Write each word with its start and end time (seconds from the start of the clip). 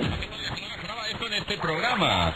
en 0.00 1.32
este 1.34 1.58
programa. 1.58 2.34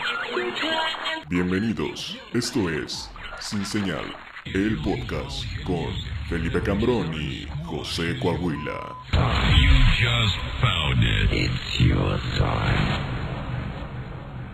Bienvenidos, 1.28 2.18
esto 2.32 2.68
es 2.68 3.10
Sin 3.40 3.64
Señal, 3.64 4.14
el 4.44 4.76
podcast 4.82 5.44
con 5.64 5.86
Felipe 6.28 6.62
Cambrón 6.62 7.14
y 7.14 7.48
José 7.64 8.18
Coahuila. 8.20 8.96
You 9.12 9.72
just 9.98 10.36
found 10.60 11.02
it. 11.02 11.32
It's 11.32 11.80
your 11.80 12.20
time. 12.36 13.14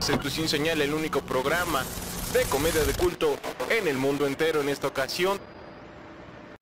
En 0.09 0.19
tu 0.19 0.31
Sin 0.31 0.49
Señal, 0.49 0.81
el 0.81 0.95
único 0.95 1.21
programa 1.21 1.83
de 2.33 2.45
comedia 2.45 2.85
de 2.85 2.95
culto 2.95 3.37
en 3.69 3.89
el 3.89 3.97
mundo 3.97 4.27
entero 4.27 4.61
en 4.61 4.69
esta 4.69 4.87
ocasión. 4.87 5.39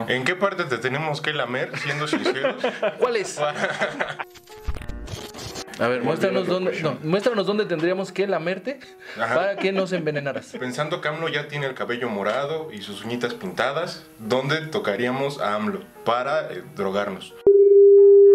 ¿En 0.07 0.25
qué 0.25 0.35
parte 0.35 0.65
te 0.65 0.79
tenemos 0.79 1.21
que 1.21 1.33
lamer, 1.33 1.77
siendo 1.79 2.09
sinceros? 2.09 2.63
¿Cuál 2.99 3.17
es? 3.17 3.39
A 5.79 5.89
ver, 5.89 6.03
muéstranos 6.03 6.47
dónde, 6.47 6.81
no, 6.83 6.99
muéstranos 7.03 7.47
dónde 7.47 7.65
tendríamos 7.65 8.11
que 8.11 8.27
lamerte 8.27 8.81
Ajá. 9.21 9.35
para 9.35 9.57
que 9.57 9.73
nos 9.73 9.93
envenenaras. 9.93 10.57
Pensando 10.59 11.01
que 11.01 11.09
AMLO 11.09 11.29
ya 11.29 11.49
tiene 11.49 11.67
el 11.67 11.75
cabello 11.75 12.09
morado 12.09 12.71
y 12.73 12.83
sus 12.83 13.05
uñitas 13.05 13.35
pintadas, 13.35 14.05
¿dónde 14.19 14.61
tocaríamos 14.67 15.41
a 15.41 15.55
AMLO 15.55 15.81
para 16.05 16.53
eh, 16.53 16.63
drogarnos? 16.75 17.35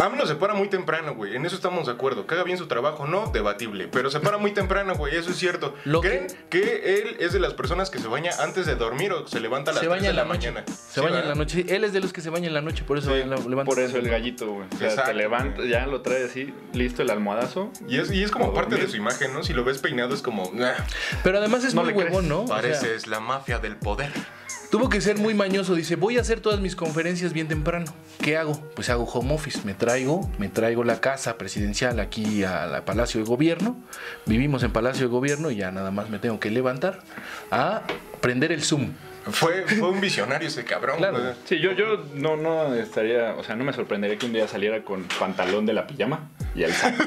AMLO 0.06 0.26
se 0.28 0.36
para 0.36 0.54
muy 0.54 0.68
temprano, 0.70 1.16
güey. 1.16 1.36
En 1.36 1.46
eso 1.46 1.56
estamos 1.56 1.86
de 1.88 1.94
acuerdo. 1.94 2.26
Haga 2.28 2.44
bien 2.44 2.58
su 2.58 2.68
trabajo, 2.68 3.06
no, 3.08 3.30
debatible. 3.32 3.88
Pero 3.92 4.10
se 4.10 4.20
para 4.20 4.38
muy 4.38 4.52
temprano, 4.52 4.96
güey. 4.96 5.16
Eso 5.16 5.30
es 5.32 5.38
cierto. 5.38 5.76
Lo 5.86 6.02
¿Creen 6.02 6.28
que... 6.50 7.00
él 7.00 7.18
es 7.20 7.32
de 7.34 7.40
las 7.40 7.54
personas 7.54 7.90
que 7.90 8.00
se 8.00 8.08
baña 8.08 8.32
antes 8.40 8.66
de 8.66 8.76
dormir 8.76 9.12
o 9.14 9.28
se 9.28 9.40
levanta 9.40 9.72
a 9.72 9.74
las 9.76 9.82
Se 9.82 9.88
3 9.88 9.90
baña 9.90 10.04
de 10.04 10.10
en 10.10 10.16
la, 10.16 10.24
la 10.24 10.28
noche. 10.34 10.52
mañana? 10.52 10.66
Se 10.76 11.00
Sí, 11.00 11.02
baña 11.02 11.20
en 11.22 11.28
la 11.30 11.36
noche. 11.36 11.66
Él 11.70 11.84
es 11.84 11.94
de 11.94 12.00
los 12.00 12.12
que 12.12 12.22
se 12.22 12.30
baña 12.30 12.48
en 12.48 12.54
la 12.54 12.62
noche, 12.62 12.84
por 12.84 12.98
eso 12.98 13.12
Sí. 13.14 13.20
la- 13.26 13.36
levanta. 13.38 13.64
Por 13.66 13.80
eso 13.80 13.98
el 13.98 14.10
gallito, 14.10 14.48
güey. 14.52 14.68
O 14.74 14.78
sea, 14.78 14.88
Exacto, 14.90 15.12
te 15.12 15.18
levanta, 15.18 15.56
güey. 15.58 15.70
ya 15.70 15.86
lo 15.88 16.02
trae 16.02 16.24
así, 16.26 16.54
listo 16.74 17.02
el 17.02 17.10
almohadazo. 17.10 17.72
Y 17.88 17.98
es, 18.00 18.12
y 18.12 18.24
es 18.24 18.32
como 18.32 18.46
¿O 18.48 18.54
parte 18.54 18.76
de 18.76 18.88
su 18.88 18.98
imagen, 18.98 19.34
¿no? 19.34 19.44
Si 19.44 19.54
lo 19.54 19.64
ves 19.64 19.78
peinado 19.78 20.14
es 20.14 20.22
como... 20.22 20.50
"Nah, 20.54 20.74
Pero 21.24 21.38
además 21.38 21.64
es 21.64 21.74
No 21.76 21.84
muy 21.84 21.94
huevón, 21.94 22.28
¿no? 22.28 22.42
O 22.42 22.48
sea, 22.48 22.56
pareces 22.58 23.08
la 23.08 23.20
mafia 23.20 23.60
del 23.60 23.76
poder. 23.78 24.12
Tuvo 24.74 24.90
que 24.90 25.02
ser 25.02 25.20
muy 25.20 25.36
mañoso. 25.36 25.76
Dice, 25.76 25.96
voy 25.96 26.18
a 26.18 26.22
hacer 26.22 26.40
todas 26.40 26.60
mis 26.60 26.76
conferencias 26.76 27.32
bien 27.32 27.48
temprano. 27.48 27.94
¿Qué 28.20 28.38
hago? 28.38 28.60
Pues 28.74 28.90
hago 28.90 29.04
home 29.04 29.32
office. 29.32 29.60
Me 29.66 29.76
traigo, 29.76 30.28
me 30.40 30.50
traigo 30.50 30.84
la 30.84 31.00
casa 31.00 31.38
presidencial 31.38 32.00
aquí 32.00 32.44
a 32.44 32.66
la 32.66 32.84
Palacio 32.84 33.22
de 33.22 33.28
Gobierno. 33.28 33.78
Vivimos 34.26 34.64
en 34.64 34.74
Palacio 34.74 35.04
de 35.04 35.12
Gobierno 35.12 35.52
y 35.52 35.58
ya 35.58 35.70
nada 35.70 35.92
más 35.92 36.10
me 36.10 36.18
tengo 36.18 36.40
que 36.40 36.50
levantar 36.50 37.02
a 37.52 37.84
prender 38.20 38.52
el 38.52 38.64
Zoom. 38.64 38.94
Fue, 39.30 39.62
fue 39.68 39.90
un 39.90 40.02
visionario 40.02 40.48
ese 40.48 40.64
cabrón. 40.64 40.98
Claro. 40.98 41.20
Sí, 41.46 41.60
yo, 41.60 41.74
yo 41.74 42.06
no, 42.16 42.36
no 42.36 42.74
estaría, 42.74 43.36
o 43.36 43.44
sea, 43.44 43.56
no 43.56 43.64
me 43.64 43.74
sorprendería 43.74 44.18
que 44.18 44.26
un 44.26 44.34
día 44.34 44.48
saliera 44.48 44.84
con 44.84 45.04
pantalón 45.20 45.68
de 45.68 45.74
la 45.74 45.86
pijama 45.86 46.32
y 46.56 46.64
el 46.64 46.74
saco, 46.74 47.04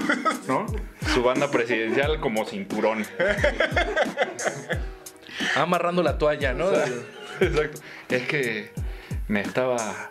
¿no? 0.46 0.66
Su 1.12 1.24
banda 1.24 1.50
presidencial 1.50 2.20
como 2.20 2.44
cinturón. 2.44 3.04
Amarrando 5.56 6.04
la 6.04 6.16
toalla, 6.16 6.54
¿no? 6.54 6.70
Exacto. 7.40 7.80
Es 8.08 8.22
que 8.26 8.72
me 9.28 9.40
estaba 9.40 10.08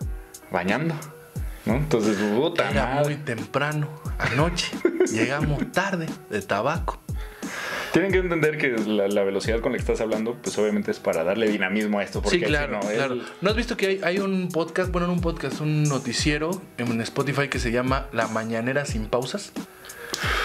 bañando, 0.52 0.96
¿no? 1.66 1.76
Entonces, 1.76 2.18
puta 2.18 2.70
Era 2.72 2.86
madre. 2.88 3.04
muy 3.16 3.16
temprano, 3.24 3.90
anoche. 4.20 4.72
Llegamos 5.12 5.72
tarde 5.72 6.08
de 6.30 6.42
tabaco. 6.42 7.02
Tienen 7.94 8.12
que 8.12 8.18
entender 8.18 8.58
que 8.58 8.72
la, 8.72 9.08
la 9.08 9.24
velocidad 9.24 9.62
con 9.62 9.72
la 9.72 9.78
que 9.78 9.82
estás 9.84 10.02
hablando, 10.02 10.34
pues 10.42 10.58
obviamente 10.58 10.92
es 10.92 11.00
para 11.00 11.24
darle 11.24 11.48
dinamismo 11.48 12.00
a 12.00 12.04
esto. 12.04 12.22
Porque 12.22 12.40
Sí, 12.40 12.44
claro, 12.44 12.80
no, 12.82 12.90
él- 12.90 12.98
claro. 12.98 13.16
¿No 13.40 13.50
has 13.50 13.56
visto 13.56 13.78
que 13.78 13.88
hay, 13.88 14.02
hay 14.04 14.20
un 14.20 14.50
podcast, 14.50 14.92
bueno, 14.92 15.08
no 15.08 15.14
un 15.14 15.22
podcast, 15.22 15.62
un 15.62 15.84
noticiero 15.84 16.62
en 16.78 17.00
Spotify 17.02 17.48
que 17.48 17.58
se 17.60 17.72
llama 17.72 18.08
La 18.12 18.28
Mañanera 18.28 18.84
sin 18.86 19.06
pausas? 19.08 19.54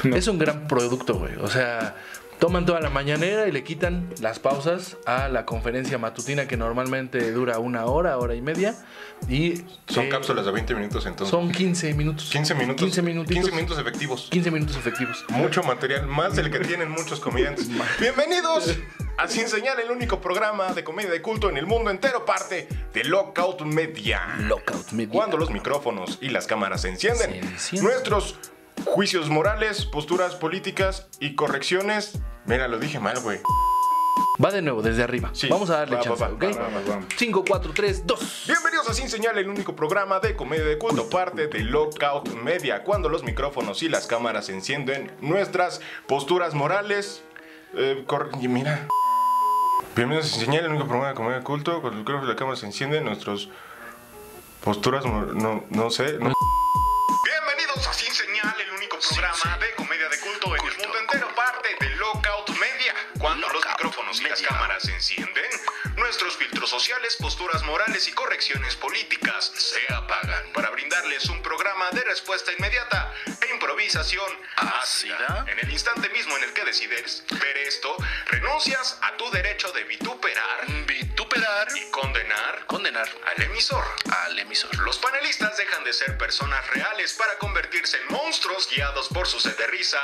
No. 0.05 0.15
Es 0.15 0.29
un 0.29 0.39
gran 0.39 0.69
producto, 0.69 1.15
güey. 1.15 1.35
O 1.41 1.49
sea, 1.49 1.97
toman 2.41 2.65
toda 2.65 2.81
la 2.81 2.89
mañanera 2.89 3.47
y 3.47 3.53
le 3.53 3.63
quitan 3.63 4.09
las 4.21 4.39
pausas 4.39 4.97
a 5.07 5.29
la 5.29 5.45
conferencia 5.45 5.99
matutina 5.99 6.49
que 6.49 6.57
normalmente 6.57 7.31
dura 7.33 7.59
una 7.59 7.85
hora, 7.85 8.17
hora 8.19 8.35
y 8.35 8.41
media. 8.41 8.75
Y 9.29 9.63
Son 9.87 10.07
eh, 10.07 10.09
cápsulas 10.09 10.47
de 10.47 10.51
20 10.51 10.75
minutos 10.75 11.05
entonces. 11.05 11.31
Son 11.31 11.53
15 11.53 11.93
minutos. 11.95 12.31
15 12.31 12.55
minutos. 12.55 12.83
15 12.83 13.03
minutitos. 13.03 13.35
15 13.45 13.53
minutos 13.55 13.79
efectivos. 13.79 14.29
15 14.31 14.51
minutos 14.51 14.77
efectivos. 14.77 15.25
Mucho 15.29 15.63
material, 15.63 16.07
más 16.07 16.35
del 16.35 16.51
que 16.51 16.61
tienen 16.61 16.91
muchos 16.91 17.21
comediantes. 17.21 17.69
Bienvenidos 18.01 18.75
a 19.19 19.29
Sin 19.29 19.47
Señal, 19.47 19.79
el 19.79 19.91
único 19.91 20.21
programa 20.23 20.73
de 20.73 20.83
comedia 20.83 21.11
de 21.11 21.21
culto 21.21 21.51
en 21.51 21.59
el 21.59 21.67
mundo 21.67 21.91
entero, 21.91 22.25
parte 22.25 22.69
de 22.95 23.05
Lockout 23.05 23.61
Media. 23.63 24.35
Lockout 24.39 24.93
Media. 24.93 25.13
Cuando 25.13 25.37
los 25.37 25.51
micrófonos 25.51 26.17
y 26.23 26.31
las 26.31 26.47
cámaras 26.47 26.81
se 26.81 26.89
encienden, 26.89 27.33
Se 27.33 27.39
encienden. 27.39 27.85
nuestros 27.93 28.39
juicios 28.85 29.29
morales, 29.31 29.85
posturas 29.87 30.35
políticas 30.35 31.09
y 31.21 31.35
correcciones. 31.35 32.19
Mira, 32.47 32.69
lo 32.69 32.79
dije 32.79 32.99
mal, 33.01 33.19
güey. 33.21 33.39
Va 34.43 34.51
de 34.51 34.63
nuevo, 34.63 34.81
desde 34.83 35.03
arriba. 35.03 35.31
Sí. 35.35 35.49
Vamos 35.49 35.69
a 35.71 35.79
darle 35.79 35.97
Va, 35.97 36.03
chance, 36.03 36.23
va, 36.23 36.31
¿ok? 36.31 36.43
va, 36.45 36.69
vamos. 36.89 37.05
5, 37.17 37.45
4, 37.47 37.73
3, 37.75 38.07
2. 38.07 38.45
Bienvenidos 38.47 38.89
a 38.89 38.95
Sin 38.95 39.09
Señal, 39.11 39.37
el 39.37 39.49
único 39.49 39.77
programa 39.77 40.19
de 40.21 40.35
comedia 40.35 40.65
de 40.65 40.79
culto, 40.79 41.09
parte 41.11 41.47
de 41.49 41.59
Lockout 41.61 42.29
Media, 42.43 42.83
cuando 42.83 43.09
los 43.11 43.23
micrófonos 43.23 43.83
y 43.83 43.89
las 43.91 44.07
cámaras 44.07 44.47
se 44.47 44.55
encienden, 44.55 45.13
nuestras 45.21 45.81
posturas 46.07 46.55
morales. 46.55 47.23
Eh, 47.75 48.03
cor- 48.07 48.31
y 48.41 48.49
mira. 48.49 48.89
Bienvenidos 49.95 50.27
a 50.27 50.35
Sin 50.37 50.41
Señal, 50.47 50.65
el 50.65 50.71
único 50.71 50.87
programa 50.87 51.09
de 51.09 51.15
comedia 51.15 51.37
de 51.39 51.45
culto, 51.45 51.73
cuando 51.83 51.91
los 51.91 51.99
micrófonos 51.99 52.25
y 52.25 52.29
las 52.29 52.37
cámaras 52.39 52.63
encienden, 52.63 53.05
nuestros 53.05 53.51
posturas, 54.65 55.05
mor- 55.05 55.35
no, 55.37 55.65
no 55.71 55.91
sé. 55.91 56.15
no- 56.19 56.33
programa 59.01 59.57
de 59.59 59.75
comedia 59.77 60.09
de 60.11 60.19
culto 60.19 60.55
en 60.57 60.67
el 60.67 60.77
mundo 60.77 60.99
entero, 60.99 61.35
parte 61.35 61.69
de 61.81 61.89
Lockout 61.97 62.51
Media. 62.59 62.95
Cuando 63.19 63.49
los 63.49 63.65
micrófonos 63.65 64.21
y 64.21 64.25
las 64.25 64.43
cámaras 64.43 64.83
se 64.83 64.93
encienden, 64.93 65.51
nuestros 66.01 66.37
filtros 66.37 66.71
sociales, 66.71 67.17
posturas 67.17 67.63
morales 67.63 68.09
y 68.09 68.13
correcciones 68.13 68.75
políticas 68.75 69.53
se 69.55 69.81
apagan 69.93 70.51
para 70.55 70.71
brindarles 70.71 71.29
un 71.29 71.43
programa 71.43 71.91
de 71.91 72.03
respuesta 72.03 72.53
inmediata 72.59 73.13
e 73.27 73.53
improvisación 73.53 74.27
ácida. 74.57 75.45
En 75.47 75.59
el 75.59 75.71
instante 75.71 76.09
mismo 76.09 76.37
en 76.39 76.45
el 76.45 76.53
que 76.55 76.65
decides 76.65 77.23
ver 77.31 77.59
esto, 77.59 77.95
renuncias 78.27 78.99
a 79.03 79.17
tu 79.19 79.31
derecho 79.31 79.71
de 79.73 79.85
vituperar, 79.85 80.67
vituperar 80.87 81.69
y 81.77 81.91
condenar, 81.91 82.65
condenar 82.67 83.09
al 83.37 83.43
emisor, 83.43 83.85
al 84.25 84.39
emisor. 84.39 84.75
Los 84.79 84.99
panelistas 84.99 85.59
dejan 85.59 85.85
de 85.85 85.93
ser 85.93 86.17
personas 86.17 86.67
reales 86.71 87.13
para 87.13 87.37
convertirse 87.37 87.99
en 87.99 88.15
monstruos 88.15 88.71
guiados 88.71 89.09
por 89.09 89.29
su 89.29 89.39
sed 89.39 89.57
de 89.57 89.67
risa 89.67 90.01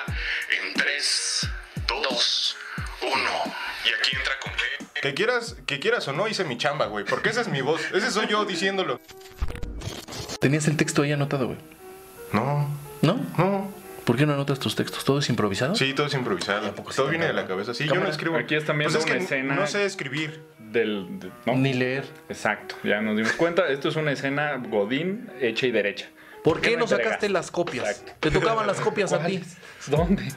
en 0.51 0.75
3, 0.75 1.49
2, 1.87 2.57
1. 2.67 2.86
Y 3.03 3.89
aquí 3.89 4.17
entra 4.17 4.33
con 4.43 4.53
qué. 4.53 5.01
Que 5.01 5.15
quieras, 5.15 5.57
que 5.67 5.79
quieras 5.79 6.07
o 6.09 6.12
no, 6.12 6.27
hice 6.29 6.45
mi 6.45 6.57
chamba, 6.59 6.87
güey. 6.87 7.05
Porque 7.05 7.29
esa 7.31 7.41
es 7.43 7.49
mi 7.49 7.61
voz. 7.61 7.81
Ese 7.93 8.11
soy 8.11 8.27
yo 8.29 8.45
diciéndolo. 8.45 9.01
Tenías 10.41 10.67
el 10.69 10.77
texto 10.77 11.03
ahí 11.03 11.12
anotado, 11.12 11.47
güey. 11.47 11.59
No, 12.33 12.69
¿No? 13.03 13.15
no. 13.39 13.73
¿Por 14.05 14.17
qué 14.17 14.25
no 14.25 14.34
anotas 14.34 14.61
tus 14.61 14.77
textos? 14.77 15.05
¿Todo 15.05 15.19
es 15.19 15.29
improvisado? 15.29 15.75
Sí, 15.75 15.93
todo 15.93 16.07
es 16.07 16.15
improvisado. 16.15 16.71
Todo 16.71 17.09
viene 17.09 17.27
de 17.27 17.33
la 17.33 17.43
cámara? 17.43 17.49
cabeza. 17.65 17.75
Sí, 17.75 17.84
yo 17.84 17.89
no 17.91 17.95
Cámara. 17.95 18.11
escribo. 18.12 18.37
Aquí 18.37 18.55
están 18.55 18.79
viendo 18.79 18.95
Pues 18.99 19.05
es 19.05 19.11
una 19.11 19.19
que 19.19 19.25
escena. 19.25 19.55
No 19.57 19.67
sé 19.67 19.84
escribir. 19.84 20.45
del... 20.59 21.19
de- 21.19 21.31
¿no? 21.45 21.55
Ni 21.57 21.73
leer. 21.75 22.05
Exacto, 22.28 22.77
ya 22.84 23.01
nos 23.01 23.17
dimos 23.17 23.33
cuenta. 23.33 23.67
Esto 23.69 23.89
es 23.89 23.97
una 23.97 24.13
escena 24.13 24.57
Godín 24.69 25.28
hecha 25.41 25.67
y 25.67 25.73
derecha. 25.73 26.09
¿Por 26.45 26.61
qué 26.61 26.77
no 26.77 26.84
entregas? 26.84 27.05
sacaste 27.07 27.28
las 27.28 27.51
copias? 27.51 27.89
Exacto. 27.89 28.13
Te 28.21 28.31
tocaban 28.31 28.67
las 28.69 28.81
copias 28.81 29.13
a 29.13 29.25
ti. 29.27 29.43
¿Dónde? 29.89 30.28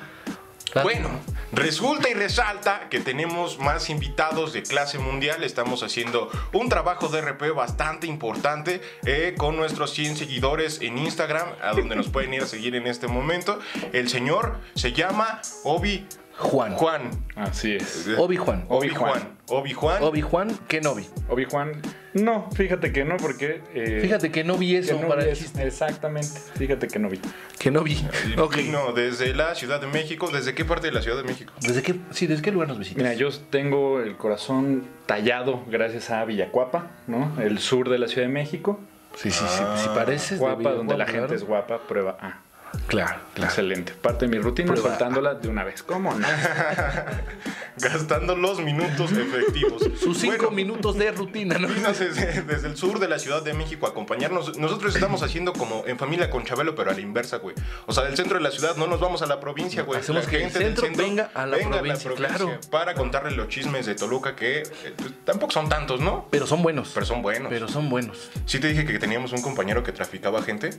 Bueno, 0.83 1.09
resulta 1.51 2.09
y 2.09 2.13
resalta 2.13 2.89
que 2.89 2.99
tenemos 2.99 3.59
más 3.59 3.89
invitados 3.89 4.53
de 4.53 4.63
clase 4.63 4.99
mundial. 4.99 5.43
Estamos 5.43 5.83
haciendo 5.83 6.29
un 6.53 6.69
trabajo 6.69 7.07
de 7.07 7.21
RP 7.21 7.51
bastante 7.55 8.07
importante 8.07 8.81
eh, 9.05 9.35
con 9.37 9.55
nuestros 9.55 9.91
100 9.93 10.17
seguidores 10.17 10.81
en 10.81 10.97
Instagram, 10.97 11.47
a 11.61 11.73
donde 11.73 11.95
nos 11.95 12.09
pueden 12.09 12.33
ir 12.33 12.43
a 12.43 12.47
seguir 12.47 12.75
en 12.75 12.87
este 12.87 13.07
momento. 13.07 13.59
El 13.93 14.09
señor 14.09 14.59
se 14.75 14.93
llama 14.93 15.41
Obi 15.63 16.07
Juan. 16.37 16.75
Juan. 16.75 17.25
Así 17.35 17.75
es. 17.75 18.07
Obi 18.17 18.37
Juan. 18.37 18.65
Obi 18.69 18.89
Juan. 18.89 19.38
Obi 19.49 19.73
Juan. 19.73 20.03
Obi 20.03 20.21
Juan, 20.21 20.57
que 20.67 20.81
no 20.81 20.95
vi. 20.95 21.05
Obi 21.29 21.45
Juan, 21.45 21.73
no, 22.13 22.49
fíjate 22.51 22.91
que 22.91 23.03
no, 23.05 23.17
porque. 23.17 23.61
eh, 23.73 23.99
Fíjate 24.01 24.31
que 24.31 24.43
no 24.43 24.57
vi 24.57 24.71
que 24.71 24.77
eso 24.79 24.99
no 25.01 25.07
para 25.07 25.21
vi 25.23 25.27
el 25.27 25.33
eso. 25.33 25.43
chiste. 25.43 25.65
Exactamente, 25.65 26.39
fíjate 26.57 26.87
que 26.87 26.99
no 26.99 27.09
vi. 27.09 27.19
Que 27.57 27.71
no 27.71 27.83
vi. 27.83 27.97
Ok. 28.37 28.57
Vino 28.57 28.93
desde 28.93 29.33
la 29.33 29.55
Ciudad 29.55 29.79
de 29.81 29.87
México. 29.87 30.29
¿Desde 30.31 30.53
qué 30.53 30.65
parte 30.65 30.87
de 30.87 30.93
la 30.93 31.01
Ciudad 31.01 31.17
de 31.17 31.23
México? 31.23 31.53
¿Desde 31.61 31.81
qué, 31.81 31.95
sí, 32.11 32.27
¿desde 32.27 32.41
qué 32.41 32.51
lugar 32.51 32.67
nos 32.67 32.79
visitas? 32.79 33.03
Mira, 33.03 33.13
yo 33.15 33.29
tengo 33.49 33.99
el 33.99 34.17
corazón 34.17 34.85
tallado 35.05 35.63
gracias 35.67 36.09
a 36.09 36.23
Villacuapa, 36.25 36.91
¿no? 37.07 37.33
El 37.41 37.59
sur 37.59 37.89
de 37.89 37.97
la 37.99 38.07
Ciudad 38.07 38.27
de 38.27 38.33
México. 38.33 38.79
Sí, 39.15 39.31
sí, 39.31 39.43
sí. 39.47 39.63
Si 39.77 39.87
pareces 39.89 40.31
de 40.31 40.45
Guapa, 40.45 40.71
donde 40.71 40.95
la 40.97 41.05
gente 41.07 41.33
es 41.35 41.43
guapa, 41.43 41.79
prueba 41.87 42.17
A. 42.21 42.41
Claro, 42.87 43.19
claro. 43.33 43.49
Excelente. 43.49 43.93
Parte 43.93 44.25
de 44.25 44.31
mi 44.31 44.39
rutina 44.41 44.71
Prueba. 44.73 44.89
soltándola 44.89 45.35
de 45.35 45.47
una 45.47 45.63
vez. 45.63 45.83
¿Cómo 45.83 46.13
no? 46.13 46.27
Gastando 47.77 48.35
los 48.35 48.59
minutos 48.61 49.11
efectivos. 49.11 49.83
Sus 50.01 50.17
cinco 50.17 50.35
Bueno, 50.37 50.51
minutos 50.51 50.97
de 50.97 51.11
rutina, 51.11 51.57
¿no? 51.57 51.67
Desde, 51.67 52.41
desde 52.41 52.67
el 52.67 52.75
sur 52.77 52.99
de 52.99 53.07
la 53.07 53.19
Ciudad 53.19 53.41
de 53.41 53.53
México 53.53 53.85
a 53.85 53.89
acompañarnos. 53.89 54.57
Nosotros 54.57 54.93
estamos 54.95 55.23
haciendo 55.23 55.53
como 55.53 55.83
en 55.87 55.97
familia 55.97 56.29
con 56.29 56.43
Chabelo, 56.43 56.75
pero 56.75 56.91
a 56.91 56.93
la 56.93 57.01
inversa, 57.01 57.37
güey. 57.37 57.55
O 57.85 57.93
sea, 57.93 58.03
del 58.03 58.17
centro 58.17 58.37
de 58.37 58.43
la 58.43 58.51
ciudad 58.51 58.75
no 58.75 58.87
nos 58.87 58.99
vamos 58.99 59.21
a 59.21 59.25
la 59.27 59.39
provincia, 59.39 59.83
güey. 59.83 59.99
Hacemos 59.99 60.25
La 60.25 60.29
que 60.29 60.37
el 60.37 60.41
gente 60.43 60.59
del 60.59 60.77
centro 60.77 61.03
venga 61.05 61.31
a 61.33 61.45
la 61.45 61.57
provincia, 61.57 62.11
claro. 62.15 62.59
Para 62.69 62.93
contarle 62.95 63.31
los 63.31 63.47
chismes 63.47 63.85
de 63.85 63.95
Toluca, 63.95 64.35
que 64.35 64.59
eh, 64.59 64.93
pues, 64.97 65.11
tampoco 65.23 65.51
son 65.53 65.69
tantos, 65.69 66.01
¿no? 66.01 66.27
Pero 66.29 66.47
son 66.47 66.61
buenos. 66.61 66.91
Pero 66.93 67.05
son 67.05 67.21
buenos. 67.21 67.49
Pero 67.49 67.67
son 67.67 67.89
buenos. 67.89 68.29
Sí 68.45 68.59
te 68.59 68.67
dije 68.67 68.85
que 68.85 68.99
teníamos 68.99 69.31
un 69.31 69.41
compañero 69.41 69.83
que 69.83 69.91
traficaba 69.91 70.41
gente. 70.41 70.71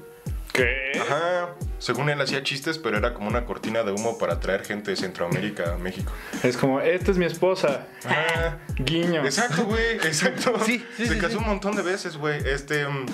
¿Qué? 0.53 0.93
Ajá. 1.01 1.55
Según 1.79 2.11
él 2.11 2.21
hacía 2.21 2.43
chistes, 2.43 2.79
pero 2.79 2.99
era 2.99 3.15
como 3.15 3.29
una 3.29 3.45
cortina 3.47 3.83
de 3.83 3.93
humo 3.93 4.19
para 4.19 4.41
traer 4.41 4.65
gente 4.65 4.91
de 4.91 4.97
Centroamérica 4.97 5.75
a 5.75 5.79
México. 5.79 6.13
Es 6.43 6.57
como, 6.57 6.81
esta 6.81 7.11
es 7.11 7.17
mi 7.19 7.25
esposa. 7.25 7.87
Ajá. 8.05 8.59
Guiño. 8.77 9.25
Exacto, 9.25 9.65
güey, 9.65 9.95
exacto. 9.95 10.59
Sí, 10.65 10.85
sí, 10.97 11.07
Se 11.07 11.15
sí, 11.15 11.19
casó 11.21 11.33
sí. 11.35 11.39
un 11.39 11.47
montón 11.47 11.77
de 11.77 11.83
veces, 11.83 12.17
güey. 12.17 12.39
Este. 12.47 12.87
mm, 12.87 13.07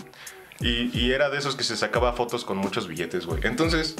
Y, 0.61 0.91
y 0.99 1.13
era 1.13 1.29
de 1.29 1.37
esos 1.39 1.55
que 1.55 1.63
se 1.65 1.77
sacaba 1.77 2.15
fotos 2.15 2.45
con 2.47 2.57
muchos 2.57 2.89
billetes, 2.89 3.27
güey. 3.27 3.41
Entonces, 3.45 3.95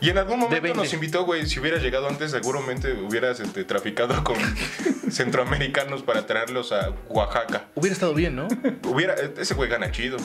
y 0.00 0.10
en 0.10 0.18
algún 0.18 0.38
momento 0.38 0.62
20. 0.62 0.78
nos 0.78 0.92
invitó, 0.94 1.24
güey. 1.24 1.44
Si 1.46 1.58
hubieras 1.58 1.82
llegado 1.82 2.06
antes, 2.08 2.30
seguramente 2.30 2.92
hubieras 2.92 3.40
este, 3.40 3.64
traficado 3.64 4.22
con 4.22 4.36
centroamericanos 5.10 6.02
para 6.02 6.24
traerlos 6.26 6.70
a 6.72 6.90
Oaxaca. 7.08 7.66
Hubiera 7.74 7.92
estado 7.94 8.14
bien, 8.14 8.36
¿no? 8.36 8.46
Hubiera, 8.84 9.14
ese 9.38 9.54
güey 9.54 9.68
gana 9.68 9.90
chido. 9.90 10.18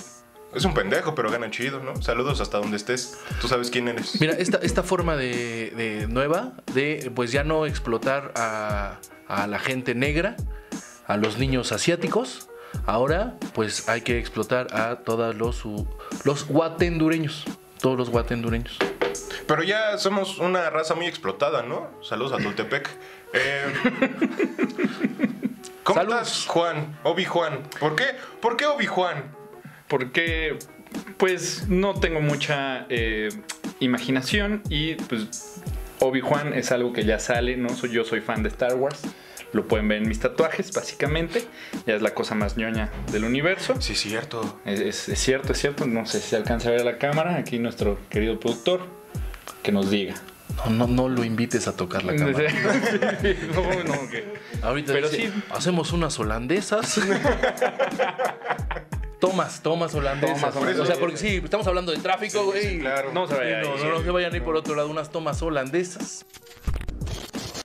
Es 0.55 0.65
un 0.65 0.73
pendejo, 0.73 1.15
pero 1.15 1.31
gana 1.31 1.50
chido, 1.50 1.79
¿no? 1.79 2.01
Saludos 2.01 2.39
hasta 2.41 2.59
donde 2.59 2.77
estés. 2.77 3.17
Tú 3.41 3.47
sabes 3.47 3.69
quién 3.71 3.88
eres. 3.88 4.19
Mira, 4.21 4.33
esta, 4.33 4.57
esta 4.57 4.83
forma 4.83 5.15
de, 5.15 5.71
de 5.75 6.07
nueva 6.07 6.53
de 6.73 7.11
pues 7.15 7.31
ya 7.31 7.44
no 7.44 7.65
explotar 7.65 8.31
a, 8.35 8.97
a 9.27 9.47
la 9.47 9.59
gente 9.59 9.95
negra, 9.95 10.35
a 11.07 11.17
los 11.17 11.38
niños 11.39 11.71
asiáticos. 11.71 12.50
Ahora, 12.85 13.35
pues 13.53 13.88
hay 13.89 14.01
que 14.01 14.17
explotar 14.19 14.73
a 14.75 14.97
todos 14.97 15.35
los, 15.35 15.63
los 16.23 16.47
guatendureños. 16.47 17.45
Todos 17.81 17.97
los 17.97 18.09
guatendureños. 18.09 18.77
Pero 19.47 19.63
ya 19.63 19.97
somos 19.97 20.39
una 20.39 20.69
raza 20.69 20.95
muy 20.95 21.06
explotada, 21.07 21.63
¿no? 21.63 21.89
Saludos 22.01 22.33
a 22.33 22.38
Tultepec. 22.44 22.89
Eh, 23.33 23.73
¿Cómo 25.83 25.99
Saludos. 25.99 26.21
estás, 26.27 26.45
Juan? 26.47 26.97
Obi-Juan. 27.03 27.63
¿Por 27.79 27.95
qué? 27.95 28.06
¿Por 28.41 28.56
qué 28.56 28.65
Obi-Juan? 28.67 29.35
Porque, 29.94 30.57
pues, 31.18 31.68
no 31.69 31.94
tengo 31.94 32.19
mucha 32.19 32.88
eh, 32.90 33.30
imaginación 33.80 34.63
y, 34.69 34.95
pues, 34.95 35.62
Obi-Wan 36.00 36.56
es 36.56 36.72
algo 36.72 36.94
que 36.94 37.06
ya 37.06 37.19
sale, 37.19 37.57
¿no? 37.57 37.69
Soy, 37.69 37.92
yo 37.92 38.04
soy 38.04 38.19
fan 38.19 38.42
de 38.42 38.50
Star 38.50 38.74
Wars. 38.74 39.01
Lo 39.51 39.68
pueden 39.68 39.88
ver 39.88 40.01
en 40.01 40.07
mis 40.10 40.19
tatuajes, 40.19 40.72
básicamente. 40.74 41.44
Ya 41.86 41.94
es 41.94 42.01
la 42.01 42.16
cosa 42.16 42.34
más 42.34 42.57
ñoña 42.57 42.90
del 43.12 43.24
universo. 43.24 43.80
Sí, 43.80 43.94
cierto. 43.94 44.60
Es, 44.66 44.80
es- 44.80 45.10
es 45.10 45.19
cierto, 45.19 45.51
es 45.54 45.60
cierto. 45.60 45.86
No 45.86 46.07
sé 46.07 46.19
si 46.22 46.30
se 46.30 46.38
alcanza 46.38 46.69
a 46.69 46.72
ver 46.72 46.81
a 46.81 46.86
la 46.86 46.98
cámara. 46.98 47.36
Aquí 47.36 47.60
nuestro 47.60 48.00
querido 48.10 48.40
productor 48.40 48.81
que 49.62 49.72
nos 49.72 49.92
diga. 49.92 50.16
No, 50.66 50.72
no, 50.72 50.88
no 50.88 51.07
lo 51.07 51.24
invites 51.24 51.68
a 51.68 51.75
tocar 51.78 52.04
la 52.04 52.16
cámara. 52.18 52.51
no, 53.54 53.84
no, 53.84 54.10
que- 54.10 54.25
Ahorita 54.63 54.92
Pero 54.92 55.07
dice, 55.07 55.28
sí. 55.28 55.44
hacemos 55.51 55.94
unas 55.94 56.18
holandesas. 56.19 57.00
tomas, 59.27 59.63
tomas 59.63 59.95
holandesas. 59.95 60.53
Tomas 60.53 60.77
o 60.79 60.85
sea, 60.85 60.95
porque 60.97 61.15
sí, 61.17 61.39
estamos 61.43 61.65
hablando 61.67 61.91
de 61.93 61.99
tráfico, 61.99 62.43
güey. 62.43 62.61
sí, 62.61 62.79
claro. 62.79 63.11
No 63.13 63.25
se 63.27 63.33
Sí, 63.35 63.39
vaya 63.39 63.61
no, 63.61 63.77
no, 63.77 63.89
no 63.99 64.03
se 64.03 64.11
vayan 64.11 64.33
a 64.33 64.35
ir 64.37 64.43
por 64.43 64.55
otro 64.57 64.75
lado, 64.75 64.89
unas 64.89 65.11
tomas 65.11 65.41
holandesas. 65.41 66.25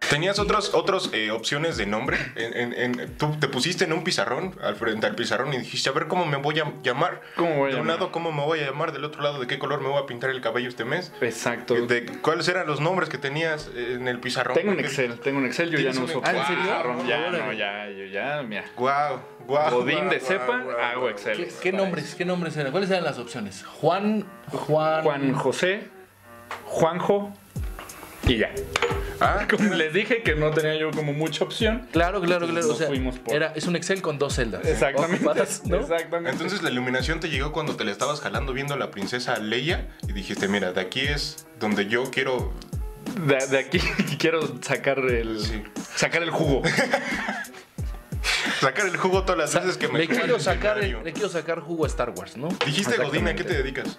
¿Tenías 0.08 0.38
otros, 0.38 0.72
otros 0.72 1.10
eh, 1.12 1.30
opciones 1.32 1.76
de 1.76 1.84
nombre? 1.84 2.16
En, 2.34 2.72
en- 2.72 2.98
en- 3.00 3.16
tú 3.18 3.36
te 3.38 3.46
pusiste 3.46 3.84
en 3.84 3.92
un 3.92 4.04
pizarrón, 4.04 4.56
al 4.62 4.74
frente 4.76 5.06
al 5.06 5.14
pizarrón, 5.14 5.52
y 5.52 5.58
dijiste, 5.58 5.90
a 5.90 5.92
ver 5.92 6.06
cómo 6.06 6.24
me 6.24 6.38
voy 6.38 6.58
a 6.60 6.72
llamar. 6.82 7.20
¿Cómo 7.36 7.56
voy 7.56 7.70
a 7.72 7.74
de 7.74 7.80
un 7.80 7.86
llamar? 7.86 7.98
lado, 8.00 8.10
¿cómo 8.12 8.32
me 8.32 8.42
voy 8.42 8.60
a 8.60 8.64
llamar? 8.66 8.92
Del 8.92 9.04
otro 9.04 9.20
lado, 9.20 9.38
¿de 9.38 9.46
qué 9.46 9.58
color 9.58 9.82
me 9.82 9.88
voy 9.88 10.02
a 10.02 10.06
pintar 10.06 10.30
el 10.30 10.40
cabello 10.40 10.70
este 10.70 10.86
mes? 10.86 11.12
Exacto. 11.20 11.74
De, 11.74 12.06
¿Cuáles 12.22 12.48
eran 12.48 12.66
los 12.66 12.80
nombres 12.80 13.10
que 13.10 13.18
tenías 13.18 13.68
en 13.76 14.08
el 14.08 14.18
pizarrón? 14.18 14.54
Tengo 14.54 14.70
un 14.72 14.80
Excel, 14.80 15.20
tengo 15.20 15.38
un 15.40 15.46
Excel, 15.46 15.70
yo 15.70 15.76
ya 15.78 15.90
¿Tienes 15.90 15.96
no 15.96 16.04
un 16.04 16.10
uso? 16.10 16.22
Ah, 16.24 16.30
¿en 16.34 16.46
serio? 16.46 16.62
pizarrón, 16.62 17.06
Ya, 17.06 17.30
no, 17.30 17.52
ya, 17.52 17.90
yo 17.90 18.04
ya, 18.06 18.42
mira. 18.42 18.64
Guau, 18.76 19.20
guau. 19.48 19.80
Godín 19.80 19.98
guau, 19.98 20.10
de 20.10 20.18
guau, 20.18 20.28
cepa, 20.28 20.54
hago 20.90 21.00
guau. 21.00 21.08
Excel. 21.10 21.36
¿Qué, 21.36 21.48
qué 21.60 21.72
nombres? 21.72 22.14
¿Qué 22.14 22.24
nombres 22.24 22.56
eran? 22.56 22.70
¿Cuáles 22.70 22.90
eran 22.90 23.02
las 23.04 23.18
opciones? 23.18 23.64
Juan, 23.64 24.24
Juan. 24.52 25.02
Juan 25.02 25.32
José, 25.32 25.88
Juanjo 26.66 27.32
y 28.26 28.36
ya. 28.38 28.50
Ah, 29.20 29.46
Como 29.50 29.74
les 29.74 29.92
dije 29.92 30.22
que 30.22 30.36
no 30.36 30.50
tenía 30.52 30.76
yo 30.76 30.92
como 30.92 31.12
mucha 31.12 31.42
opción. 31.42 31.88
Claro, 31.90 32.20
claro, 32.20 32.46
claro. 32.46 32.70
O 32.70 32.74
sea, 32.76 32.86
fuimos 32.86 33.18
por- 33.18 33.34
era, 33.34 33.52
es 33.56 33.66
un 33.66 33.74
Excel 33.74 34.00
con 34.00 34.16
dos 34.18 34.34
celdas. 34.36 34.64
Exactamente. 34.64 35.16
Ocupadas, 35.16 35.62
¿no? 35.66 35.76
Exactamente. 35.78 36.30
Entonces 36.30 36.62
la 36.62 36.70
iluminación 36.70 37.18
te 37.18 37.28
llegó 37.28 37.50
cuando 37.50 37.74
te 37.74 37.82
la 37.84 37.90
estabas 37.90 38.20
jalando 38.20 38.52
viendo 38.52 38.74
a 38.74 38.76
la 38.76 38.92
princesa 38.92 39.36
Leia 39.38 39.88
y 40.06 40.12
dijiste, 40.12 40.46
mira, 40.46 40.70
de 40.72 40.80
aquí 40.80 41.00
es 41.00 41.46
donde 41.58 41.86
yo 41.88 42.04
quiero... 42.12 42.52
de, 43.26 43.44
de 43.48 43.58
aquí 43.58 43.80
quiero 44.20 44.40
sacar 44.62 44.98
el 45.00 45.40
Sí. 45.40 45.64
sacar 45.96 46.22
el 46.22 46.30
jugo. 46.30 46.62
Sacar 48.60 48.86
el 48.86 48.96
jugo 48.96 49.22
todas 49.24 49.38
las 49.38 49.54
veces 49.54 49.76
que 49.76 49.88
me 49.88 49.98
Le 50.00 50.08
quiero, 50.08 50.36
el 50.36 50.40
sacar, 50.40 50.78
escenario. 50.78 51.02
le 51.04 51.12
quiero 51.12 51.28
sacar 51.28 51.60
jugo 51.60 51.84
a 51.84 51.88
Star 51.88 52.10
Wars, 52.10 52.36
¿no? 52.36 52.48
Dijiste, 52.64 52.96
Godín, 52.96 53.28
¿a 53.28 53.34
qué 53.34 53.44
te 53.44 53.54
dedicas? 53.54 53.98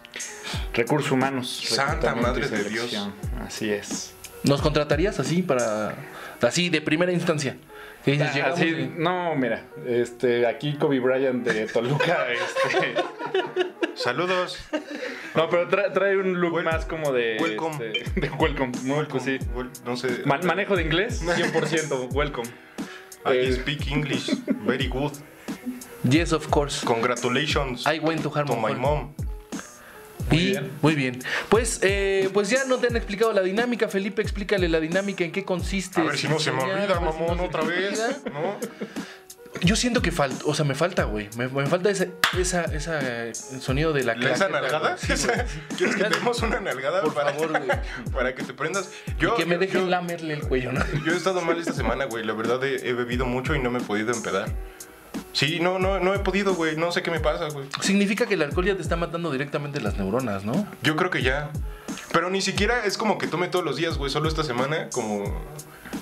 Recursos 0.74 1.12
humanos. 1.12 1.64
Santa 1.68 2.16
madre 2.16 2.48
de 2.48 2.64
selección. 2.64 3.14
Así 3.46 3.72
es. 3.72 4.14
¿Nos 4.44 4.62
contratarías 4.62 5.20
así 5.20 5.42
para. 5.42 5.96
así 6.42 6.70
de 6.70 6.81
primera 6.81 7.12
instancia? 7.12 7.58
Que 8.06 8.12
dices, 8.14 8.30
Así, 8.46 8.66
y- 8.66 8.94
no, 8.98 9.36
mira, 9.36 9.66
este, 9.86 10.48
aquí 10.48 10.76
Kobe 10.78 11.02
Bryant 11.02 11.46
de 11.46 11.68
Toluca, 11.68 12.28
este, 12.31 12.94
Saludos. 13.96 14.58
no, 15.36 15.50
pero 15.50 15.68
trae, 15.68 15.90
trae 15.90 16.18
un 16.18 16.40
look 16.40 16.64
más 16.64 16.86
como 16.86 17.12
de, 17.12 17.38
welcome. 17.42 17.92
este, 17.94 18.22
de 18.22 18.30
welcome, 18.30 18.72
no, 18.84 19.06
pues 19.08 19.24
sí. 19.24 19.38
Wel- 19.54 19.70
No 19.84 19.98
sé. 19.98 20.22
Ma- 20.24 20.38
manejo 20.38 20.78
de 20.78 20.84
inglés, 20.84 21.22
100%, 21.26 22.14
welcome. 22.14 22.48
I 23.25 23.38
Eh, 23.38 23.54
speak 23.54 23.88
English 23.92 24.30
very 24.66 24.88
good. 24.88 25.12
Yes, 26.04 26.31
of 26.31 26.48
course. 26.50 26.86
Congratulations 26.86 27.86
I 27.86 28.00
went 28.00 28.24
to 28.24 28.30
to 28.30 28.56
my 28.56 28.71
Harmon 28.71 28.80
mom. 28.80 29.13
y, 30.31 30.51
bien. 30.51 30.71
muy 30.81 30.95
bien. 30.95 31.19
Pues, 31.50 31.80
eh, 31.81 32.30
pues 32.33 32.50
ya 32.51 32.63
no 32.66 32.77
te 32.77 32.88
han 32.88 32.95
explicado 32.95 33.33
la 33.33 33.42
dinámica. 33.42 33.88
Felipe, 33.89 34.21
explícale 34.21 34.69
la 34.69 34.80
dinámica, 34.80 35.24
en 35.24 35.31
qué 35.31 35.44
consiste. 35.44 36.01
A 36.01 36.04
ver 36.04 36.18
si 36.18 36.27
no 36.27 36.38
se 36.39 36.51
me 36.51 36.62
olvida, 36.63 37.00
si 37.00 37.01
mamón, 37.01 37.39
otra 37.39 37.63
vez. 37.63 38.21
¿No? 38.25 38.57
Yo 39.62 39.75
siento 39.75 40.01
que 40.01 40.12
falta, 40.12 40.44
o 40.46 40.54
sea, 40.54 40.63
me 40.63 40.75
falta, 40.75 41.04
güey. 41.06 41.28
Me, 41.36 41.48
me 41.48 41.66
falta 41.66 41.90
ese 41.90 42.12
esa, 42.38 42.66
esa 42.66 43.00
eh, 43.01 43.34
sonido 43.34 43.94
de 43.94 44.04
la 44.04 44.16
¿La- 44.16 44.31
¿Esa 44.31 44.48
nalgada? 44.48 44.96
Sí. 44.98 45.07
¿Quieres 45.78 45.96
que 45.96 46.04
demos 46.04 46.42
una 46.44 46.60
nalgada? 46.60 47.01
Por 47.01 47.13
para, 47.13 47.31
favor, 47.34 47.50
güey. 47.50 47.63
Para 48.13 48.36
que 48.36 48.44
te 48.44 48.54
prendas. 48.54 48.92
Yo, 49.18 49.34
Y 49.34 49.38
que 49.38 49.46
me 49.48 49.57
dejen 49.57 49.81
yo- 49.81 49.88
lamerle 49.88 50.36
el 50.36 50.42
cuello, 50.42 50.71
¿no? 50.71 50.81
Yo 51.06 51.14
he 51.14 51.18
estado 51.18 51.42
mal 51.42 51.57
esta 51.59 51.73
semana, 51.73 52.06
güey. 52.06 52.23
La 52.23 52.33
verdad 52.33 52.64
he, 52.64 52.88
he 52.90 52.94
bebido 52.94 53.26
mucho 53.26 53.56
y 53.56 53.59
no 53.59 53.71
me 53.71 53.80
he 53.80 53.81
podido 53.81 54.14
empedar. 54.14 54.50
Sí, 55.33 55.59
no, 55.59 55.80
no, 55.80 56.00
no 56.00 56.14
he 56.14 56.19
podido, 56.19 56.54
güey. 56.54 56.78
No 56.78 56.92
sé 56.92 57.02
qué 57.02 57.09
me 57.12 57.19
pasa, 57.19 57.50
güey. 57.50 57.66
Significa 57.81 58.28
que 58.28 58.35
el 58.35 58.44
alcohol 58.44 58.66
ya 58.66 58.76
te 58.76 58.81
está 58.83 58.95
matando 58.95 59.31
directamente 59.31 59.81
las 59.81 59.97
neuronas, 59.97 60.45
¿no? 60.45 60.68
Yo 60.83 60.95
creo 60.95 61.09
que 61.09 61.23
ya. 61.23 61.50
Pero 62.14 62.30
ni 62.30 62.42
siquiera 62.42 62.85
es 62.85 62.97
como 62.97 63.18
que 63.18 63.28
tome 63.28 63.47
todos 63.47 63.66
los 63.66 63.76
días, 63.78 63.97
güey. 63.97 64.12
Solo 64.12 64.30
esta 64.30 64.44
semana, 64.44 64.90
como, 64.92 65.23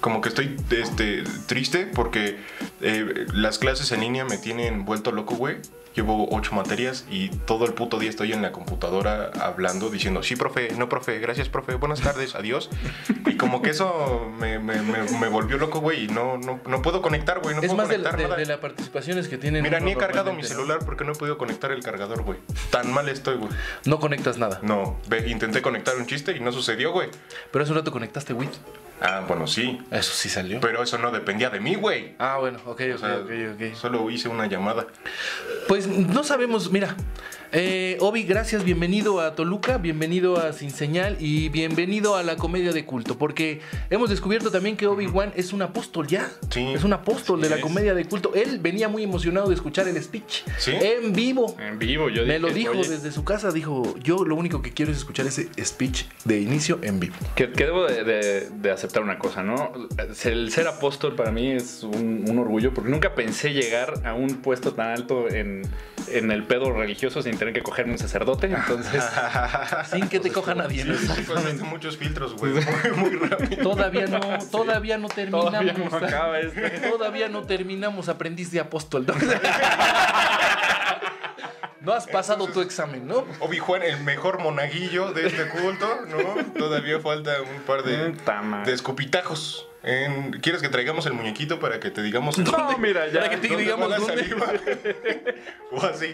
como 0.01 0.21
que 0.21 0.29
estoy 0.29 0.55
este, 0.71 1.23
triste 1.47 1.87
porque 1.93 2.37
eh, 2.81 3.25
las 3.33 3.57
clases 3.59 3.91
en 3.91 4.01
línea 4.01 4.25
me 4.25 4.37
tienen 4.37 4.85
vuelto 4.85 5.11
loco, 5.11 5.35
güey. 5.35 5.57
Llevo 5.95 6.27
ocho 6.29 6.53
materias 6.53 7.05
y 7.09 7.29
todo 7.29 7.65
el 7.65 7.73
puto 7.73 7.97
día 7.97 8.11
estoy 8.11 8.31
en 8.31 8.43
la 8.43 8.51
computadora 8.51 9.31
hablando, 9.41 9.89
diciendo, 9.89 10.21
sí, 10.21 10.35
profe, 10.35 10.69
no, 10.77 10.89
profe, 10.89 11.17
gracias, 11.17 11.49
profe, 11.49 11.73
buenas 11.73 12.01
tardes, 12.01 12.35
adiós. 12.35 12.69
Y 13.25 13.35
como 13.35 13.63
que 13.63 13.71
eso 13.71 14.31
me, 14.39 14.59
me- 14.59 14.79
me- 14.83 15.09
me 15.19 15.27
volvió 15.27 15.57
loco, 15.57 15.79
güey, 15.79 16.03
y 16.03 16.07
no, 16.07 16.37
no, 16.37 16.59
no 16.67 16.81
puedo 16.83 17.01
conectar, 17.01 17.39
güey. 17.41 17.55
No 17.55 17.61
es 17.61 17.67
puedo 17.69 17.77
más 17.77 17.89
de, 17.89 17.95
conectar 17.95 18.15
de, 18.17 18.23
nada. 18.25 18.35
de 18.35 18.45
las 18.45 18.57
participaciones 18.59 19.27
que 19.27 19.39
tienen. 19.39 19.63
Mira, 19.63 19.79
ni 19.79 19.93
he 19.93 19.97
cargado 19.97 20.33
mi 20.33 20.43
celular 20.43 20.79
porque 20.85 21.03
no 21.03 21.13
he 21.13 21.15
podido 21.15 21.39
conectar 21.39 21.71
el 21.71 21.81
cargador, 21.81 22.21
güey. 22.21 22.37
Tan 22.69 22.93
mal 22.93 23.09
estoy, 23.09 23.37
güey. 23.37 23.49
No 23.85 23.99
conectas 23.99 24.37
nada. 24.37 24.59
No, 24.61 24.99
ve, 25.07 25.27
intenté 25.27 25.63
conectar 25.63 25.95
un 25.97 26.05
chiste 26.05 26.33
y 26.37 26.39
no 26.39 26.51
sucedió, 26.51 26.91
güey. 26.91 27.09
Pero 27.51 27.63
hace 27.63 27.71
un 27.71 27.79
rato 27.79 27.91
conectaste 27.91 28.33
WIT. 28.33 28.51
Ah, 29.01 29.23
bueno, 29.27 29.45
sí. 29.47 29.79
Eso 29.91 30.13
sí 30.13 30.29
salió. 30.29 30.59
Pero 30.59 30.81
eso 30.81 30.97
no 30.97 31.11
dependía 31.11 31.49
de 31.49 31.59
mí, 31.59 31.75
güey. 31.75 32.15
Ah, 32.17 32.37
bueno, 32.39 32.59
ok, 32.65 32.81
O 32.93 32.95
ok, 32.95 33.03
ok, 33.23 33.31
ok. 33.55 33.75
Solo 33.75 34.09
hice 34.09 34.27
una 34.29 34.47
llamada. 34.47 34.87
Pues 35.67 35.87
no 35.87 36.23
sabemos, 36.23 36.71
mira, 36.71 36.95
Eh, 37.53 37.97
Obi, 38.01 38.23
gracias, 38.23 38.65
bienvenido 38.65 39.21
a 39.21 39.33
Toluca, 39.33 39.77
bienvenido 39.77 40.37
a 40.37 40.51
Sin 40.51 40.69
Señal 40.69 41.15
y 41.19 41.47
bienvenido 41.47 42.17
a 42.17 42.23
la 42.23 42.35
comedia 42.35 42.73
de 42.73 42.83
culto, 42.85 43.17
porque 43.17 43.61
hemos 43.89 44.09
descubierto 44.09 44.51
también 44.51 44.75
que 44.75 44.85
Obi-Wan 44.85 45.31
es 45.33 45.53
un 45.53 45.61
apóstol 45.61 46.07
ya. 46.07 46.29
Sí. 46.49 46.73
Es 46.73 46.83
un 46.83 46.91
apóstol 46.91 47.39
de 47.39 47.49
la 47.49 47.55
es. 47.55 47.61
comedia 47.61 47.93
de 47.93 48.03
culto. 48.03 48.33
Él 48.35 48.59
venía 48.59 48.89
muy 48.89 49.03
emocionado 49.03 49.47
de 49.47 49.55
escuchar 49.55 49.87
el 49.87 50.01
speech 50.03 50.43
¿Sí? 50.57 50.71
en 50.73 51.13
vivo. 51.13 51.55
En 51.57 51.79
vivo, 51.79 52.09
yo 52.09 52.23
Me 52.25 52.33
dije, 52.33 52.39
lo 52.39 52.49
dijo 52.49 52.71
"Oye, 52.71 52.89
desde 52.89 53.13
su 53.13 53.23
casa, 53.23 53.51
dijo, 53.51 53.95
yo 54.03 54.25
lo 54.25 54.35
único 54.35 54.61
que 54.61 54.73
quiero 54.73 54.91
es 54.91 54.97
escuchar 54.97 55.25
ese 55.25 55.47
speech 55.63 56.03
de 56.25 56.41
inicio 56.41 56.79
en 56.83 56.99
vivo. 56.99 57.15
Que, 57.35 57.51
que 57.53 57.63
debo 57.65 57.85
de, 57.85 58.03
de- 58.03 58.49
de 58.49 58.71
aceptar 58.71 59.03
una 59.03 59.17
cosa, 59.19 59.41
¿no? 59.43 59.71
El 60.25 60.51
ser 60.51 60.67
apóstol 60.67 61.15
para 61.15 61.31
mí 61.31 61.51
es 61.51 61.81
un, 61.83 62.25
un 62.29 62.39
orgullo 62.39 62.73
porque 62.73 62.89
nunca 62.89 63.15
pensé 63.15 63.53
llegar 63.53 64.01
a 64.05 64.13
un 64.15 64.41
puesto 64.41 64.73
tan 64.73 64.89
alto 64.89 65.29
en, 65.29 65.61
en 66.09 66.31
el 66.31 66.43
pedo 66.43 66.71
religioso 66.71 67.21
sin 67.21 67.37
tener 67.37 67.53
que 67.53 67.61
cogerme 67.61 67.93
un 67.93 67.97
sacerdote. 67.99 68.47
Entonces, 68.47 69.03
Sin 69.91 70.07
que 70.09 70.19
te 70.19 70.31
coja 70.31 70.55
nadie. 70.55 70.85
muchos 71.69 71.97
filtros, 71.97 72.35
güey. 72.35 72.53
Muy, 72.53 72.63
muy 72.95 73.27
rápido. 73.27 73.63
Todavía 73.63 74.07
no, 74.07 74.19
todavía 74.51 74.97
no 74.97 75.07
terminamos. 75.09 75.45
todavía 75.51 75.73
no 75.73 75.95
acaba 75.95 76.39
esto. 76.39 76.61
Todavía 76.89 77.29
no 77.29 77.43
terminamos 77.43 78.09
aprendiz 78.09 78.51
de 78.51 78.59
apóstol. 78.59 79.05
¿no? 81.87 81.93
Has 81.93 82.05
pasado 82.05 82.47
tu 82.47 82.59
examen, 82.61 83.07
¿no? 83.07 83.25
Obi-Juan, 83.39 83.81
el 83.81 84.01
mejor 84.01 84.39
monaguillo 84.39 85.13
de 85.13 85.25
este 85.27 85.47
culto, 85.47 85.87
¿no? 86.09 86.43
Todavía 86.53 86.99
falta 86.99 87.41
un 87.41 87.61
par 87.61 87.83
de, 87.83 88.13
madre. 88.43 88.69
de 88.69 88.75
escupitajos. 88.75 89.65
En- 89.83 90.31
¿Quieres 90.41 90.61
que 90.61 90.67
traigamos 90.67 91.05
el 91.05 91.13
muñequito 91.13 91.59
para 91.61 91.79
que 91.79 91.89
te 91.89 92.01
digamos 92.01 92.37
No, 92.39 92.77
mira, 92.77 93.07
ya, 93.07 93.21
Para 93.21 93.29
que 93.39 93.47
te 93.47 93.55
digamos 93.55 93.89
dónde. 93.95 94.25
o 95.71 95.81
así. 95.85 96.13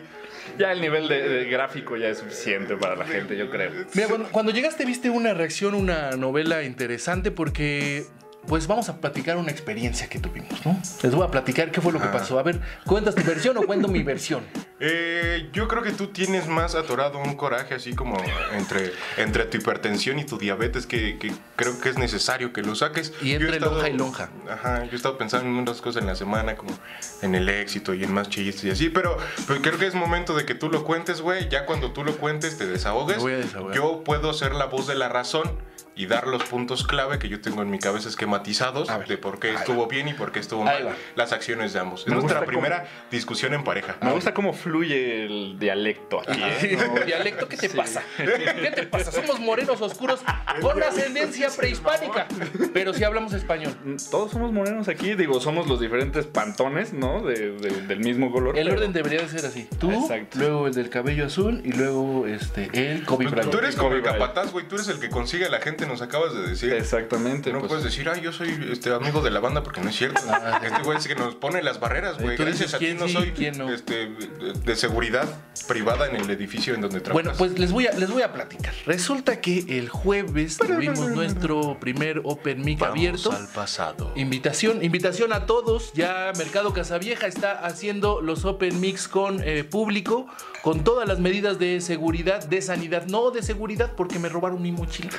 ya 0.59 0.71
el 0.71 0.79
nivel 0.79 1.07
de, 1.07 1.27
de 1.27 1.45
gráfico 1.45 1.97
ya 1.97 2.07
es 2.09 2.19
suficiente 2.19 2.77
para 2.77 2.95
la 2.95 3.05
gente, 3.05 3.35
yo 3.35 3.49
creo. 3.49 3.71
Mira, 3.95 4.07
cuando, 4.09 4.29
cuando 4.29 4.51
llegaste 4.51 4.85
viste 4.85 5.09
una 5.09 5.33
reacción, 5.33 5.73
una 5.73 6.11
novela 6.11 6.61
interesante 6.63 7.31
porque... 7.31 8.05
Pues 8.47 8.67
vamos 8.67 8.89
a 8.89 8.97
platicar 8.97 9.37
una 9.37 9.51
experiencia 9.51 10.07
que 10.09 10.19
tuvimos, 10.19 10.65
¿no? 10.65 10.77
Les 11.01 11.15
voy 11.15 11.25
a 11.25 11.31
platicar 11.31 11.71
qué 11.71 11.79
fue 11.81 11.93
lo 11.93 12.01
que 12.01 12.07
pasó. 12.07 12.37
A 12.39 12.43
ver, 12.43 12.59
¿cuentas 12.85 13.15
tu 13.15 13.23
versión 13.23 13.57
o 13.57 13.61
cuento 13.63 13.87
mi 13.87 14.03
versión? 14.03 14.43
Eh, 14.79 15.49
yo 15.53 15.67
creo 15.69 15.81
que 15.81 15.91
tú 15.91 16.07
tienes 16.07 16.47
más 16.47 16.75
atorado 16.75 17.19
un 17.19 17.35
coraje 17.35 17.75
así 17.75 17.95
como 17.95 18.17
entre, 18.51 18.91
entre 19.17 19.45
tu 19.45 19.57
hipertensión 19.57 20.19
y 20.19 20.25
tu 20.25 20.37
diabetes 20.37 20.85
que, 20.85 21.17
que 21.17 21.31
creo 21.55 21.79
que 21.79 21.87
es 21.89 21.97
necesario 21.97 22.51
que 22.51 22.61
lo 22.61 22.75
saques. 22.75 23.13
Y 23.21 23.31
entre 23.31 23.51
estado- 23.53 23.75
lonja 23.75 23.89
y 23.89 23.93
lonja. 23.93 24.29
Ajá, 24.49 24.83
yo 24.83 24.91
he 24.91 24.95
estado 24.95 25.17
pensando 25.17 25.47
en 25.47 25.55
unas 25.55 25.79
cosas 25.81 26.01
en 26.01 26.07
la 26.07 26.15
semana 26.15 26.55
como 26.57 26.77
en 27.21 27.35
el 27.35 27.47
éxito 27.47 27.93
y 27.93 28.03
en 28.03 28.13
más 28.13 28.29
chistes 28.29 28.65
y 28.65 28.69
así, 28.71 28.89
pero, 28.89 29.17
creo 29.61 29.77
que 29.77 29.87
es 29.87 29.95
momento 29.95 30.35
de 30.35 30.45
que 30.45 30.53
tú 30.53 30.69
lo 30.69 30.83
cuentes, 30.83 31.21
güey. 31.21 31.47
Ya 31.49 31.65
cuando 31.65 31.91
tú 31.93 32.03
lo 32.03 32.17
cuentes, 32.17 32.57
te 32.57 32.65
desahogues. 32.67 33.17
Me 33.17 33.23
voy 33.23 33.33
a 33.33 33.37
desahogar. 33.37 33.75
Yo 33.75 34.03
puedo 34.03 34.33
ser 34.33 34.53
la 34.53 34.65
voz 34.65 34.85
de 34.87 34.95
la 34.95 35.07
razón 35.07 35.49
y 35.95 36.07
dar 36.07 36.27
los 36.27 36.43
puntos 36.43 36.85
clave 36.85 37.19
que 37.19 37.29
yo 37.29 37.39
tengo 37.41 37.61
en 37.61 37.69
mi 37.69 37.79
cabeza 37.79 38.09
esquematizados 38.09 38.87
ver. 38.87 39.07
de 39.07 39.17
por 39.17 39.39
qué 39.39 39.53
estuvo 39.53 39.87
bien 39.87 40.07
y 40.07 40.13
por 40.13 40.31
qué 40.31 40.39
estuvo 40.39 40.63
mal 40.63 40.89
las 41.15 41.31
acciones 41.33 41.73
de 41.73 41.79
ambos. 41.79 42.01
Es 42.07 42.13
nuestra 42.13 42.45
primera 42.45 42.87
discusión 43.11 43.53
en 43.53 43.63
pareja. 43.63 43.95
Me 44.01 44.11
gusta 44.11 44.33
cómo 44.33 44.53
fluye 44.53 45.25
el 45.25 45.57
dialecto 45.59 46.21
aquí. 46.21 46.41
¿eh? 46.43 46.77
¿Dialecto 47.05 47.47
qué 47.47 47.57
te 47.57 47.69
pasa? 47.69 48.01
¿Qué 48.17 48.71
te 48.75 48.83
pasa? 48.87 49.11
Somos 49.11 49.39
morenos 49.39 49.81
oscuros 49.81 50.21
con 50.61 50.81
ascendencia 50.81 51.49
prehispánica. 51.55 52.27
Pero 52.73 52.93
sí 52.93 53.03
hablamos 53.03 53.33
español. 53.33 53.75
Todos 54.09 54.31
somos 54.31 54.51
morenos 54.51 54.87
aquí, 54.87 55.13
digo, 55.15 55.39
somos 55.39 55.67
los 55.67 55.79
diferentes 55.79 56.25
pantones, 56.25 56.93
¿no? 56.93 57.21
De- 57.21 57.51
de- 57.51 57.81
del 57.87 57.99
mismo 57.99 58.31
color. 58.31 58.57
El 58.57 58.65
pero- 58.65 58.77
orden 58.77 58.93
debería 58.93 59.21
de 59.21 59.29
ser 59.29 59.45
así. 59.45 59.67
Tú, 59.79 59.91
Exacto. 59.91 60.39
luego 60.39 60.67
el 60.67 60.73
del 60.73 60.89
cabello 60.89 61.25
azul 61.25 61.61
y 61.63 61.71
luego 61.73 62.25
este 62.27 62.69
el 62.73 63.05
Kobe 63.05 63.27
Bryant. 63.27 63.51
tú 63.51 63.57
eres 63.59 63.75
como 63.75 63.93
el 63.95 64.01
capataz, 64.01 64.51
güey. 64.51 64.67
Tú 64.67 64.75
eres 64.75 64.87
el 64.87 64.99
que 64.99 65.09
consigue 65.09 65.45
a 65.45 65.49
la 65.49 65.59
gente, 65.59 65.82
nos 65.85 66.01
acabas 66.01 66.33
de 66.33 66.41
decir. 66.41 66.73
Exactamente. 66.73 67.51
No 67.51 67.59
pues, 67.59 67.69
puedes 67.69 67.85
decir, 67.85 68.09
ay, 68.09 68.21
yo 68.21 68.31
soy 68.31 68.69
este 68.71 68.93
amigo 68.93 69.21
de 69.21 69.31
la 69.31 69.39
banda 69.39 69.63
porque 69.63 69.81
no 69.81 69.89
es 69.89 69.95
cierto. 69.95 70.21
Ah, 70.33 70.59
este 70.63 70.81
güey 70.83 70.97
es 70.97 71.07
que 71.07 71.15
nos 71.15 71.35
pone 71.35 71.61
las 71.61 71.79
barreras, 71.79 72.17
güey. 72.19 72.35
Tú 72.35 72.43
Gracias 72.43 72.71
dices 72.71 72.73
a 72.73 72.79
ti 72.79 72.85
quién 72.85 72.97
no 72.97 73.07
sí, 73.07 73.13
soy 73.13 73.31
quién 73.31 73.57
no. 73.57 73.71
este, 73.71 74.07
de, 74.07 74.53
de 74.53 74.75
seguridad 74.75 75.27
privada 75.67 76.07
en 76.09 76.15
el 76.15 76.29
edificio 76.29 76.73
en 76.73 76.81
donde 76.81 76.99
trabajas. 77.01 77.37
Bueno, 77.37 77.37
pues 77.37 77.59
les 77.59 77.71
voy, 77.71 77.87
a, 77.87 77.91
les 77.93 78.09
voy 78.09 78.23
a 78.23 78.33
platicar. 78.33 78.73
Resulta 78.85 79.39
que 79.39 79.65
el 79.77 79.89
jueves 79.89 80.57
tuvimos 80.57 81.09
nuestro 81.11 81.79
primer 81.79 82.21
Open 82.23 82.61
Mic 82.61 82.81
abierto. 82.81 83.31
pasado. 83.53 84.11
Invitación, 84.15 84.83
invitación 84.83 85.33
a 85.33 85.45
todos. 85.45 85.93
Ya 85.93 86.31
Mercado 86.37 86.73
Casavieja 86.73 87.27
está 87.27 87.65
haciendo 87.65 88.21
los 88.21 88.43
Open 88.45 88.79
Mix 88.81 89.07
con 89.07 89.41
eh, 89.43 89.63
público, 89.63 90.27
con 90.63 90.85
todas 90.85 91.05
las 91.05 91.19
medidas 91.19 91.59
de 91.59 91.81
seguridad, 91.81 92.45
de 92.45 92.61
sanidad. 92.61 93.05
No 93.05 93.31
de 93.31 93.43
seguridad 93.43 93.91
porque 93.97 94.17
me 94.17 94.29
robaron 94.29 94.61
mi 94.61 94.71
mochila. 94.71 95.09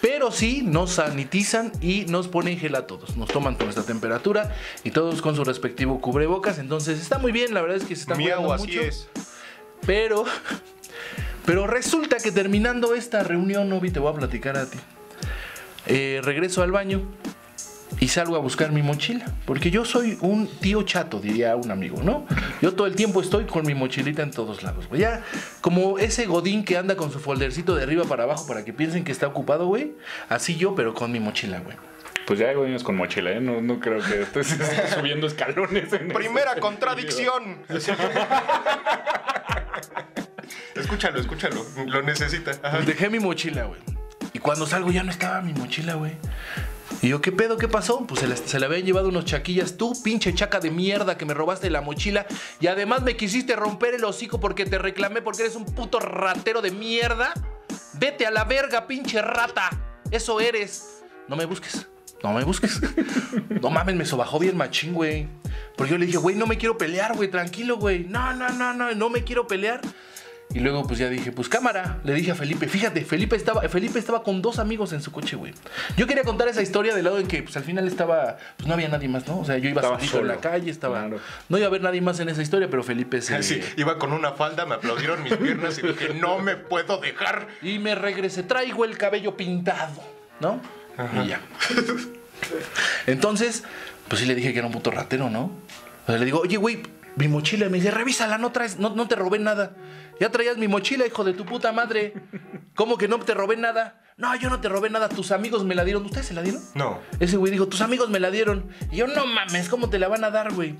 Pero 0.00 0.32
sí 0.32 0.62
nos 0.64 0.94
sanitizan 0.94 1.70
y 1.80 2.06
nos 2.06 2.26
ponen 2.26 2.58
gel 2.58 2.74
a 2.74 2.88
todos. 2.88 3.16
Nos 3.16 3.28
toman 3.28 3.54
con 3.54 3.66
nuestra 3.66 3.84
temperatura 3.84 4.52
y 4.82 4.90
todos 4.90 5.22
con 5.22 5.36
su 5.36 5.44
respectivo 5.44 6.00
cubrebocas. 6.00 6.58
Entonces 6.58 7.00
está 7.00 7.18
muy 7.18 7.30
bien, 7.30 7.54
la 7.54 7.62
verdad 7.62 7.76
es 7.76 7.84
que 7.84 7.94
se 7.94 8.00
está 8.02 8.16
Miau, 8.16 8.42
cuidando 8.42 8.52
así 8.52 8.66
mucho. 8.66 8.80
es. 8.80 9.08
Pero, 9.86 10.24
pero 11.46 11.68
resulta 11.68 12.16
que 12.16 12.32
terminando 12.32 12.96
esta 12.96 13.22
reunión, 13.22 13.68
Novi, 13.68 13.92
te 13.92 14.00
voy 14.00 14.12
a 14.12 14.16
platicar 14.16 14.56
a 14.58 14.68
ti. 14.68 14.78
Eh, 15.86 16.20
regreso 16.24 16.64
al 16.64 16.72
baño 16.72 17.02
y 18.00 18.08
salgo 18.08 18.34
a 18.34 18.38
buscar 18.38 18.72
mi 18.72 18.82
mochila. 18.82 19.26
Porque 19.44 19.70
yo 19.70 19.84
soy 19.84 20.18
un 20.22 20.48
tío 20.48 20.82
chato, 20.82 21.20
diría 21.20 21.54
un 21.54 21.70
amigo, 21.70 22.02
¿no? 22.02 22.26
Yo 22.62 22.74
todo 22.74 22.86
el 22.86 22.96
tiempo 22.96 23.20
estoy 23.20 23.44
con 23.44 23.66
mi 23.66 23.74
mochilita 23.74 24.22
en 24.22 24.30
todos 24.30 24.62
lados, 24.62 24.88
güey. 24.88 25.02
Ya, 25.02 25.22
como 25.60 25.98
ese 25.98 26.26
godín 26.26 26.64
que 26.64 26.78
anda 26.78 26.96
con 26.96 27.12
su 27.12 27.20
foldercito 27.20 27.76
de 27.76 27.82
arriba 27.82 28.04
para 28.04 28.24
abajo 28.24 28.46
para 28.46 28.64
que 28.64 28.72
piensen 28.72 29.04
que 29.04 29.12
está 29.12 29.26
ocupado, 29.26 29.66
güey. 29.66 29.92
Así 30.28 30.56
yo, 30.56 30.74
pero 30.74 30.94
con 30.94 31.12
mi 31.12 31.20
mochila, 31.20 31.60
güey. 31.60 31.76
Pues 32.26 32.38
ya 32.38 32.48
hay 32.48 32.56
niños 32.56 32.82
con 32.84 32.96
mochila, 32.96 33.32
¿eh? 33.32 33.40
No, 33.40 33.60
no 33.60 33.80
creo 33.80 34.00
que 34.02 34.22
estés 34.22 34.56
subiendo 34.94 35.26
escalones. 35.26 35.92
en 35.92 36.08
Primera 36.08 36.56
contradicción. 36.56 37.58
escúchalo, 40.74 41.20
escúchalo. 41.20 41.66
Lo 41.86 42.02
necesita. 42.02 42.52
Ajá. 42.62 42.76
Pues 42.76 42.86
dejé 42.86 43.10
mi 43.10 43.18
mochila, 43.18 43.64
güey. 43.64 43.80
Y 44.32 44.38
cuando 44.38 44.66
salgo 44.66 44.90
ya 44.90 45.02
no 45.02 45.10
estaba 45.10 45.42
mi 45.42 45.52
mochila, 45.52 45.94
güey. 45.94 46.12
Y 47.02 47.08
yo, 47.08 47.20
¿qué 47.22 47.32
pedo? 47.32 47.56
¿Qué 47.56 47.66
pasó? 47.66 48.06
Pues 48.06 48.20
se 48.20 48.28
le, 48.28 48.36
se 48.36 48.60
le 48.60 48.66
habían 48.66 48.82
llevado 48.82 49.08
unos 49.08 49.24
chaquillas. 49.24 49.76
Tú, 49.76 49.94
pinche 50.02 50.34
chaca 50.34 50.60
de 50.60 50.70
mierda 50.70 51.16
que 51.16 51.24
me 51.24 51.32
robaste 51.32 51.70
la 51.70 51.80
mochila. 51.80 52.26
Y 52.60 52.66
además 52.66 53.02
me 53.02 53.16
quisiste 53.16 53.56
romper 53.56 53.94
el 53.94 54.04
hocico 54.04 54.38
porque 54.38 54.66
te 54.66 54.78
reclamé 54.78 55.22
porque 55.22 55.42
eres 55.42 55.56
un 55.56 55.64
puto 55.64 55.98
ratero 55.98 56.60
de 56.60 56.70
mierda. 56.70 57.32
Vete 57.94 58.26
a 58.26 58.30
la 58.30 58.44
verga, 58.44 58.86
pinche 58.86 59.22
rata. 59.22 59.70
Eso 60.10 60.40
eres. 60.40 61.02
No 61.26 61.36
me 61.36 61.46
busques. 61.46 61.86
No 62.22 62.34
me 62.34 62.44
busques. 62.44 62.80
No 63.62 63.70
mames, 63.70 63.96
me 63.96 64.04
sobajó 64.04 64.38
bien 64.38 64.56
machín, 64.56 64.92
güey. 64.92 65.26
Porque 65.76 65.92
yo 65.92 65.98
le 65.98 66.06
dije, 66.06 66.18
güey, 66.18 66.36
no 66.36 66.46
me 66.46 66.58
quiero 66.58 66.76
pelear, 66.76 67.16
güey. 67.16 67.30
Tranquilo, 67.30 67.78
güey. 67.78 68.04
No, 68.04 68.34
no, 68.34 68.48
no, 68.50 68.74
no, 68.74 68.94
no 68.94 69.10
me 69.10 69.24
quiero 69.24 69.46
pelear. 69.46 69.80
Y 70.52 70.58
luego 70.58 70.84
pues 70.84 70.98
ya 70.98 71.08
dije, 71.08 71.30
pues 71.30 71.48
cámara, 71.48 71.98
le 72.02 72.12
dije 72.12 72.32
a 72.32 72.34
Felipe, 72.34 72.66
fíjate, 72.66 73.04
Felipe 73.04 73.36
estaba, 73.36 73.62
Felipe 73.68 74.00
estaba 74.00 74.24
con 74.24 74.42
dos 74.42 74.58
amigos 74.58 74.92
en 74.92 75.00
su 75.00 75.12
coche, 75.12 75.36
güey. 75.36 75.54
Yo 75.96 76.08
quería 76.08 76.24
contar 76.24 76.48
esa 76.48 76.60
historia 76.60 76.92
del 76.92 77.04
lado 77.04 77.18
en 77.20 77.28
que 77.28 77.42
pues 77.44 77.56
al 77.56 77.62
final 77.62 77.86
estaba, 77.86 78.36
pues 78.56 78.66
no 78.66 78.74
había 78.74 78.88
nadie 78.88 79.08
más, 79.08 79.28
¿no? 79.28 79.38
O 79.38 79.44
sea, 79.44 79.58
yo 79.58 79.68
iba 79.68 79.80
Estaba 79.80 79.98
solito 80.00 80.18
en 80.18 80.26
la 80.28 80.36
calle, 80.38 80.70
estaba, 80.70 80.98
Claro. 81.00 81.20
no 81.48 81.56
iba 81.56 81.66
a 81.66 81.68
haber 81.68 81.82
nadie 81.82 82.00
más 82.00 82.18
en 82.18 82.28
esa 82.30 82.42
historia, 82.42 82.68
pero 82.68 82.82
Felipe 82.82 83.22
se... 83.22 83.40
Sí, 83.44 83.60
iba 83.76 83.96
con 83.98 84.12
una 84.12 84.32
falda, 84.32 84.66
me 84.66 84.74
aplaudieron 84.74 85.22
mis 85.22 85.36
piernas 85.36 85.78
y 85.78 85.82
dije, 85.82 86.14
no 86.14 86.40
me 86.40 86.56
puedo 86.56 86.98
dejar. 86.98 87.46
Y 87.62 87.78
me 87.78 87.94
regresé, 87.94 88.42
traigo 88.42 88.84
el 88.84 88.98
cabello 88.98 89.36
pintado, 89.36 90.02
¿no? 90.40 90.60
Y 91.24 91.28
ya. 91.28 91.40
Entonces, 93.06 93.64
pues 94.08 94.20
sí 94.20 94.26
le 94.26 94.34
dije 94.34 94.52
que 94.52 94.58
era 94.58 94.66
un 94.66 94.72
puto 94.72 94.90
ratero, 94.90 95.30
¿no? 95.30 95.42
O 96.04 96.06
sea, 96.06 96.18
le 96.18 96.24
digo, 96.24 96.40
oye, 96.40 96.56
güey, 96.56 96.82
mi 97.20 97.28
mochila. 97.28 97.66
Y 97.66 97.68
me 97.68 97.78
dice, 97.78 97.90
revísala, 97.90 98.38
no 98.38 98.50
traes, 98.50 98.78
no, 98.78 98.90
no 98.90 99.06
te 99.06 99.14
robé 99.14 99.38
nada. 99.38 99.76
Ya 100.18 100.30
traías 100.30 100.56
mi 100.56 100.68
mochila, 100.68 101.06
hijo 101.06 101.22
de 101.22 101.34
tu 101.34 101.44
puta 101.44 101.70
madre. 101.72 102.14
¿Cómo 102.74 102.98
que 102.98 103.08
no 103.08 103.18
te 103.20 103.34
robé 103.34 103.56
nada? 103.56 104.00
No, 104.16 104.34
yo 104.36 104.50
no 104.50 104.60
te 104.60 104.68
robé 104.68 104.90
nada, 104.90 105.08
tus 105.08 105.32
amigos 105.32 105.64
me 105.64 105.74
la 105.74 105.84
dieron. 105.84 106.04
¿Ustedes 106.04 106.26
se 106.26 106.34
la 106.34 106.42
dieron? 106.42 106.62
No. 106.74 106.98
Ese 107.20 107.36
güey 107.36 107.52
dijo, 107.52 107.68
tus 107.68 107.80
amigos 107.80 108.10
me 108.10 108.20
la 108.20 108.30
dieron. 108.30 108.68
Y 108.90 108.96
yo, 108.96 109.06
no 109.06 109.26
mames, 109.26 109.68
¿cómo 109.68 109.88
te 109.88 109.98
la 109.98 110.08
van 110.08 110.24
a 110.24 110.30
dar, 110.30 110.52
güey? 110.52 110.76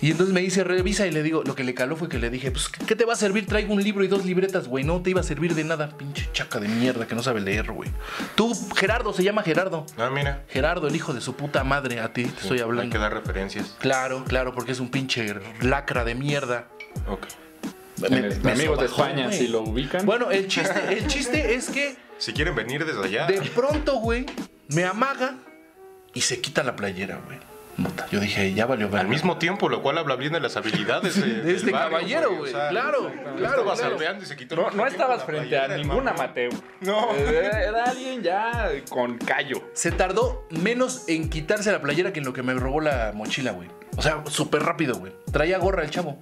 Y 0.00 0.10
entonces 0.10 0.34
me 0.34 0.40
dice, 0.42 0.62
revisa 0.62 1.06
y 1.06 1.10
le 1.10 1.22
digo, 1.22 1.42
lo 1.46 1.54
que 1.54 1.64
le 1.64 1.72
caló 1.72 1.96
fue 1.96 2.08
que 2.08 2.18
le 2.18 2.28
dije, 2.28 2.50
pues, 2.50 2.68
¿qué 2.68 2.94
te 2.94 3.04
va 3.06 3.14
a 3.14 3.16
servir? 3.16 3.46
Traigo 3.46 3.72
un 3.72 3.82
libro 3.82 4.04
y 4.04 4.08
dos 4.08 4.26
libretas, 4.26 4.68
güey. 4.68 4.84
No 4.84 5.00
te 5.02 5.10
iba 5.10 5.20
a 5.20 5.24
servir 5.24 5.54
de 5.54 5.64
nada, 5.64 5.88
pinche 5.96 6.28
chaca 6.34 6.58
de 6.60 6.68
mierda 6.68 7.06
que 7.06 7.14
no 7.14 7.22
sabe 7.22 7.40
leer, 7.40 7.72
güey. 7.72 7.90
Tú, 8.34 8.52
Gerardo, 8.76 9.12
se 9.14 9.24
llama 9.24 9.42
Gerardo. 9.42 9.86
Ah, 9.96 10.10
mira. 10.12 10.44
Gerardo, 10.48 10.86
el 10.88 10.94
hijo 10.96 11.14
de 11.14 11.20
su 11.22 11.34
puta 11.34 11.64
madre, 11.64 12.00
a 12.00 12.12
ti 12.12 12.24
te 12.24 12.40
estoy 12.42 12.58
Hay 12.58 12.64
hablando. 12.64 12.92
que 12.92 12.98
dar 12.98 13.14
referencias. 13.14 13.74
Claro, 13.80 14.24
claro, 14.26 14.54
porque 14.54 14.72
es 14.72 14.80
un 14.80 14.90
pinche 14.90 15.34
lacra 15.62 16.04
de 16.04 16.14
mierda. 16.14 16.68
Ok. 17.08 17.26
Me- 17.98 18.08
Amigos 18.18 18.42
me 18.42 18.52
de 18.52 18.66
sobajó, 18.66 18.84
España, 18.84 19.32
si 19.32 19.48
lo 19.48 19.62
ubican. 19.62 20.04
Bueno, 20.04 20.30
el 20.30 20.46
chiste, 20.48 20.74
el 20.98 21.06
chiste 21.06 21.54
es 21.54 21.70
que 21.70 21.96
Si 22.18 22.34
quieren 22.34 22.54
venir 22.54 22.84
desde 22.84 23.02
allá. 23.02 23.26
de 23.26 23.40
pronto, 23.50 23.94
güey, 24.00 24.26
me 24.68 24.84
amaga 24.84 25.36
y 26.12 26.20
se 26.20 26.42
quita 26.42 26.62
la 26.62 26.76
playera, 26.76 27.18
güey. 27.24 27.38
Yo 28.10 28.20
dije, 28.20 28.54
ya 28.54 28.66
valió 28.66 28.88
Al 28.96 29.08
mismo 29.08 29.36
tiempo, 29.36 29.68
lo 29.68 29.82
cual 29.82 29.98
habla 29.98 30.16
bien 30.16 30.32
de 30.32 30.40
las 30.40 30.56
habilidades 30.56 31.20
de, 31.20 31.42
De 31.42 31.54
este 31.54 31.70
barrio, 31.70 31.90
caballero, 31.90 32.36
güey. 32.36 32.52
Claro, 32.52 32.70
claro, 32.70 33.12
Estaba 33.36 33.74
claro. 33.74 33.76
salveando 33.76 34.24
y 34.24 34.26
se 34.26 34.36
quitó 34.36 34.56
No, 34.56 34.70
no 34.70 34.86
estabas 34.86 35.22
con 35.24 35.34
frente 35.34 35.58
a 35.58 35.68
ningún 35.68 36.08
amateur. 36.08 36.52
No. 36.80 37.14
Era, 37.14 37.62
era 37.62 37.84
alguien 37.84 38.22
ya 38.22 38.70
con 38.88 39.18
callo. 39.18 39.62
Se 39.74 39.92
tardó 39.92 40.46
menos 40.50 41.04
en 41.08 41.28
quitarse 41.28 41.70
la 41.70 41.80
playera 41.80 42.12
que 42.12 42.20
en 42.20 42.24
lo 42.24 42.32
que 42.32 42.42
me 42.42 42.54
robó 42.54 42.80
la 42.80 43.12
mochila, 43.14 43.52
güey. 43.52 43.68
O 43.96 44.02
sea, 44.02 44.22
súper 44.26 44.62
rápido, 44.62 44.96
güey. 44.96 45.12
Traía 45.32 45.58
gorra 45.58 45.82
el 45.82 45.90
chavo. 45.90 46.18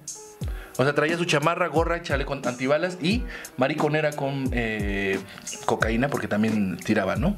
O 0.77 0.83
sea, 0.83 0.93
traía 0.93 1.17
su 1.17 1.23
chamarra, 1.23 1.67
gorra, 1.67 2.01
chaleco 2.01 2.33
antibalas 2.33 2.97
y 3.01 3.23
mariconera 3.55 4.11
con 4.11 4.49
eh, 4.51 5.19
cocaína 5.65 6.09
porque 6.09 6.27
también 6.27 6.77
tiraba, 6.77 7.15
¿no? 7.15 7.37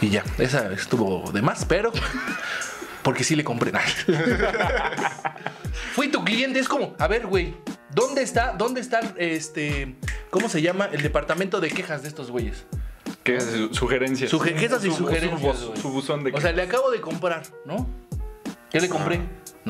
Y 0.00 0.10
ya, 0.10 0.24
esa 0.38 0.72
estuvo 0.72 1.30
de 1.30 1.42
más, 1.42 1.64
pero 1.64 1.92
porque 3.02 3.24
sí 3.24 3.34
le 3.36 3.44
compré. 3.44 3.72
Fui 5.94 6.08
tu 6.08 6.24
cliente, 6.24 6.58
es 6.58 6.68
como, 6.68 6.94
a 6.98 7.06
ver, 7.06 7.26
güey, 7.26 7.54
¿dónde 7.94 8.22
está, 8.22 8.52
dónde 8.52 8.80
está, 8.80 9.00
este, 9.16 9.96
cómo 10.30 10.48
se 10.48 10.62
llama 10.62 10.88
el 10.92 11.02
departamento 11.02 11.60
de 11.60 11.68
quejas 11.70 12.02
de 12.02 12.08
estos 12.08 12.30
güeyes? 12.30 12.64
Su- 13.24 13.74
Sugerencias. 13.74 14.32
Suge- 14.32 14.54
quejas 14.56 14.84
y 14.84 14.90
Su- 14.90 14.96
sugerencias, 14.96 15.56
Su, 15.80 15.90
buzón 15.90 16.24
de 16.24 16.32
O 16.32 16.40
sea, 16.40 16.52
le 16.52 16.62
acabo 16.62 16.90
de 16.90 17.00
comprar, 17.00 17.42
¿no? 17.64 17.86
¿Qué 18.70 18.80
le 18.80 18.88
compré? 18.88 19.20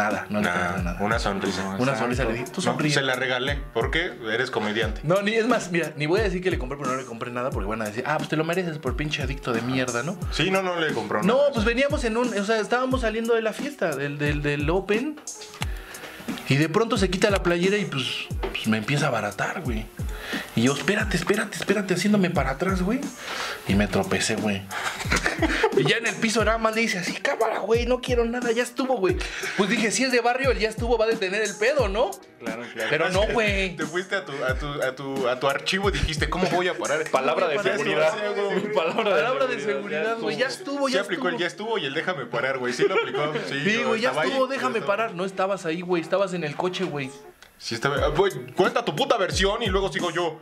Nada, 0.03 0.27
no 0.31 0.41
le 0.41 0.49
compré 0.49 0.83
nada. 0.85 0.97
una 1.01 1.19
sonrisa. 1.19 1.77
Una 1.79 1.97
sonrisa 1.97 2.25
le 2.25 2.45
tú 2.45 2.63
No, 2.63 2.79
se 2.91 3.03
la 3.03 3.15
regalé. 3.15 3.57
¿Por 3.75 3.91
qué? 3.91 4.13
Eres 4.33 4.51
comediante. 4.51 5.01
No, 5.05 5.21
ni 5.23 5.35
es 5.35 5.47
más, 5.47 5.71
mira, 5.71 5.93
ni 5.97 6.07
voy 6.07 6.21
a 6.21 6.23
decir 6.25 6.43
que 6.43 6.51
le 6.51 6.59
compré, 6.59 6.79
pero 6.79 6.91
no 6.93 6.97
le 6.97 7.05
compré 7.05 7.31
nada 7.31 7.51
porque 7.51 7.69
van 7.69 7.83
a 7.83 7.87
decir, 7.87 8.05
ah, 8.07 8.17
pues 8.17 8.29
te 8.29 8.37
lo 8.37 8.45
mereces 8.45 8.79
por 8.79 8.97
pinche 8.97 9.23
adicto 9.23 9.53
de 9.53 9.63
mierda, 9.63 10.03
¿no? 10.03 10.17
Sí, 10.33 10.51
no, 10.51 10.63
no 10.63 10.79
le 10.81 10.93
compró 10.93 11.23
No, 11.23 11.37
nada. 11.37 11.51
pues 11.53 11.65
veníamos 11.65 12.05
en 12.05 12.17
un, 12.17 12.37
o 12.39 12.45
sea, 12.45 12.61
estábamos 12.61 13.03
saliendo 13.03 13.35
de 13.35 13.43
la 13.43 13.53
fiesta, 13.53 13.95
del, 13.95 14.19
del, 14.19 14.43
del 14.43 14.69
Open, 14.71 15.19
y 16.49 16.57
de 16.57 16.69
pronto 16.69 16.97
se 16.97 17.11
quita 17.11 17.31
la 17.31 17.43
playera 17.43 17.77
y 17.77 17.85
pues, 17.85 18.27
pues 18.41 18.67
me 18.67 18.79
empieza 18.79 19.07
a 19.07 19.09
abaratar, 19.09 19.61
güey. 19.63 19.87
Y 20.57 20.63
yo, 20.63 20.75
espérate, 20.75 21.17
espérate, 21.17 21.57
espérate, 21.57 21.95
haciéndome 21.95 22.31
para 22.31 22.51
atrás, 22.51 22.83
güey. 22.83 23.01
Y 23.69 23.75
me 23.75 23.87
tropecé, 23.87 24.37
güey. 24.37 24.63
y 25.77 25.85
ya 25.85 25.97
en 25.97 26.07
el 26.07 26.15
piso 26.17 26.45
nada 26.45 26.59
más 26.59 26.75
le 26.75 26.83
dice 26.83 26.99
así, 26.99 27.13
cámara, 27.15 27.61
güey, 27.61 27.87
no 27.87 28.01
quiero 28.01 28.25
nada, 28.25 28.51
ya 28.53 28.63
estuvo, 28.63 28.97
güey. 28.97 29.17
Pues 29.57 29.71
dije, 29.71 29.91
si 29.91 30.05
es 30.05 30.13
de 30.13 30.21
barrio, 30.21 30.51
el 30.51 30.59
ya 30.59 30.69
estuvo, 30.69 30.99
va 30.99 31.05
a 31.05 31.09
detener 31.09 31.43
el 31.43 31.55
pedo, 31.55 31.89
¿no? 31.89 32.11
Claro, 32.41 32.63
claro. 32.73 32.89
Pero 32.91 33.11
no, 33.11 33.27
güey. 33.33 33.77
Te 33.77 33.87
fuiste 33.87 34.17
a 34.17 34.25
tu, 34.25 34.33
a 34.45 34.55
tu, 34.55 34.83
a 34.83 34.97
tu, 34.97 35.29
a 35.29 35.39
tu 35.39 35.49
archivo 35.49 35.89
y 35.89 35.93
dijiste, 35.93 36.29
¿cómo 36.29 36.49
voy 36.51 36.69
a 36.69 36.77
parar? 36.77 37.09
Palabra 37.11 37.49
de 37.49 37.59
seguridad. 37.63 38.13
Palabra 38.75 39.15
de 39.15 39.23
Palabra 39.23 39.47
de 39.47 39.61
seguridad, 39.61 40.19
güey, 40.19 40.37
ya 40.37 40.47
estuvo, 40.47 40.89
Sí 40.89 40.95
ya 40.95 41.03
aplicó 41.03 41.29
estuvo. 41.29 41.37
el 41.37 41.41
ya 41.41 41.47
estuvo 41.47 41.79
y 41.79 41.87
el 41.87 41.95
déjame 41.95 42.27
parar, 42.27 42.59
güey. 42.59 42.73
Sí 42.73 42.85
lo 42.85 42.95
aplicó. 42.95 43.33
Sí, 43.49 43.83
güey, 43.85 44.01
ya 44.01 44.11
estuvo, 44.11 44.47
déjame 44.47 44.81
parar. 44.81 45.15
No 45.15 45.25
estabas 45.25 45.67
ahí, 45.67 45.81
güey, 45.81 46.03
estabas 46.03 46.33
en 46.35 46.45
el 46.45 46.57
coche, 46.57 46.85
güey. 46.85 47.11
Sí 47.61 47.77
ah, 47.85 48.09
güey, 48.17 48.33
cuenta 48.57 48.83
tu 48.83 48.97
puta 48.97 49.19
versión 49.19 49.63
y 49.63 49.67
luego 49.67 49.93
sigo 49.93 50.11
yo. 50.11 50.41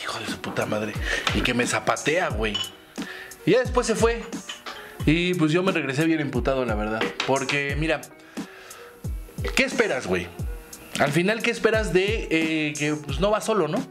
Hijo 0.00 0.18
de 0.20 0.26
su 0.26 0.40
puta 0.40 0.64
madre. 0.66 0.92
Y 1.34 1.40
que 1.40 1.52
me 1.52 1.66
zapatea, 1.66 2.28
güey. 2.28 2.56
Y 3.44 3.50
ya 3.50 3.58
después 3.58 3.88
se 3.88 3.96
fue. 3.96 4.22
Y 5.04 5.34
pues 5.34 5.50
yo 5.50 5.64
me 5.64 5.72
regresé 5.72 6.04
bien 6.04 6.20
imputado, 6.20 6.64
la 6.64 6.76
verdad. 6.76 7.02
Porque, 7.26 7.74
mira, 7.76 8.00
¿qué 9.56 9.64
esperas, 9.64 10.06
güey? 10.06 10.28
Al 11.00 11.10
final, 11.10 11.42
¿qué 11.42 11.50
esperas 11.50 11.92
de 11.92 12.28
eh, 12.30 12.72
que 12.78 12.94
pues, 12.94 13.18
no 13.18 13.32
va 13.32 13.40
solo, 13.40 13.66
no? 13.66 13.84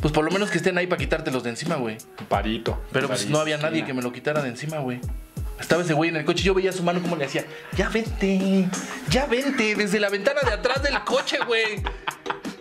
Pues 0.00 0.12
por 0.14 0.24
lo 0.24 0.30
menos 0.30 0.50
que 0.50 0.58
estén 0.58 0.78
ahí 0.78 0.86
para 0.86 1.00
quitártelos 1.00 1.42
de 1.42 1.50
encima, 1.50 1.74
güey. 1.74 1.98
Parito. 2.28 2.80
Pero 2.92 3.08
pues 3.08 3.28
no 3.28 3.40
había 3.40 3.58
nadie 3.58 3.84
que 3.84 3.94
me 3.94 4.02
lo 4.02 4.12
quitara 4.12 4.42
de 4.42 4.48
encima, 4.48 4.78
güey. 4.78 5.00
Estaba 5.60 5.82
ese 5.82 5.94
güey 5.94 6.10
en 6.10 6.16
el 6.16 6.24
coche, 6.24 6.42
yo 6.42 6.52
veía 6.54 6.72
su 6.72 6.82
mano 6.82 7.00
como 7.00 7.16
le 7.16 7.24
hacía, 7.24 7.44
ya 7.76 7.88
vente, 7.88 8.68
ya 9.08 9.26
vente, 9.26 9.74
desde 9.74 10.00
la 10.00 10.10
ventana 10.10 10.40
de 10.42 10.52
atrás 10.52 10.82
del 10.82 11.02
coche, 11.04 11.38
güey. 11.46 11.82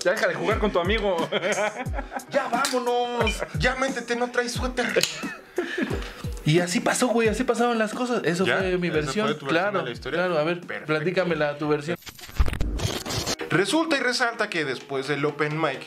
Ya 0.03 0.11
deja 0.11 0.27
de 0.27 0.35
jugar 0.35 0.59
con 0.59 0.71
tu 0.71 0.79
amigo. 0.79 1.29
Ya 2.29 2.47
vámonos. 2.49 3.41
Ya 3.57 3.75
métete, 3.75 4.15
no 4.15 4.29
traes 4.31 4.51
suéter. 4.51 4.85
Y 6.45 6.59
así 6.59 6.81
pasó, 6.81 7.07
güey, 7.07 7.29
así 7.29 7.43
pasaron 7.45 7.77
las 7.79 7.93
cosas. 7.93 8.21
Eso 8.25 8.45
¿Ya? 8.45 8.57
fue 8.57 8.77
mi 8.77 8.87
¿Esa 8.89 8.95
versión. 8.97 9.27
fue 9.27 9.35
tu 9.35 9.45
versión 9.45 9.61
claro, 9.63 9.79
de 9.79 9.85
la 9.85 9.91
historia? 9.91 10.19
claro. 10.19 10.37
A 10.37 10.43
ver, 10.43 10.59
Perfecto. 10.59 10.85
platícamela 10.93 11.57
tu 11.57 11.69
versión. 11.69 11.97
Resulta 13.49 13.97
y 13.97 14.01
resalta 14.01 14.49
que 14.49 14.65
después 14.65 15.07
del 15.07 15.23
open 15.25 15.59
mic, 15.59 15.79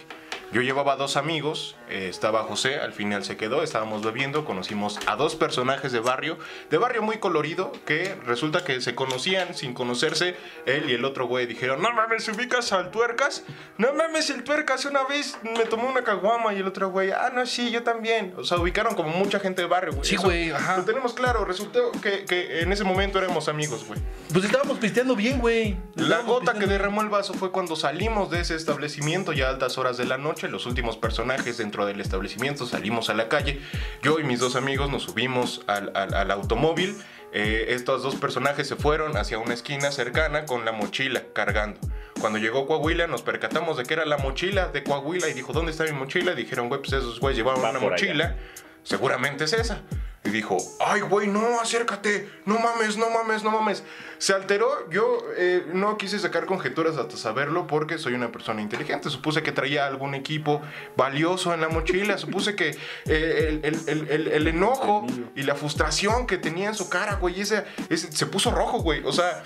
yo 0.52 0.62
llevaba 0.62 0.96
dos 0.96 1.16
amigos, 1.16 1.76
eh, 1.88 2.08
estaba 2.08 2.44
José, 2.44 2.76
al 2.76 2.92
final 2.92 3.24
se 3.24 3.36
quedó, 3.36 3.62
estábamos 3.62 4.02
bebiendo, 4.02 4.44
conocimos 4.44 4.98
a 5.06 5.16
dos 5.16 5.34
personajes 5.34 5.92
de 5.92 6.00
barrio, 6.00 6.38
de 6.70 6.78
barrio 6.78 7.02
muy 7.02 7.18
colorido, 7.18 7.72
que 7.84 8.14
resulta 8.24 8.64
que 8.64 8.80
se 8.80 8.94
conocían 8.94 9.54
sin 9.54 9.74
conocerse, 9.74 10.36
él 10.66 10.88
y 10.88 10.94
el 10.94 11.04
otro 11.04 11.26
güey 11.26 11.46
dijeron, 11.46 11.82
no 11.82 11.92
mames, 11.92 12.28
¿ubicas 12.28 12.72
al 12.72 12.90
tuercas? 12.90 13.44
No 13.78 13.92
mames, 13.92 14.30
el 14.30 14.44
tuercas 14.44 14.84
una 14.84 15.04
vez 15.04 15.38
me 15.42 15.64
tomó 15.64 15.88
una 15.88 16.04
caguama 16.04 16.54
y 16.54 16.58
el 16.58 16.66
otro 16.66 16.90
güey, 16.90 17.10
ah, 17.10 17.30
no, 17.34 17.44
sí, 17.46 17.70
yo 17.70 17.82
también. 17.82 18.34
O 18.36 18.44
sea, 18.44 18.58
ubicaron 18.58 18.94
como 18.94 19.10
mucha 19.10 19.40
gente 19.40 19.62
de 19.62 19.68
barrio, 19.68 19.92
güey. 19.92 20.04
Sí, 20.08 20.16
güey, 20.16 20.50
ajá. 20.50 20.78
Lo 20.78 20.84
tenemos 20.84 21.12
claro, 21.14 21.44
resultó 21.44 21.90
que, 22.02 22.24
que 22.24 22.60
en 22.60 22.72
ese 22.72 22.84
momento 22.84 23.18
éramos 23.18 23.48
amigos, 23.48 23.84
güey. 23.86 24.00
Pues 24.32 24.44
estábamos 24.44 24.78
pisteando 24.78 25.16
bien, 25.16 25.38
güey. 25.40 25.76
La 25.94 26.21
gota 26.21 26.54
que 26.54 26.66
derramó 26.66 27.02
el 27.02 27.08
vaso 27.08 27.34
fue 27.34 27.50
cuando 27.50 27.76
salimos 27.76 28.30
de 28.30 28.40
ese 28.40 28.54
establecimiento 28.54 29.32
ya 29.32 29.47
a 29.47 29.50
altas 29.50 29.78
horas 29.78 29.97
de 29.97 30.04
la 30.04 30.18
noche. 30.18 30.35
Los 30.44 30.66
últimos 30.66 30.96
personajes 30.96 31.58
dentro 31.58 31.86
del 31.86 32.00
establecimiento 32.00 32.66
salimos 32.66 33.08
a 33.10 33.14
la 33.14 33.28
calle. 33.28 33.60
Yo 34.02 34.20
y 34.20 34.25
mis 34.25 34.38
dos 34.40 34.54
amigos 34.56 34.90
nos 34.90 35.04
subimos 35.04 35.62
al, 35.66 35.90
al- 35.94 36.14
al 36.14 36.30
automóvil. 36.30 36.96
Eh, 37.32 37.66
estos 37.75 38.02
dos 38.02 38.14
personajes 38.14 38.68
se 38.68 38.76
fueron 38.76 39.16
hacia 39.16 39.38
una 39.38 39.52
esquina 39.54 39.90
cercana 39.90 40.44
con 40.46 40.64
la 40.64 40.72
mochila 40.72 41.22
cargando. 41.32 41.80
Cuando 42.20 42.38
llegó 42.38 42.66
Coahuila 42.66 43.06
nos 43.08 43.22
percatamos 43.22 43.76
de 43.76 43.82
que 43.84 43.94
era 43.94 44.04
la 44.06 44.16
mochila 44.18 44.68
de 44.68 44.82
Coahuila 44.84 45.28
y 45.28 45.34
dijo, 45.34 45.52
¿dónde 45.52 45.72
está 45.72 45.84
mi 45.84 45.92
mochila? 45.92 46.34
Dijeron, 46.34 46.68
güey, 46.68 46.80
pues 46.80 46.92
esos 46.94 47.18
güeyes 47.20 47.36
llevaban 47.38 47.62
Va 47.62 47.70
una 47.70 47.78
allá. 47.78 47.88
mochila. 47.90 48.36
Seguramente 48.84 49.44
es 49.44 49.52
esa. 49.52 49.82
Y 50.26 50.30
dijo, 50.30 50.56
ay, 50.84 51.00
güey, 51.02 51.28
no, 51.28 51.60
acércate, 51.60 52.28
no 52.45 52.58
mames, 52.58 52.97
no 52.97 53.08
mames, 53.10 53.43
no 53.45 53.50
mames. 53.50 53.84
Se 54.19 54.32
alteró, 54.32 54.91
yo 54.91 55.21
eh, 55.36 55.65
no 55.73 55.97
quise 55.99 56.19
sacar 56.19 56.47
conjeturas 56.47 56.97
hasta 56.97 57.17
saberlo 57.17 57.67
porque 57.67 57.99
soy 57.99 58.15
una 58.15 58.32
persona 58.32 58.62
inteligente. 58.62 59.10
Supuse 59.10 59.43
que 59.43 59.52
traía 59.52 59.86
algún 59.86 60.15
equipo 60.15 60.62
valioso 60.97 61.52
en 61.54 61.60
la 61.60 61.69
mochila, 61.69 62.17
supuse 62.19 62.56
que 62.56 62.71
eh, 63.06 63.60
el, 63.62 63.65
el- 63.65 63.89
el- 63.89 64.10
el- 64.10 64.28
el 64.28 64.47
enojo 64.49 65.06
y 65.34 65.43
la 65.43 65.54
frustración 65.54 66.26
que 66.26 66.39
tenía 66.39 66.69
en 66.69 66.75
su 66.75 66.89
cara, 66.89 67.15
güey, 67.17 67.41
ese, 67.41 67.65
ese- 67.91 68.10
se 68.10 68.26
puso 68.26 68.50
rojo, 68.50 68.78
güey. 68.80 69.02
O 69.04 69.12
sea, 69.12 69.45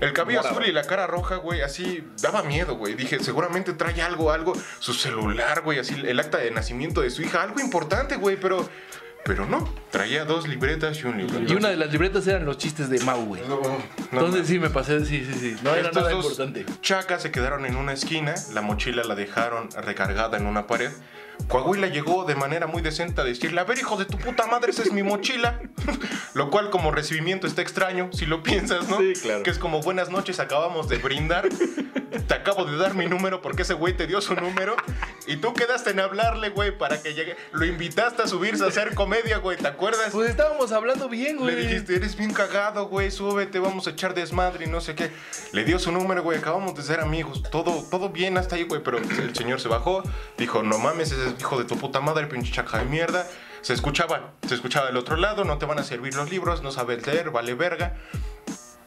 el 0.00 0.12
cabello 0.12 0.40
Morado. 0.40 0.56
azul 0.58 0.68
y 0.68 0.72
la 0.72 0.82
cara 0.82 1.06
roja, 1.06 1.36
güey, 1.36 1.62
así 1.62 2.04
daba 2.20 2.42
miedo, 2.42 2.74
güey. 2.76 2.94
Dije, 2.94 3.20
seguramente 3.20 3.72
trae 3.72 4.02
algo, 4.02 4.32
algo, 4.32 4.52
su 4.80 4.92
celular, 4.92 5.62
güey, 5.62 5.78
así 5.78 5.94
el 5.94 6.18
acta 6.18 6.38
de 6.38 6.50
nacimiento 6.50 7.00
de 7.00 7.10
su 7.10 7.22
hija, 7.22 7.42
algo 7.42 7.60
importante, 7.60 8.16
güey, 8.16 8.36
pero, 8.36 8.68
pero 9.28 9.44
no, 9.44 9.68
traía 9.90 10.24
dos 10.24 10.48
libretas 10.48 10.98
y 11.00 11.06
un 11.06 11.18
libro. 11.18 11.38
Y 11.46 11.52
una 11.54 11.68
de 11.68 11.76
las 11.76 11.92
libretas 11.92 12.26
eran 12.26 12.46
los 12.46 12.56
chistes 12.56 12.88
de 12.88 12.98
Mau, 13.00 13.26
güey. 13.26 13.42
No, 13.46 13.60
no, 13.60 13.78
Entonces 14.10 14.46
sí 14.46 14.58
me 14.58 14.70
pasé, 14.70 15.04
sí, 15.04 15.22
sí, 15.22 15.38
sí. 15.38 15.56
No 15.62 15.74
era 15.74 15.92
nada 15.92 16.14
importante. 16.14 16.64
chacas 16.80 17.20
se 17.20 17.30
quedaron 17.30 17.66
en 17.66 17.76
una 17.76 17.92
esquina, 17.92 18.34
la 18.54 18.62
mochila 18.62 19.04
la 19.04 19.14
dejaron 19.14 19.68
recargada 19.84 20.38
en 20.38 20.46
una 20.46 20.66
pared. 20.66 20.90
Coahuila 21.46 21.88
llegó 21.88 22.24
de 22.24 22.36
manera 22.36 22.66
muy 22.66 22.80
decente 22.80 23.20
a 23.20 23.24
decirle, 23.24 23.60
a 23.60 23.64
ver 23.64 23.78
hijo 23.78 23.98
de 23.98 24.06
tu 24.06 24.16
puta 24.16 24.46
madre, 24.46 24.70
esa 24.70 24.82
es 24.82 24.92
mi 24.92 25.02
mochila. 25.02 25.60
Lo 26.34 26.48
cual 26.50 26.70
como 26.70 26.90
recibimiento 26.90 27.46
está 27.46 27.60
extraño, 27.60 28.08
si 28.14 28.24
lo 28.24 28.42
piensas, 28.42 28.88
¿no? 28.88 28.96
Sí, 28.96 29.12
claro. 29.20 29.42
Que 29.42 29.50
es 29.50 29.58
como 29.58 29.82
buenas 29.82 30.08
noches, 30.08 30.40
acabamos 30.40 30.88
de 30.88 30.96
brindar. 30.96 31.46
Te 32.26 32.34
acabo 32.34 32.64
de 32.64 32.76
dar 32.76 32.94
mi 32.94 33.06
número 33.06 33.42
porque 33.42 33.62
ese 33.62 33.74
güey 33.74 33.96
te 33.96 34.06
dio 34.06 34.20
su 34.20 34.34
número. 34.34 34.76
Y 35.26 35.36
tú 35.36 35.52
quedaste 35.52 35.90
en 35.90 36.00
hablarle, 36.00 36.50
güey, 36.50 36.76
para 36.76 37.02
que 37.02 37.14
llegue. 37.14 37.36
Lo 37.52 37.64
invitaste 37.64 38.22
a 38.22 38.26
subirse 38.26 38.64
a 38.64 38.68
hacer 38.68 38.94
comedia, 38.94 39.38
güey, 39.38 39.58
¿te 39.58 39.68
acuerdas? 39.68 40.10
Pues 40.12 40.30
estábamos 40.30 40.72
hablando 40.72 41.08
bien, 41.08 41.36
güey. 41.36 41.54
Le 41.54 41.62
dijiste, 41.62 41.96
eres 41.96 42.16
bien 42.16 42.32
cagado, 42.32 42.88
güey, 42.88 43.10
súbete, 43.10 43.58
vamos 43.58 43.86
a 43.86 43.90
echar 43.90 44.14
desmadre 44.14 44.64
y 44.64 44.68
no 44.68 44.80
sé 44.80 44.94
qué. 44.94 45.10
Le 45.52 45.64
dio 45.64 45.78
su 45.78 45.92
número, 45.92 46.22
güey, 46.22 46.38
acabamos 46.38 46.74
de 46.74 46.82
ser 46.82 47.00
amigos. 47.00 47.42
Todo, 47.50 47.84
todo 47.90 48.08
bien 48.08 48.38
hasta 48.38 48.56
ahí, 48.56 48.64
güey, 48.64 48.82
pero 48.82 48.98
el 48.98 49.34
señor 49.34 49.60
se 49.60 49.68
bajó, 49.68 50.02
dijo, 50.38 50.62
no 50.62 50.78
mames, 50.78 51.12
ese 51.12 51.28
es 51.28 51.40
hijo 51.40 51.58
de 51.58 51.64
tu 51.64 51.76
puta 51.76 52.00
madre, 52.00 52.26
pinche 52.26 52.52
chaca 52.52 52.78
de 52.78 52.84
mierda. 52.84 53.26
Se 53.60 53.74
escuchaba, 53.74 54.32
se 54.46 54.54
escuchaba 54.54 54.86
del 54.86 54.96
otro 54.96 55.16
lado, 55.16 55.44
no 55.44 55.58
te 55.58 55.66
van 55.66 55.78
a 55.78 55.82
servir 55.82 56.14
los 56.14 56.30
libros, 56.30 56.62
no 56.62 56.70
sabes 56.70 57.06
leer, 57.06 57.30
vale 57.30 57.54
verga. 57.54 57.96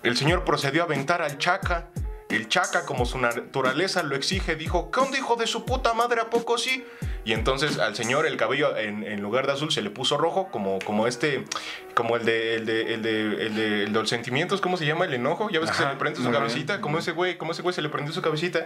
El 0.01 0.17
señor 0.17 0.43
procedió 0.43 0.81
a 0.81 0.85
aventar 0.85 1.21
al 1.21 1.37
chaca. 1.37 1.89
El 2.31 2.47
chaca, 2.47 2.85
como 2.85 3.05
su 3.05 3.17
naturaleza 3.17 4.03
lo 4.03 4.15
exige, 4.15 4.55
dijo, 4.55 4.89
¿qué 4.89 5.01
onda, 5.01 5.17
hijo 5.17 5.35
de 5.35 5.47
su 5.47 5.65
puta 5.65 5.93
madre? 5.93 6.21
¿A 6.21 6.29
poco 6.29 6.57
sí? 6.57 6.85
Y 7.23 7.33
entonces 7.33 7.77
al 7.77 7.95
señor 7.95 8.25
el 8.25 8.37
cabello 8.37 8.75
en, 8.77 9.03
en 9.03 9.21
lugar 9.21 9.45
de 9.45 9.53
azul 9.53 9.71
se 9.71 9.81
le 9.81 9.89
puso 9.89 10.17
rojo, 10.17 10.47
como, 10.49 10.79
como 10.79 11.07
este, 11.07 11.45
como 11.93 12.15
el 12.15 12.25
de, 12.25 12.55
el 12.55 12.65
de, 12.65 12.93
el 12.93 13.01
de, 13.01 13.21
el 13.21 13.55
de, 13.55 13.83
el 13.83 13.93
de 13.93 13.99
los 13.99 14.09
sentimientos, 14.09 14.61
¿cómo 14.61 14.77
se 14.77 14.85
llama? 14.85 15.05
El 15.05 15.13
enojo. 15.13 15.49
Ya 15.49 15.59
ves 15.59 15.69
que 15.71 15.77
se 15.77 15.85
le 15.85 15.95
prende 15.95 16.21
su 16.21 16.31
cabecita, 16.31 16.81
como 16.81 16.97
ese 16.97 17.11
güey, 17.11 17.37
como 17.37 17.51
ese 17.51 17.61
güey 17.61 17.75
se 17.75 17.81
le 17.81 17.89
prendió 17.89 18.13
su 18.13 18.21
cabecita. 18.21 18.65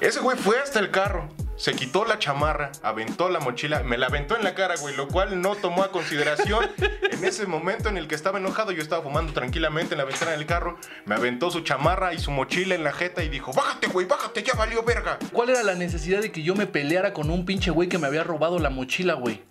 Ese 0.00 0.20
güey 0.20 0.36
fue 0.36 0.58
hasta 0.58 0.78
el 0.78 0.90
carro, 0.90 1.28
se 1.56 1.72
quitó 1.72 2.04
la 2.04 2.18
chamarra, 2.18 2.70
aventó 2.82 3.30
la 3.30 3.40
mochila, 3.40 3.82
me 3.82 3.96
la 3.96 4.06
aventó 4.06 4.36
en 4.36 4.44
la 4.44 4.54
cara, 4.54 4.74
güey, 4.78 4.94
lo 4.94 5.08
cual 5.08 5.40
no 5.40 5.56
tomó 5.56 5.82
a 5.82 5.90
consideración 5.90 6.70
en 7.10 7.24
ese 7.24 7.46
momento 7.46 7.88
en 7.88 7.96
el 7.96 8.06
que 8.06 8.14
estaba 8.14 8.38
enojado. 8.38 8.72
Yo 8.72 8.82
estaba 8.82 9.02
fumando 9.02 9.32
tranquilamente 9.32 9.94
en 9.94 9.98
la 9.98 10.04
ventana 10.04 10.32
del 10.32 10.44
carro, 10.44 10.76
me 11.06 11.14
aventó 11.14 11.50
su 11.50 11.60
chamarra 11.60 12.12
y 12.12 12.18
su 12.18 12.30
mochila 12.30 12.74
en 12.74 12.84
la 12.84 12.92
jeta 12.92 13.24
y 13.24 13.30
dijo, 13.30 13.52
bájate, 13.54 13.86
güey, 13.86 14.06
bájate, 14.06 14.42
ya 14.42 14.52
valió 14.52 14.82
verga. 14.82 15.18
¿Cuál 15.32 15.50
era 15.50 15.62
la 15.62 15.74
necesidad 15.74 16.20
de 16.20 16.30
que 16.30 16.42
yo 16.42 16.54
me 16.54 16.66
peleara 16.66 17.14
con 17.14 17.30
un 17.30 17.46
pinche 17.46 17.70
güey 17.70 17.88
que 17.88 17.96
me 17.96 18.06
había 18.06 18.22
robado 18.22 18.58
la 18.58 18.68
mochila, 18.68 19.14
güey? 19.14 19.42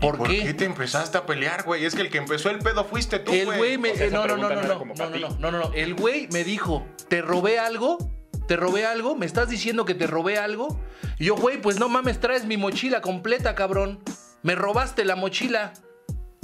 ¿Por, 0.00 0.18
¿Por 0.18 0.28
qué? 0.28 0.42
qué 0.42 0.54
te 0.54 0.64
empezaste 0.64 1.18
a 1.18 1.24
pelear, 1.24 1.62
güey? 1.62 1.84
Es 1.84 1.94
que 1.94 2.02
el 2.02 2.10
que 2.10 2.18
empezó 2.18 2.50
el 2.50 2.58
pedo 2.58 2.84
fuiste 2.84 3.20
tú, 3.20 3.32
El 3.32 3.46
güey 3.46 3.78
me. 3.78 3.92
O 3.92 3.96
sea, 3.96 4.10
no, 4.10 4.26
no, 4.26 4.36
no, 4.36 4.48
no, 4.48 4.56
no 4.56 4.62
no, 4.62 4.84
no, 4.84 5.08
no, 5.08 5.28
no, 5.38 5.50
no, 5.52 5.58
no. 5.58 5.72
El 5.72 5.94
güey 5.94 6.28
me 6.32 6.42
dijo, 6.42 6.84
¿te 7.08 7.22
robé 7.22 7.60
algo? 7.60 7.98
¿Te 8.46 8.56
robé 8.56 8.84
algo? 8.84 9.16
¿Me 9.16 9.26
estás 9.26 9.48
diciendo 9.48 9.84
que 9.84 9.94
te 9.94 10.06
robé 10.06 10.38
algo? 10.38 10.80
Y 11.18 11.26
yo, 11.26 11.36
güey, 11.36 11.60
pues 11.60 11.78
no 11.78 11.88
mames, 11.88 12.20
traes 12.20 12.44
mi 12.44 12.56
mochila 12.56 13.00
completa, 13.00 13.54
cabrón. 13.54 14.00
Me 14.42 14.54
robaste 14.54 15.04
la 15.04 15.16
mochila. 15.16 15.72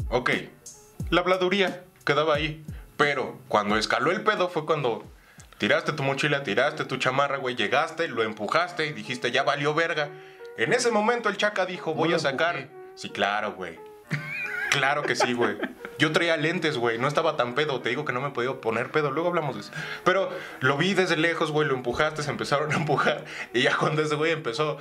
Ok, 0.09 0.31
la 1.11 1.21
habladuría 1.21 1.85
quedaba 2.05 2.35
ahí. 2.35 2.65
Pero 2.97 3.39
cuando 3.49 3.77
escaló 3.77 4.11
el 4.11 4.23
pedo 4.23 4.49
fue 4.49 4.67
cuando 4.67 5.05
tiraste 5.59 5.93
tu 5.93 6.03
mochila, 6.03 6.43
tiraste 6.43 6.85
tu 6.85 6.97
chamarra, 6.97 7.37
güey, 7.37 7.55
llegaste, 7.55 8.09
lo 8.09 8.23
empujaste 8.23 8.87
y 8.87 8.93
dijiste, 8.93 9.31
ya 9.31 9.43
valió 9.43 9.75
verga. 9.75 10.09
En 10.57 10.73
ese 10.73 10.91
momento 10.91 11.29
el 11.29 11.37
chaca 11.37 11.67
dijo, 11.67 11.95
voy 11.95 12.13
a 12.15 12.19
sacar. 12.19 12.57
empujé. 12.57 12.81
Sí, 12.95 13.11
claro, 13.11 13.53
güey. 13.55 13.79
Claro 14.71 15.03
que 15.03 15.15
sí, 15.17 15.33
güey. 15.33 15.57
Yo 15.99 16.13
traía 16.13 16.37
lentes, 16.37 16.77
güey. 16.79 16.97
No 16.99 17.09
estaba 17.09 17.37
tan 17.37 17.55
pedo. 17.55 17.81
Te 17.81 17.89
digo 17.91 18.05
que 18.05 18.13
no 18.13 18.21
me 18.21 18.31
podía 18.31 18.53
poner 18.61 18.91
pedo. 18.91 19.11
Luego 19.11 19.29
hablamos 19.29 19.55
de 19.57 19.61
eso. 19.63 19.71
Pero 20.05 20.31
lo 20.61 20.77
vi 20.79 20.95
desde 20.95 21.17
lejos, 21.17 21.51
güey. 21.51 21.69
Lo 21.69 21.75
empujaste, 21.75 22.23
se 22.23 22.31
empezaron 22.31 22.73
a 22.73 22.77
empujar. 22.77 23.25
Y 23.53 23.63
ya 23.63 23.77
cuando 23.77 24.03
ese 24.03 24.15
güey 24.15 24.33
empezó, 24.33 24.79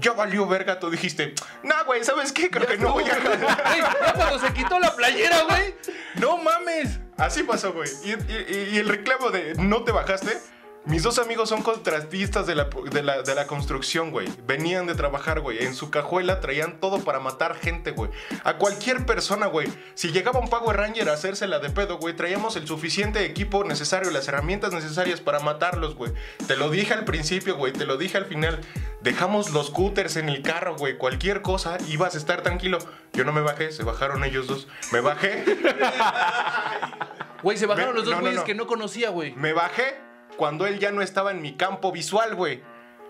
ya 0.00 0.12
valió 0.12 0.46
verga, 0.46 0.78
tú 0.78 0.90
dijiste, 0.90 1.34
nah, 1.62 1.82
güey, 1.82 2.04
¿sabes 2.04 2.32
qué? 2.32 2.48
Creo 2.50 2.66
que 2.66 2.78
no 2.78 2.92
voy 2.92 3.04
a 3.04 3.18
ya 4.04 4.12
cuando 4.14 4.38
se 4.38 4.52
quitó 4.54 4.78
la 4.78 4.94
playera, 4.94 5.42
güey. 5.48 5.74
No 6.14 6.38
mames. 6.38 7.00
Así 7.18 7.42
pasó, 7.42 7.72
güey. 7.72 7.90
Y, 8.04 8.10
y- 8.12 8.68
y 8.74 8.78
el 8.78 8.88
reclamo 8.88 9.30
de 9.30 9.54
no 9.56 9.82
te 9.84 9.92
bajaste. 9.92 10.38
Mis 10.84 11.04
dos 11.04 11.20
amigos 11.20 11.48
son 11.48 11.62
contratistas 11.62 12.44
de 12.48 12.56
la, 12.56 12.64
de 12.64 13.02
la, 13.04 13.22
de 13.22 13.34
la 13.36 13.46
construcción, 13.46 14.10
güey. 14.10 14.28
Venían 14.48 14.84
de 14.86 14.96
trabajar, 14.96 15.38
güey. 15.38 15.62
En 15.62 15.76
su 15.76 15.90
cajuela 15.90 16.40
traían 16.40 16.80
todo 16.80 16.98
para 17.04 17.20
matar 17.20 17.54
gente, 17.54 17.92
güey. 17.92 18.10
A 18.42 18.54
cualquier 18.54 19.06
persona, 19.06 19.46
güey. 19.46 19.68
Si 19.94 20.10
llegaba 20.10 20.40
un 20.40 20.50
Power 20.50 20.76
Ranger 20.76 21.08
a 21.08 21.12
hacérsela 21.12 21.60
de 21.60 21.70
pedo, 21.70 21.98
güey, 21.98 22.16
traíamos 22.16 22.56
el 22.56 22.66
suficiente 22.66 23.24
equipo 23.24 23.62
necesario, 23.62 24.10
las 24.10 24.26
herramientas 24.26 24.72
necesarias 24.72 25.20
para 25.20 25.38
matarlos, 25.38 25.94
güey. 25.94 26.12
Te 26.48 26.56
lo 26.56 26.68
dije 26.68 26.94
al 26.94 27.04
principio, 27.04 27.56
güey. 27.56 27.72
Te 27.72 27.86
lo 27.86 27.96
dije 27.96 28.18
al 28.18 28.26
final. 28.26 28.60
Dejamos 29.02 29.50
los 29.50 29.70
cúters 29.70 30.16
en 30.16 30.28
el 30.28 30.42
carro, 30.42 30.76
güey. 30.76 30.98
Cualquier 30.98 31.42
cosa, 31.42 31.78
ibas 31.88 32.16
a 32.16 32.18
estar 32.18 32.42
tranquilo. 32.42 32.78
Yo 33.12 33.24
no 33.24 33.32
me 33.32 33.40
bajé, 33.40 33.70
se 33.70 33.84
bajaron 33.84 34.24
ellos 34.24 34.48
dos. 34.48 34.66
Me 34.90 35.00
bajé. 35.00 35.44
Güey, 37.42 37.58
se 37.58 37.66
bajaron 37.66 37.96
los 37.96 38.04
dos 38.04 38.12
no, 38.12 38.18
no, 38.18 38.22
güeyes 38.22 38.38
no. 38.38 38.44
que 38.44 38.54
no 38.54 38.68
conocía, 38.68 39.10
güey. 39.10 39.34
Me 39.34 39.52
bajé 39.52 40.11
cuando 40.42 40.66
él 40.66 40.80
ya 40.80 40.90
no 40.90 41.02
estaba 41.02 41.30
en 41.30 41.40
mi 41.40 41.54
campo 41.54 41.92
visual, 41.92 42.34
güey. 42.34 42.62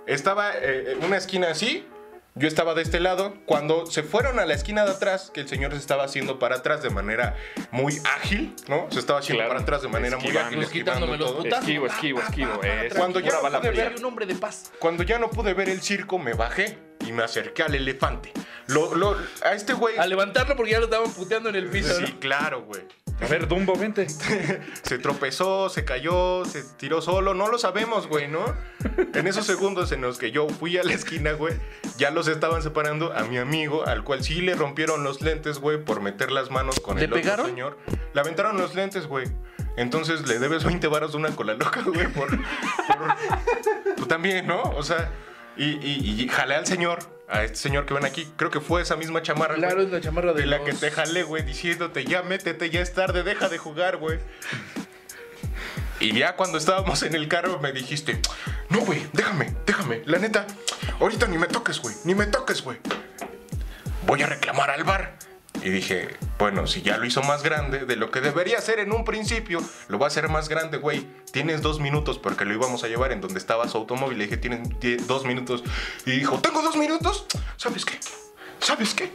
Estaba 0.07 0.51
eh, 0.55 0.93
en 0.93 1.03
una 1.03 1.17
esquina 1.17 1.49
así. 1.51 1.87
Yo 2.35 2.47
estaba 2.47 2.75
de 2.75 2.83
este 2.83 3.01
lado. 3.01 3.33
Cuando 3.47 3.87
se 3.87 4.03
fueron 4.03 4.39
a 4.39 4.45
la 4.45 4.53
esquina 4.53 4.85
de 4.85 4.91
atrás, 4.91 5.31
que 5.33 5.41
el 5.41 5.49
señor 5.49 5.73
se 5.73 5.79
estaba 5.79 6.05
haciendo 6.05 6.39
para 6.39 6.57
atrás 6.57 6.83
de 6.83 6.91
manera 6.91 7.35
muy 7.71 7.95
ágil, 8.17 8.55
¿no? 8.69 8.87
Se 8.91 8.99
estaba 8.99 9.21
haciendo 9.21 9.39
Claro. 9.39 9.49
para 9.49 9.63
atrás 9.63 9.81
de 9.81 9.89
manera 9.89 10.19
muy 10.19 10.27
Esquivando. 10.27 10.49
ágil, 11.07 11.19
los 11.19 11.19
todo. 11.31 11.39
putazos. 11.39 11.65
Esquivo, 11.65 11.87
esquivo, 11.87 12.21
esquivo. 12.21 12.63
Es 12.63 12.93
Cuando 12.93 13.19
ya 13.21 13.33
no 13.33 13.41
pude 13.61 13.71
ver- 13.71 13.95
un 13.97 14.05
hombre 14.05 14.27
de 14.27 14.35
paz. 14.35 14.71
Cuando 14.79 15.03
ya 15.05 15.19
no 15.19 15.31
pude 15.31 15.55
ver 15.55 15.71
el 15.71 15.81
circo, 15.81 16.19
me 16.19 16.35
bajé 16.35 16.77
y 17.07 17.13
me 17.13 17.23
acerqué 17.23 17.63
al 17.63 17.75
elefante. 17.75 18.31
Lo, 18.67 18.95
lo- 18.95 19.17
a 19.43 19.55
este 19.55 19.73
güey. 19.73 19.97
A 19.97 20.07
levantarlo 20.07 20.55
porque 20.55 20.73
ya 20.73 20.81
lo 20.81 20.85
estaban 20.85 21.11
puteando 21.15 21.49
en 21.49 21.57
el 21.57 21.71
piso. 21.71 21.95
Sí, 21.97 22.03
¿no? 22.13 22.21
claro, 22.21 22.63
güey. 22.65 22.83
A 23.23 23.27
ver, 23.29 23.47
Dumbo, 23.49 23.75
vente. 23.77 24.07
se 24.83 24.99
tropezó, 24.99 25.69
se 25.69 25.85
cayó, 25.85 26.45
se 26.45 26.63
tiró 26.77 27.01
solo, 27.01 27.35
no 27.35 27.49
lo 27.49 27.59
sabemos, 27.59 28.07
güey, 28.09 28.29
¿no? 28.29 28.45
En 29.15 29.27
esos 29.27 29.47
segundos 29.47 29.93
en 29.93 30.01
los 30.01 30.19
que 30.19 30.31
yo 30.33 30.49
fui 30.49 30.77
a 30.79 30.83
la 30.85 30.93
esquina, 30.93 31.33
güey, 31.33 31.55
ya 31.99 32.11
los 32.11 32.27
estaban 32.29 32.63
separando 32.63 33.13
a 33.13 33.23
mi 33.25 33.39
amigo, 33.39 33.87
al 33.87 34.03
cual 34.05 34.25
sí 34.25 34.41
le 34.41 34.55
rompieron 34.55 35.05
los 35.05 35.21
lentes, 35.23 35.59
güey, 35.59 35.83
por 35.85 36.01
meter 36.01 36.33
las 36.33 36.51
manos 36.51 36.81
con 36.81 36.97
¿Le 36.99 37.05
el 37.05 37.13
otro 37.13 37.23
pegaron? 37.23 37.47
señor. 37.47 37.79
Le 38.13 38.21
aventaron 38.21 38.57
los 38.59 38.75
lentes, 38.75 39.07
güey. 39.07 39.27
Entonces 39.77 40.27
le 40.29 40.39
debes 40.39 40.65
20 40.65 40.87
varos 40.89 41.13
de 41.13 41.19
una 41.19 41.31
cola 41.35 41.55
loca, 41.55 41.83
güey, 41.83 42.07
por, 42.13 42.29
por- 42.29 43.97
Tú 43.97 44.07
también, 44.07 44.47
¿no? 44.47 44.63
O 44.63 44.83
sea, 44.83 45.11
y, 45.57 45.65
y, 45.87 46.23
y 46.23 46.29
jalé 46.29 46.57
al 46.57 46.67
señor, 46.67 46.99
a 47.33 47.45
este 47.45 47.57
señor 47.57 47.87
que 47.87 47.95
ven 47.95 48.05
aquí, 48.05 48.31
creo 48.37 48.51
que 48.51 48.61
fue 48.61 48.83
esa 48.83 48.95
misma 48.97 49.23
chamarra, 49.23 49.55
Claro, 49.55 49.83
es 49.83 49.91
la 49.91 50.01
chamarra 50.01 50.33
de 50.35 50.43
de 50.43 50.47
la 50.47 50.59
los- 50.59 50.67
que 50.67 50.75
te 50.75 50.91
jalé, 50.91 51.23
güey, 51.23 51.43
diciéndote, 51.43 52.05
ya 52.05 52.23
métete, 52.23 52.69
ya 52.71 52.81
es 52.81 52.93
tarde, 52.93 53.23
deja 53.23 53.49
de 53.49 53.59
jugar, 53.59 53.97
güey. 53.97 54.19
Y 56.01 56.13
ya 56.19 56.37
cuando 56.37 56.59
estábamos 56.59 57.03
en 57.05 57.15
el 57.15 57.29
carro 57.29 57.59
me 57.61 57.73
dijiste, 57.73 58.21
no, 58.69 58.81
güey, 58.81 59.07
déjame, 59.13 59.55
déjame. 59.67 60.03
La 60.05 60.19
neta, 60.19 60.47
ahorita 61.01 61.27
ni 61.27 61.39
me 61.39 61.47
toques, 61.47 61.81
güey, 61.81 61.95
ni 62.05 62.15
me 62.15 62.27
toques, 62.27 62.63
güey. 62.63 62.79
Voy 64.07 64.21
a 64.23 64.27
reclamar 64.27 64.71
al 64.71 64.85
bar. 64.85 65.17
Y 65.63 65.71
dije, 65.71 66.09
bueno, 66.39 66.67
si 66.67 66.83
ya 66.83 66.99
lo 66.99 67.07
hizo 67.07 67.23
más 67.23 67.43
grande 67.43 67.87
de 67.87 67.97
lo 67.97 68.11
que 68.11 68.21
debería 68.21 68.61
ser 68.61 68.81
en 68.81 68.93
un 68.93 69.05
principio, 69.05 69.61
lo 69.89 69.99
va 69.99 70.07
a 70.07 70.09
hacer 70.09 70.29
más 70.29 70.49
grande, 70.49 70.79
güey. 70.79 71.07
Tienes 71.31 71.63
dos 71.63 71.79
minutos 71.79 72.19
porque 72.19 72.45
lo 72.45 72.53
íbamos 72.53 72.83
a 72.83 72.89
llevar 72.89 73.13
en 73.13 73.21
donde 73.21 73.39
estaba 73.39 73.69
su 73.69 73.79
automóvil. 73.79 74.19
Le 74.19 74.25
dije, 74.25 74.37
tienes 74.37 75.07
dos 75.07 75.25
minutos. 75.25 75.63
Y 76.05 76.13
dijo, 76.13 76.41
¿tengo 76.41 76.63
dos 76.63 76.77
minutos? 76.77 77.27
¿Sabes 77.57 77.85
qué? 77.85 77.99
¿Sabes 78.63 78.95
qué? 78.95 79.11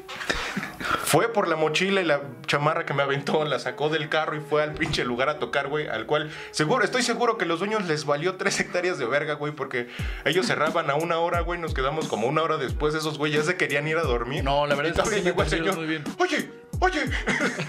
Fue 1.05 1.31
por 1.31 1.47
la 1.47 1.55
mochila 1.55 2.01
y 2.01 2.05
la 2.05 2.21
chamarra 2.45 2.85
que 2.85 2.93
me 2.93 3.01
aventó, 3.01 3.43
la 3.45 3.59
sacó 3.59 3.87
del 3.89 4.09
carro 4.09 4.35
y 4.35 4.41
fue 4.41 4.61
al 4.61 4.73
pinche 4.73 5.05
lugar 5.05 5.29
a 5.29 5.39
tocar, 5.39 5.69
güey, 5.69 5.87
al 5.87 6.05
cual 6.05 6.29
seguro, 6.51 6.83
estoy 6.83 7.01
seguro 7.01 7.37
que 7.37 7.45
los 7.45 7.59
dueños 7.59 7.85
les 7.87 8.05
valió 8.05 8.35
tres 8.35 8.59
hectáreas 8.59 8.97
de 8.97 9.05
verga, 9.05 9.35
güey, 9.35 9.53
porque 9.53 9.87
ellos 10.25 10.45
cerraban 10.45 10.89
a 10.89 10.95
una 10.95 11.19
hora, 11.19 11.39
güey, 11.41 11.59
nos 11.59 11.73
quedamos 11.73 12.07
como 12.07 12.27
una 12.27 12.43
hora 12.43 12.57
después, 12.57 12.93
esos 12.93 13.17
güey 13.17 13.31
ya 13.31 13.41
se 13.43 13.55
querían 13.55 13.87
ir 13.87 13.97
a 13.97 14.03
dormir. 14.03 14.43
No, 14.43 14.67
la 14.67 14.75
verdad 14.75 14.93
Y 14.95 14.99
es 14.99 15.09
que 15.09 15.15
sí 15.15 15.21
llegó 15.21 15.41
el 15.41 15.49
señor, 15.49 15.77
muy 15.77 15.87
bien. 15.87 16.03
oye, 16.19 16.51
oye, 16.79 17.03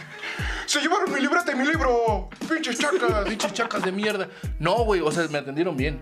se 0.66 0.80
llevaron 0.80 1.12
mi 1.12 1.20
libreta 1.20 1.52
y 1.52 1.54
mi 1.54 1.66
libro, 1.66 2.28
pinches 2.48 2.78
chacas. 2.78 3.24
Pinches 3.28 3.52
chacas 3.52 3.82
de 3.84 3.92
mierda. 3.92 4.28
No, 4.58 4.84
güey, 4.84 5.00
o 5.00 5.12
sea, 5.12 5.26
me 5.28 5.38
atendieron 5.38 5.76
bien. 5.76 6.00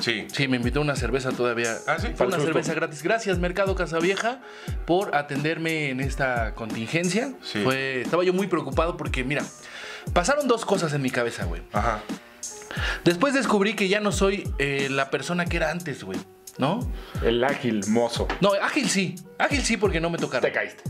Sí, 0.00 0.26
Sí, 0.32 0.48
me 0.48 0.56
invitó 0.56 0.80
una 0.80 0.96
cerveza 0.96 1.30
todavía. 1.32 1.76
¿Ah, 1.86 1.96
sí? 1.98 2.08
Fue 2.14 2.26
una 2.26 2.36
susto. 2.36 2.52
cerveza 2.52 2.74
gratis. 2.74 3.02
Gracias, 3.02 3.38
Mercado 3.38 3.74
Casavieja, 3.74 4.40
por 4.86 5.14
atenderme 5.16 5.90
en 5.90 6.00
esta 6.00 6.54
contingencia. 6.54 7.32
Sí. 7.42 7.62
Fue, 7.62 8.02
estaba 8.02 8.24
yo 8.24 8.32
muy 8.32 8.46
preocupado 8.46 8.96
porque, 8.96 9.24
mira, 9.24 9.44
pasaron 10.12 10.48
dos 10.48 10.64
cosas 10.64 10.92
en 10.92 11.02
mi 11.02 11.10
cabeza, 11.10 11.44
güey. 11.44 11.62
ajá. 11.72 12.00
Después 13.04 13.34
descubrí 13.34 13.74
que 13.74 13.88
ya 13.88 13.98
no 14.00 14.12
soy 14.12 14.48
eh, 14.58 14.88
la 14.90 15.10
persona 15.10 15.46
que 15.46 15.56
era 15.56 15.70
antes, 15.70 16.04
güey. 16.04 16.18
¿No? 16.58 16.80
El 17.24 17.42
ágil 17.42 17.80
mozo. 17.88 18.28
No, 18.40 18.52
ágil 18.60 18.88
sí. 18.88 19.14
Ágil 19.38 19.62
sí 19.62 19.76
porque 19.76 20.00
no 20.00 20.10
me 20.10 20.18
tocaron. 20.18 20.42
Te 20.48 20.52
caíste. 20.52 20.82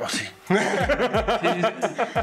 Oh, 0.00 0.08
sí. 0.08 0.18
sí. 0.18 0.26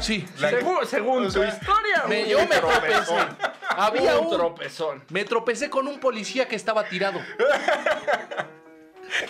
sí. 0.02 0.26
La- 0.38 0.50
Según, 0.50 0.86
según 0.86 1.22
o 1.22 1.26
tu 1.26 1.30
sea, 1.32 1.48
historia, 1.48 2.04
Me- 2.08 2.28
yo 2.28 2.38
me 2.40 2.46
tropezón. 2.56 3.16
tropecé. 3.16 3.52
Había 3.68 4.18
un 4.18 4.26
un... 4.26 4.36
tropezón. 4.36 5.02
Me 5.10 5.24
tropecé 5.24 5.70
con 5.70 5.88
un 5.88 5.98
policía 5.98 6.46
que 6.48 6.56
estaba 6.56 6.84
tirado. 6.84 7.20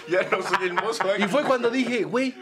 Ya 0.09 0.23
no 0.31 0.43
soy 0.43 0.67
el 0.69 0.73
mozo. 0.75 1.05
Y 1.19 1.25
fue 1.29 1.45
cuando 1.45 1.71
dije, 1.71 2.03
güey, 2.05 2.35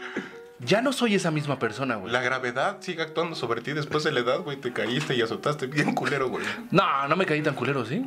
ya 0.59 0.81
no 0.81 0.93
soy 0.93 1.15
esa 1.15 1.31
misma 1.31 1.59
persona, 1.59 1.95
güey. 1.95 2.11
La 2.11 2.21
gravedad 2.21 2.77
sigue 2.79 3.01
actuando 3.03 3.35
sobre 3.35 3.61
ti 3.61 3.73
después 3.73 4.03
de 4.03 4.11
la 4.13 4.21
edad, 4.21 4.39
güey. 4.39 4.57
Te 4.57 4.71
caíste 4.71 5.13
y 5.15 5.21
azotaste 5.21 5.67
bien 5.67 5.93
culero, 5.93 6.29
güey. 6.29 6.45
No, 6.71 7.07
no 7.07 7.15
me 7.15 7.25
caí 7.25 7.41
tan 7.43 7.53
culero, 7.53 7.85
¿sí? 7.85 8.03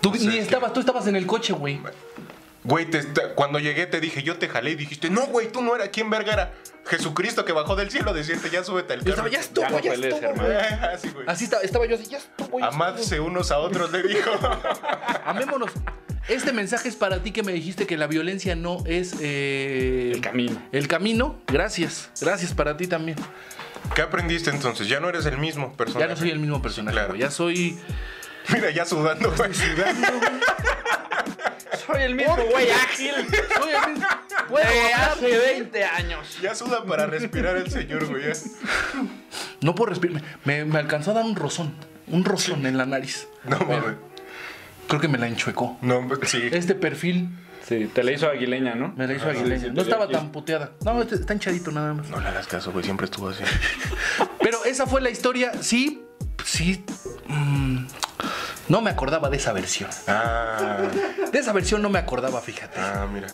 Tú 0.00 0.10
ni 0.10 0.16
es 0.18 0.24
que- 0.30 0.38
estabas, 0.40 0.72
tú 0.72 0.80
estabas 0.80 1.06
en 1.06 1.16
el 1.16 1.26
coche, 1.26 1.52
güey. 1.52 1.80
Güey, 2.66 2.86
te 2.86 2.98
está- 2.98 3.34
cuando 3.34 3.58
llegué 3.58 3.86
te 3.86 4.00
dije, 4.00 4.22
yo 4.22 4.36
te 4.38 4.48
jalé 4.48 4.70
y 4.72 4.74
dijiste, 4.74 5.08
no, 5.10 5.26
güey, 5.26 5.50
tú 5.52 5.62
no 5.62 5.74
eras. 5.74 5.90
¿Quién 5.92 6.10
verga 6.10 6.32
era? 6.32 6.52
Jesucristo 6.86 7.44
que 7.44 7.52
bajó 7.52 7.74
del 7.76 7.90
cielo 7.90 8.12
decirte, 8.12 8.48
ya 8.50 8.62
súbete 8.64 8.92
al 8.94 9.00
carro. 9.00 9.10
estaba, 9.10 9.28
ya 9.28 9.40
estuvo, 9.40 9.64
Ya 9.64 9.70
no 9.70 9.78
ya, 9.80 9.90
pelees, 9.92 10.14
estuvo. 10.14 10.30
hermano. 10.30 10.48
güey. 10.48 10.66
Así, 10.94 11.08
güey. 11.10 11.24
Así 11.28 11.44
estaba, 11.44 11.62
estaba 11.62 11.86
yo 11.86 11.94
así, 11.96 12.04
ya 12.06 12.18
estuvo. 12.18 12.58
ya 12.60 12.66
estuvo. 12.66 12.84
Amadse 12.84 13.20
unos 13.20 13.50
a 13.50 13.58
otros, 13.58 13.90
le 13.92 14.02
dijo. 14.02 14.30
Amémonos. 15.24 15.70
Este 16.28 16.52
mensaje 16.52 16.88
es 16.88 16.96
para 16.96 17.22
ti 17.22 17.30
que 17.30 17.42
me 17.44 17.52
dijiste 17.52 17.86
que 17.86 17.96
la 17.96 18.08
violencia 18.08 18.56
no 18.56 18.82
es 18.86 19.14
eh, 19.20 20.10
El 20.14 20.20
camino. 20.20 20.60
El 20.72 20.88
camino. 20.88 21.40
Gracias. 21.46 22.10
Gracias 22.20 22.52
para 22.52 22.76
ti 22.76 22.86
también. 22.88 23.16
¿Qué 23.94 24.02
aprendiste 24.02 24.50
entonces? 24.50 24.88
Ya 24.88 24.98
no 24.98 25.08
eres 25.08 25.24
el 25.26 25.38
mismo 25.38 25.70
Ya 25.70 25.76
personaje. 25.76 26.08
no 26.10 26.16
soy 26.16 26.30
el 26.30 26.38
mismo 26.40 26.60
personaje. 26.62 26.94
claro. 26.94 27.08
güey. 27.10 27.20
Ya 27.20 27.30
soy. 27.30 27.78
Mira, 28.48 28.70
ya 28.70 28.84
sudando, 28.84 29.32
güey. 29.36 29.50
Soy 31.86 32.02
el 32.02 32.14
mismo 32.14 32.36
güey 32.50 32.70
ágil 32.70 33.14
Soy 33.14 33.70
el 33.70 33.92
mismo. 33.92 34.06
Hace 34.96 35.38
20 35.38 35.84
años. 35.84 36.38
Ya 36.42 36.54
suda 36.54 36.84
para 36.84 37.06
respirar 37.06 37.56
el 37.56 37.70
señor, 37.70 38.06
güey. 38.06 38.24
No 39.60 39.74
puedo 39.74 39.90
respirar. 39.90 40.22
Me, 40.44 40.64
me 40.64 40.78
alcanzó 40.78 41.10
a 41.12 41.14
dar 41.14 41.24
un 41.24 41.36
rozón. 41.36 41.74
Un 42.08 42.24
rozón 42.24 42.66
en 42.66 42.76
la 42.76 42.86
nariz. 42.86 43.28
No, 43.44 43.58
mames. 43.58 43.96
Creo 44.88 45.00
que 45.00 45.08
me 45.08 45.18
la 45.18 45.26
enchuecó. 45.26 45.76
No, 45.82 46.08
sí. 46.24 46.42
Este 46.52 46.74
perfil 46.74 47.28
Sí, 47.66 47.90
te 47.92 48.04
la 48.04 48.12
hizo 48.12 48.28
aguileña, 48.28 48.76
¿no? 48.76 48.92
Me 48.96 49.08
la 49.08 49.14
hizo 49.14 49.24
Ajá, 49.28 49.32
aguileña. 49.32 49.60
sí, 49.60 49.66
sí, 49.66 49.72
no 49.74 49.82
estaba 49.82 50.06
tan 50.08 50.30
puteada. 50.30 50.70
No, 50.84 51.02
este- 51.02 51.16
está 51.16 51.32
hinchadito 51.32 51.72
nada 51.72 51.94
más. 51.94 52.08
No 52.08 52.20
le 52.20 52.28
hagas 52.28 52.46
caso, 52.46 52.70
güey, 52.70 52.84
siempre 52.84 53.06
estuvo 53.06 53.28
así. 53.30 53.42
Pero 54.40 54.64
esa 54.64 54.86
fue 54.86 55.00
la 55.00 55.10
historia. 55.10 55.50
Sí, 55.60 56.05
sí. 56.46 56.84
mm, 57.26 57.86
no 58.68 58.80
me 58.80 58.90
acordaba 58.90 59.28
de 59.30 59.36
esa 59.36 59.52
versión. 59.52 59.90
Ah, 60.08 60.78
De 61.32 61.38
esa 61.38 61.52
versión 61.52 61.82
no 61.82 61.88
me 61.90 61.98
acordaba, 61.98 62.40
fíjate. 62.40 62.78
ah, 62.80 63.06
mira. 63.12 63.28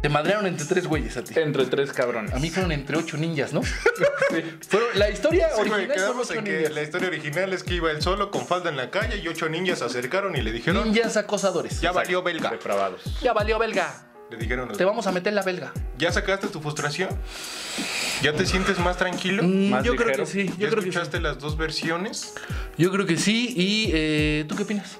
Te 0.00 0.08
madrearon 0.10 0.46
entre 0.46 0.66
tres 0.66 0.86
güeyes 0.86 1.16
a 1.16 1.24
ti. 1.24 1.32
Entre 1.38 1.64
tres 1.64 1.90
cabrones. 1.92 2.34
A 2.34 2.38
mí 2.38 2.50
fueron 2.50 2.72
entre 2.72 2.98
ocho 2.98 3.16
ninjas, 3.16 3.54
¿no? 3.54 3.62
Fueron- 4.68 4.88
la 4.98 5.08
historia 5.08 5.48
Sí, 5.48 5.60
original 5.60 5.80
fueron 5.86 5.96
quedamos 5.96 6.30
ocho 6.30 6.38
en 6.40 6.44
que 6.44 6.68
la 6.68 6.82
historia 6.82 7.08
original 7.08 7.52
es 7.54 7.62
que 7.62 7.74
iba 7.76 7.90
él 7.90 8.02
solo 8.02 8.30
con 8.30 8.46
falda 8.46 8.68
en 8.68 8.76
la 8.76 8.90
calle 8.90 9.16
y 9.16 9.28
ocho 9.28 9.48
ninjas 9.48 9.78
se 9.78 9.86
acercaron 9.86 10.36
y 10.36 10.42
le 10.42 10.52
dijeron, 10.52 10.84
Ninjas 10.92 11.16
acosadores. 11.16 11.80
ya 11.80 11.92
valió 11.92 12.22
belga. 12.22 12.50
Depravados. 12.50 13.00
Ya 13.22 13.32
valió, 13.32 13.58
belga. 13.58 13.94
Le 14.34 14.40
dijeron, 14.40 14.68
Te 14.76 14.84
vamos 14.84 15.06
a 15.06 15.12
meter 15.12 15.32
la 15.32 15.42
belga. 15.42 15.72
¿ya 15.96 16.10
sacaste 16.10 16.48
tu 16.48 16.60
frustración? 16.60 17.08
¿Ya 18.22 18.32
te 18.32 18.46
sientes 18.46 18.78
más 18.78 18.96
tranquilo? 18.96 19.42
Mm, 19.44 19.70
Más 19.70 19.84
yo 19.84 19.94
creo 19.96 20.16
que 20.16 20.26
sí. 20.26 20.46
¿Ya 20.46 20.54
Yo 20.56 20.70
creo 20.70 20.76
que 20.76 20.82
sí. 20.82 20.88
escuchaste 20.90 21.20
las 21.20 21.38
dos 21.38 21.56
versiones? 21.56 22.34
Yo 22.78 22.90
creo 22.90 23.06
que 23.06 23.16
sí. 23.16 23.52
¿Y 23.56 23.90
eh, 23.94 24.44
tú 24.48 24.56
qué 24.56 24.64
opinas? 24.64 24.98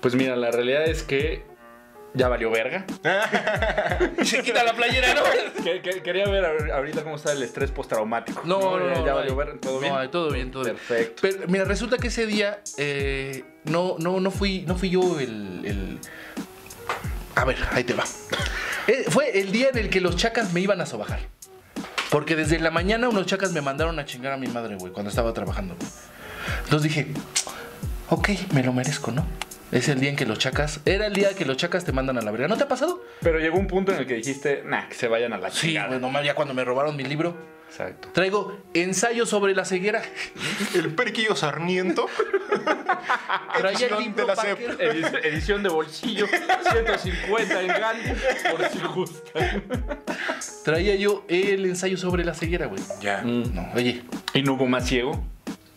Pues 0.00 0.14
mira, 0.14 0.34
la 0.36 0.50
realidad 0.50 0.84
es 0.86 1.02
que 1.02 1.44
ya 2.14 2.28
valió 2.28 2.50
verga. 2.50 2.86
Se 4.24 4.42
quita 4.42 4.64
la 4.64 4.74
playera, 4.74 5.14
¿no? 5.14 5.22
Que- 5.64 5.82
que- 5.82 6.02
quería 6.02 6.28
ver 6.28 6.44
ahor- 6.44 6.70
ahorita 6.72 7.02
cómo 7.02 7.16
está 7.16 7.32
el 7.32 7.42
estrés 7.42 7.70
postraumático. 7.70 8.42
No, 8.44 8.78
no, 8.78 8.88
no. 8.88 8.94
Ya, 8.94 9.00
ya 9.00 9.06
no 9.10 9.14
valió 9.16 9.36
verga. 9.36 9.54
¿Todo 9.60 9.74
No, 9.74 9.80
bien? 9.80 9.94
hay, 9.94 10.08
todo 10.08 10.30
bien, 10.30 10.50
todo 10.50 10.64
bien. 10.64 10.76
Perfecto. 10.76 11.22
Pero 11.22 11.46
mira, 11.48 11.64
resulta 11.64 11.98
que 11.98 12.08
ese 12.08 12.26
día 12.26 12.60
eh, 12.78 13.44
no, 13.64 13.96
no, 13.98 14.18
no 14.20 14.30
fui, 14.30 14.64
no 14.66 14.76
fui 14.76 14.90
yo 14.90 15.18
el, 15.20 15.62
el- 15.64 15.98
A 17.34 17.44
ver, 17.44 17.56
ahí 17.72 17.84
te 17.84 17.92
va. 17.94 18.04
Eh, 18.86 19.06
fue 19.08 19.40
el 19.40 19.52
día 19.52 19.68
en 19.70 19.78
el 19.78 19.90
que 19.90 20.00
los 20.00 20.16
chacas 20.16 20.52
me 20.52 20.60
iban 20.60 20.80
a 20.80 20.86
sobajar. 20.86 21.20
Porque 22.10 22.36
desde 22.36 22.58
la 22.58 22.70
mañana 22.70 23.08
unos 23.08 23.26
chacas 23.26 23.52
me 23.52 23.60
mandaron 23.60 23.98
a 23.98 24.04
chingar 24.04 24.32
a 24.32 24.36
mi 24.36 24.46
madre, 24.46 24.76
güey, 24.76 24.92
cuando 24.92 25.10
estaba 25.10 25.32
trabajando. 25.32 25.76
Entonces 26.64 26.82
dije, 26.82 27.12
ok, 28.08 28.28
me 28.52 28.62
lo 28.62 28.72
merezco, 28.72 29.10
¿no? 29.10 29.26
Es 29.72 29.88
el 29.88 29.98
día 30.00 30.10
en 30.10 30.16
que 30.16 30.26
los 30.26 30.38
chacas. 30.38 30.80
Era 30.84 31.06
el 31.06 31.12
día 31.12 31.34
que 31.34 31.44
los 31.44 31.56
chacas 31.56 31.84
te 31.84 31.92
mandan 31.92 32.16
a 32.18 32.22
la 32.22 32.30
verga. 32.30 32.46
¿No 32.48 32.56
te 32.56 32.62
ha 32.64 32.68
pasado? 32.68 33.02
Pero 33.20 33.38
llegó 33.40 33.58
un 33.58 33.66
punto 33.66 33.92
en 33.92 33.98
el 33.98 34.06
que 34.06 34.14
dijiste, 34.14 34.62
nah, 34.64 34.88
que 34.88 34.94
se 34.94 35.08
vayan 35.08 35.32
a 35.32 35.38
la 35.38 35.50
Sí, 35.50 35.68
chingada. 35.68 35.88
güey, 35.88 36.00
nomás 36.00 36.24
ya 36.24 36.34
cuando 36.34 36.54
me 36.54 36.64
robaron 36.64 36.96
mi 36.96 37.02
libro. 37.04 37.36
Exacto. 37.68 38.08
Traigo 38.12 38.56
ensayo 38.74 39.26
sobre 39.26 39.52
la 39.54 39.64
ceguera. 39.64 40.00
El 40.74 40.94
periquillo 40.94 41.34
sarniento. 41.34 42.06
Traía 43.58 43.86
el 43.88 43.92
Edición 43.94 44.02
libro 44.02 44.26
de 44.26 44.34
vaquero. 44.34 44.80
Edición 45.24 45.62
de 45.64 45.68
bolsillo, 45.68 46.26
150 46.28 47.60
en 47.62 47.66
Gandhi, 47.68 48.10
por 48.50 48.68
si 48.70 48.78
gustan. 48.94 49.64
Traía 50.64 50.94
yo 50.94 51.24
el 51.28 51.66
ensayo 51.66 51.96
sobre 51.96 52.24
la 52.24 52.34
ceguera, 52.34 52.66
güey. 52.66 52.80
Ya. 53.00 53.22
No, 53.22 53.68
oye, 53.74 54.02
Y 54.32 54.42
no 54.42 54.54
hubo 54.54 54.66
más 54.66 54.86
ciego 54.86 55.22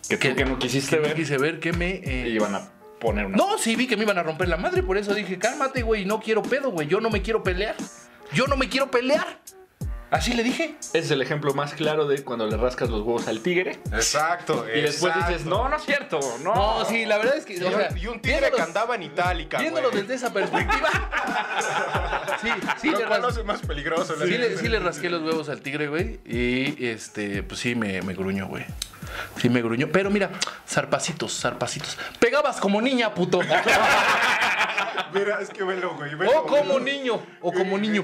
que 0.07 0.17
tú 0.17 0.35
que, 0.35 0.45
no 0.45 0.57
quisiste 0.59 0.95
que 0.97 1.01
no 1.01 1.07
ver. 1.07 1.15
quise 1.15 1.37
ver 1.37 1.59
que 1.59 1.73
me. 1.73 2.01
eh, 2.03 2.25
Y 2.29 2.31
iban 2.35 2.53
a 2.55 2.69
poner 2.99 3.25
una. 3.25 3.37
No, 3.37 3.57
sí 3.57 3.75
vi 3.75 3.87
que 3.87 3.97
me 3.97 4.03
iban 4.03 4.17
a 4.17 4.23
romper 4.23 4.47
la 4.47 4.57
madre, 4.57 4.83
por 4.83 4.97
eso 4.97 5.13
dije, 5.13 5.39
cálmate, 5.39 5.81
güey, 5.81 6.05
no 6.05 6.19
quiero 6.19 6.43
pedo, 6.43 6.71
güey. 6.71 6.87
Yo 6.87 7.01
no 7.01 7.09
me 7.09 7.21
quiero 7.21 7.43
pelear. 7.43 7.75
Yo 8.33 8.47
no 8.47 8.57
me 8.57 8.69
quiero 8.69 8.91
pelear. 8.91 9.39
Así 10.11 10.33
le 10.33 10.41
dije. 10.43 10.75
Ese 10.79 10.99
es 10.99 11.11
el 11.11 11.21
ejemplo 11.21 11.53
más 11.53 11.73
claro 11.73 12.07
de 12.07 12.23
cuando 12.23 12.47
le 12.47 12.57
rascas 12.57 12.89
los 12.89 13.01
huevos 13.01 13.27
al 13.27 13.41
tigre. 13.41 13.79
Exacto. 13.93 14.65
Y 14.67 14.81
después 14.81 15.13
exacto. 15.13 15.31
dices, 15.31 15.45
no, 15.45 15.69
no 15.69 15.75
es 15.75 15.83
cierto. 15.83 16.19
No, 16.43 16.55
No, 16.79 16.85
sí, 16.85 17.05
la 17.05 17.17
verdad 17.19 17.37
es 17.37 17.45
que. 17.45 17.53
Y, 17.53 17.63
o 17.63 17.69
sea, 17.69 17.89
un- 17.91 17.97
y 17.97 18.07
un 18.07 18.19
tigre 18.19 18.51
que 18.51 18.61
andaba 18.61 18.95
en 18.95 19.03
Itálica. 19.03 19.59
Viéndolo 19.59 19.89
güey. 19.91 20.01
desde 20.01 20.15
esa 20.15 20.33
perspectiva. 20.33 20.89
sí, 22.41 22.49
sí, 22.81 22.89
Lo 22.91 22.99
le 22.99 23.05
cual 23.05 23.25
hace 23.25 23.43
más 23.43 23.61
peligroso. 23.61 24.15
la 24.15 24.25
sí 24.25 24.37
le, 24.37 24.57
sí 24.57 24.67
le 24.67 24.79
rasqué 24.79 25.09
los 25.09 25.21
huevos 25.21 25.47
al 25.49 25.61
tigre, 25.61 25.87
güey. 25.87 26.19
Y 26.25 26.85
este, 26.87 27.43
pues 27.43 27.59
sí 27.59 27.75
me, 27.75 28.01
me 28.01 28.13
gruñó, 28.13 28.47
güey. 28.47 28.65
Sí 29.39 29.49
me 29.49 29.61
gruñó. 29.61 29.89
Pero 29.91 30.09
mira, 30.09 30.31
zarpacitos, 30.67 31.39
zarpacitos. 31.39 31.97
Pegabas 32.19 32.59
como 32.59 32.81
niña, 32.81 33.13
puto. 33.13 33.41
Mira, 35.13 35.39
es 35.41 35.49
que 35.49 35.63
velo, 35.63 35.95
güey. 35.95 36.15
velo, 36.15 36.41
o 36.41 36.45
como 36.45 36.61
velo. 36.75 36.79
niño. 36.79 37.21
O 37.41 37.51
como 37.51 37.77
niño. 37.77 38.03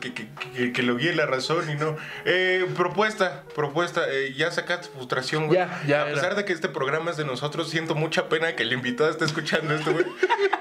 Que, 0.00 0.12
que- 0.14 0.28
que- 0.54 0.72
que 0.72 0.82
lo 0.82 0.96
guíe 0.96 1.14
la 1.14 1.26
razón 1.26 1.68
y 1.70 1.74
no. 1.74 1.96
Eh, 2.24 2.66
propuesta, 2.76 3.44
propuesta. 3.54 4.02
eh, 4.08 4.32
ya 4.36 4.50
sacaste 4.50 4.88
frustración, 4.94 5.46
güey. 5.46 5.58
Ya, 5.58 5.82
ya 5.86 6.02
A 6.02 6.06
pesar 6.06 6.26
era. 6.26 6.34
de 6.36 6.44
que 6.44 6.52
este 6.52 6.68
programa 6.68 7.10
es 7.10 7.16
de 7.16 7.24
nosotros, 7.24 7.68
siento 7.70 7.94
mucha 7.94 8.28
pena 8.28 8.54
que 8.56 8.62
el 8.62 8.72
invitado 8.72 9.10
esté 9.10 9.24
escuchando 9.24 9.74
esto, 9.74 9.92
güey. 9.92 10.06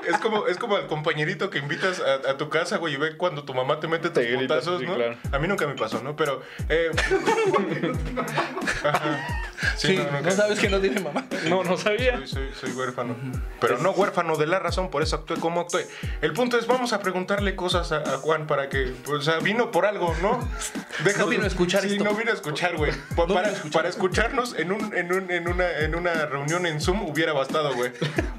es 0.08 0.18
como, 0.18 0.48
es 0.48 0.58
como 0.58 0.78
el 0.78 0.88
compañerito 0.88 1.50
que 1.50 1.60
invitas 1.60 2.02
a, 2.02 2.32
a 2.32 2.38
tu 2.38 2.50
casa, 2.50 2.78
güey, 2.78 2.96
y 2.96 2.98
ve 2.98 3.18
cuando 3.18 3.44
tu 3.44 3.54
mamá 3.54 3.80
te 3.80 3.88
mete 3.88 4.10
tus 4.10 4.24
Te 4.24 4.26
grita, 4.32 4.56
putazos, 4.56 4.80
sí, 4.82 4.86
¿no? 4.86 4.96
claro. 4.96 5.18
A 5.32 5.40
mí 5.40 5.48
nunca 5.48 5.66
me 5.68 5.76
pasó, 5.76 6.02
¿no? 6.04 6.16
Pero. 6.16 6.42
Eh, 6.70 6.92
ajá. 8.84 9.38
Sí, 9.78 9.88
Sí, 9.96 10.00
no, 10.24 10.32
sabes 10.32 10.60
que 10.60 10.70
no 10.70 10.80
tiene 10.80 11.00
mamá. 11.02 11.26
no, 11.48 11.64
no 11.64 11.78
sabía. 11.78 12.18
Soy, 12.18 12.28
soy- 12.28 12.50
soy 12.60 12.72
huérfano. 12.72 13.16
Pero 13.60 13.78
no 13.78 13.92
huérfano 13.92 14.36
de 14.36 14.48
la 14.48 14.60
razón, 14.60 14.90
por 14.90 15.02
eso 15.04 15.16
actué 15.18 15.38
como 15.38 15.61
El 16.22 16.34
punto 16.34 16.58
es, 16.58 16.68
vamos 16.68 16.94
a 16.94 17.00
preguntarle 17.00 17.56
cosas 17.56 17.92
a, 17.92 17.98
a 17.98 18.18
Juan 18.18 18.48
para 18.48 18.70
que, 18.70 18.94
pues, 19.04 19.20
o 19.20 19.22
sea, 19.22 19.40
vino 19.40 19.72
por 19.72 19.86
algo, 19.86 20.16
¿no? 20.22 20.40
No 21.18 21.28
vino 21.28 21.44
a 21.44 21.48
escuchar 21.48 21.82
sí, 21.84 21.94
esto. 21.94 22.04
no 22.04 22.14
vino 22.14 22.32
a 22.32 22.34
escuchar, 22.34 22.76
güey. 22.78 22.92
Pa- 23.16 23.26
No 23.28 23.34
para, 23.34 23.50
escuchar. 23.50 23.86
escucharnos 23.86 24.56
en, 24.58 24.72
un, 24.72 24.96
en, 24.96 25.12
un- 25.14 25.32
en, 25.32 25.48
una, 25.48 25.70
en 25.80 25.96
una 25.96 26.26
reunión 26.26 26.66
en 26.66 26.80
Zoom 26.82 27.02
hubiera 27.10 27.34
bastado, 27.34 27.74
güey. 27.76 27.92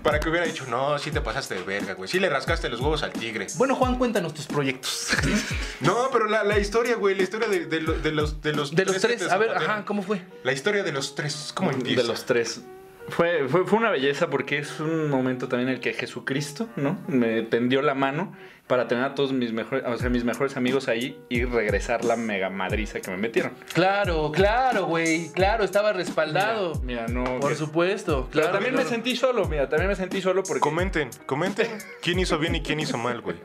Para 0.03 0.21
que 0.21 0.29
hubiera 0.29 0.47
dicho, 0.47 0.65
no, 0.69 0.99
sí 0.99 1.11
te 1.11 1.21
pasaste 1.21 1.55
de 1.57 1.63
verga, 1.63 1.95
güey. 1.95 2.09
Sí 2.09 2.19
le 2.21 2.29
rascaste 2.29 2.69
los 2.69 2.81
huevos 2.81 3.03
al 3.03 3.13
tigre. 3.13 3.47
Bueno, 3.57 3.75
Juan, 3.77 3.99
cuéntanos 3.99 4.35
tus 4.35 4.47
proyectos. 4.47 5.09
No, 5.81 6.09
pero 6.13 6.27
la, 6.27 6.45
la 6.45 6.59
historia, 6.59 6.95
güey, 6.95 7.17
la 7.17 7.25
historia 7.25 7.49
de, 7.49 7.67
de 7.67 7.81
de 7.81 8.13
los, 8.13 8.41
de 8.41 8.53
los 8.53 8.73
De 8.75 8.85
los 8.85 9.01
tres, 9.01 9.29
a 9.31 9.37
ver, 9.37 9.51
ajá, 9.51 9.85
¿cómo 9.85 10.03
fue? 10.03 10.23
La 10.45 10.53
historia 10.53 10.85
de 10.85 10.93
los 10.93 11.15
tres, 11.17 11.51
¿cómo 11.55 11.71
empieza? 11.73 12.03
De 12.03 12.07
los 12.07 12.25
tres. 12.25 12.61
Fue, 13.09 13.47
fue, 13.49 13.67
fue 13.67 13.79
una 13.79 13.91
belleza 13.91 14.31
porque 14.31 14.59
es 14.59 14.81
un 14.81 15.11
momento 15.11 15.49
también 15.49 15.69
en 15.69 15.75
el 15.77 15.81
que 15.81 15.93
Jesucristo, 15.93 16.69
¿no? 16.77 16.99
Me 17.09 17.43
tendió 17.43 17.83
la 17.83 17.95
mano 17.95 18.33
para 18.67 18.89
tener 18.89 19.05
a 19.05 19.15
todos 19.15 19.33
mis 19.33 19.53
mejores, 19.53 19.85
o 19.87 19.97
sea, 19.99 20.09
mis 20.09 20.25
mejores 20.25 20.57
amigos 20.57 20.89
ahí 20.89 21.19
y 21.29 21.45
regresar 21.45 22.05
la 22.05 22.17
mega 22.17 22.49
madriza 22.49 23.01
que 23.01 23.11
me 23.11 23.19
metieron. 23.19 23.53
Claro, 23.75 24.31
claro, 24.33 24.87
güey. 24.87 25.31
Claro, 25.33 25.65
estaba 25.65 25.93
respaldado. 25.93 26.81
Mira, 26.83 27.07
no. 27.09 27.25
Por 27.41 27.51
que- 27.51 27.57
supuesto. 27.57 28.29
Pero 28.31 28.45
Claro, 28.45 28.53
también 28.59 28.75
me 28.77 28.85
sentí 28.85 29.15
solo, 29.17 29.47
mira, 29.47 29.69
también 29.69 29.89
me 29.89 29.97
sentí 29.97 30.23
solo 30.23 30.43
porque 30.43 30.61
Comenten, 30.61 31.11
comenten 31.27 31.67
quién 32.01 32.19
hizo 32.19 32.39
bien 32.39 32.55
y 32.55 32.63
quién 32.63 32.81
hizo 32.81 32.97
mal, 32.97 33.21
güey. 33.21 33.37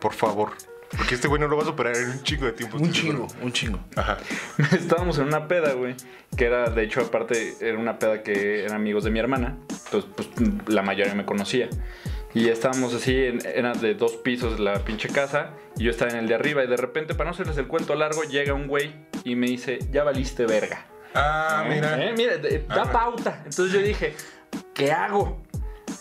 Por 0.00 0.14
favor. 0.14 0.52
Porque 0.96 1.14
este 1.14 1.28
güey 1.28 1.40
no 1.40 1.48
lo 1.48 1.56
va 1.56 1.62
a 1.62 1.66
superar 1.66 1.96
en 1.96 2.10
un 2.10 2.22
chingo 2.22 2.46
de 2.46 2.52
tiempo. 2.52 2.76
Un 2.76 2.92
chingo, 2.92 3.28
seguro. 3.28 3.44
un 3.44 3.52
chingo. 3.52 3.78
Ajá. 3.96 4.18
estábamos 4.72 5.18
en 5.18 5.24
una 5.26 5.48
peda, 5.48 5.72
güey, 5.72 5.94
que 6.36 6.44
era, 6.44 6.68
de 6.70 6.82
hecho, 6.84 7.00
aparte, 7.00 7.54
era 7.60 7.78
una 7.78 7.98
peda 7.98 8.22
que 8.22 8.64
eran 8.64 8.74
amigos 8.76 9.04
de 9.04 9.10
mi 9.10 9.18
hermana, 9.18 9.56
entonces, 9.86 10.10
pues, 10.16 10.28
la 10.68 10.82
mayoría 10.82 11.14
me 11.14 11.24
conocía. 11.24 11.68
Y 12.34 12.48
estábamos 12.48 12.94
así, 12.94 13.14
en- 13.14 13.44
era 13.46 13.72
de 13.74 13.94
dos 13.94 14.12
pisos 14.16 14.58
la 14.60 14.84
pinche 14.84 15.08
casa, 15.08 15.50
y 15.76 15.84
yo 15.84 15.90
estaba 15.90 16.10
en 16.12 16.18
el 16.18 16.28
de 16.28 16.34
arriba, 16.34 16.64
y 16.64 16.66
de 16.66 16.76
repente, 16.76 17.14
para 17.14 17.30
no 17.30 17.34
hacerles 17.34 17.56
el 17.58 17.66
cuento 17.66 17.94
largo, 17.94 18.22
llega 18.24 18.54
un 18.54 18.66
güey 18.68 18.94
y 19.24 19.34
me 19.36 19.46
dice, 19.48 19.78
ya 19.90 20.02
valiste 20.04 20.46
verga. 20.46 20.86
Ah, 21.14 21.66
mira. 21.68 22.02
¿Eh? 22.02 22.14
Mira, 22.16 22.36
de- 22.38 22.64
da 22.68 22.90
pauta. 22.90 23.42
Entonces 23.44 23.72
yo 23.72 23.80
dije, 23.80 24.14
¿qué 24.74 24.92
hago? 24.92 25.42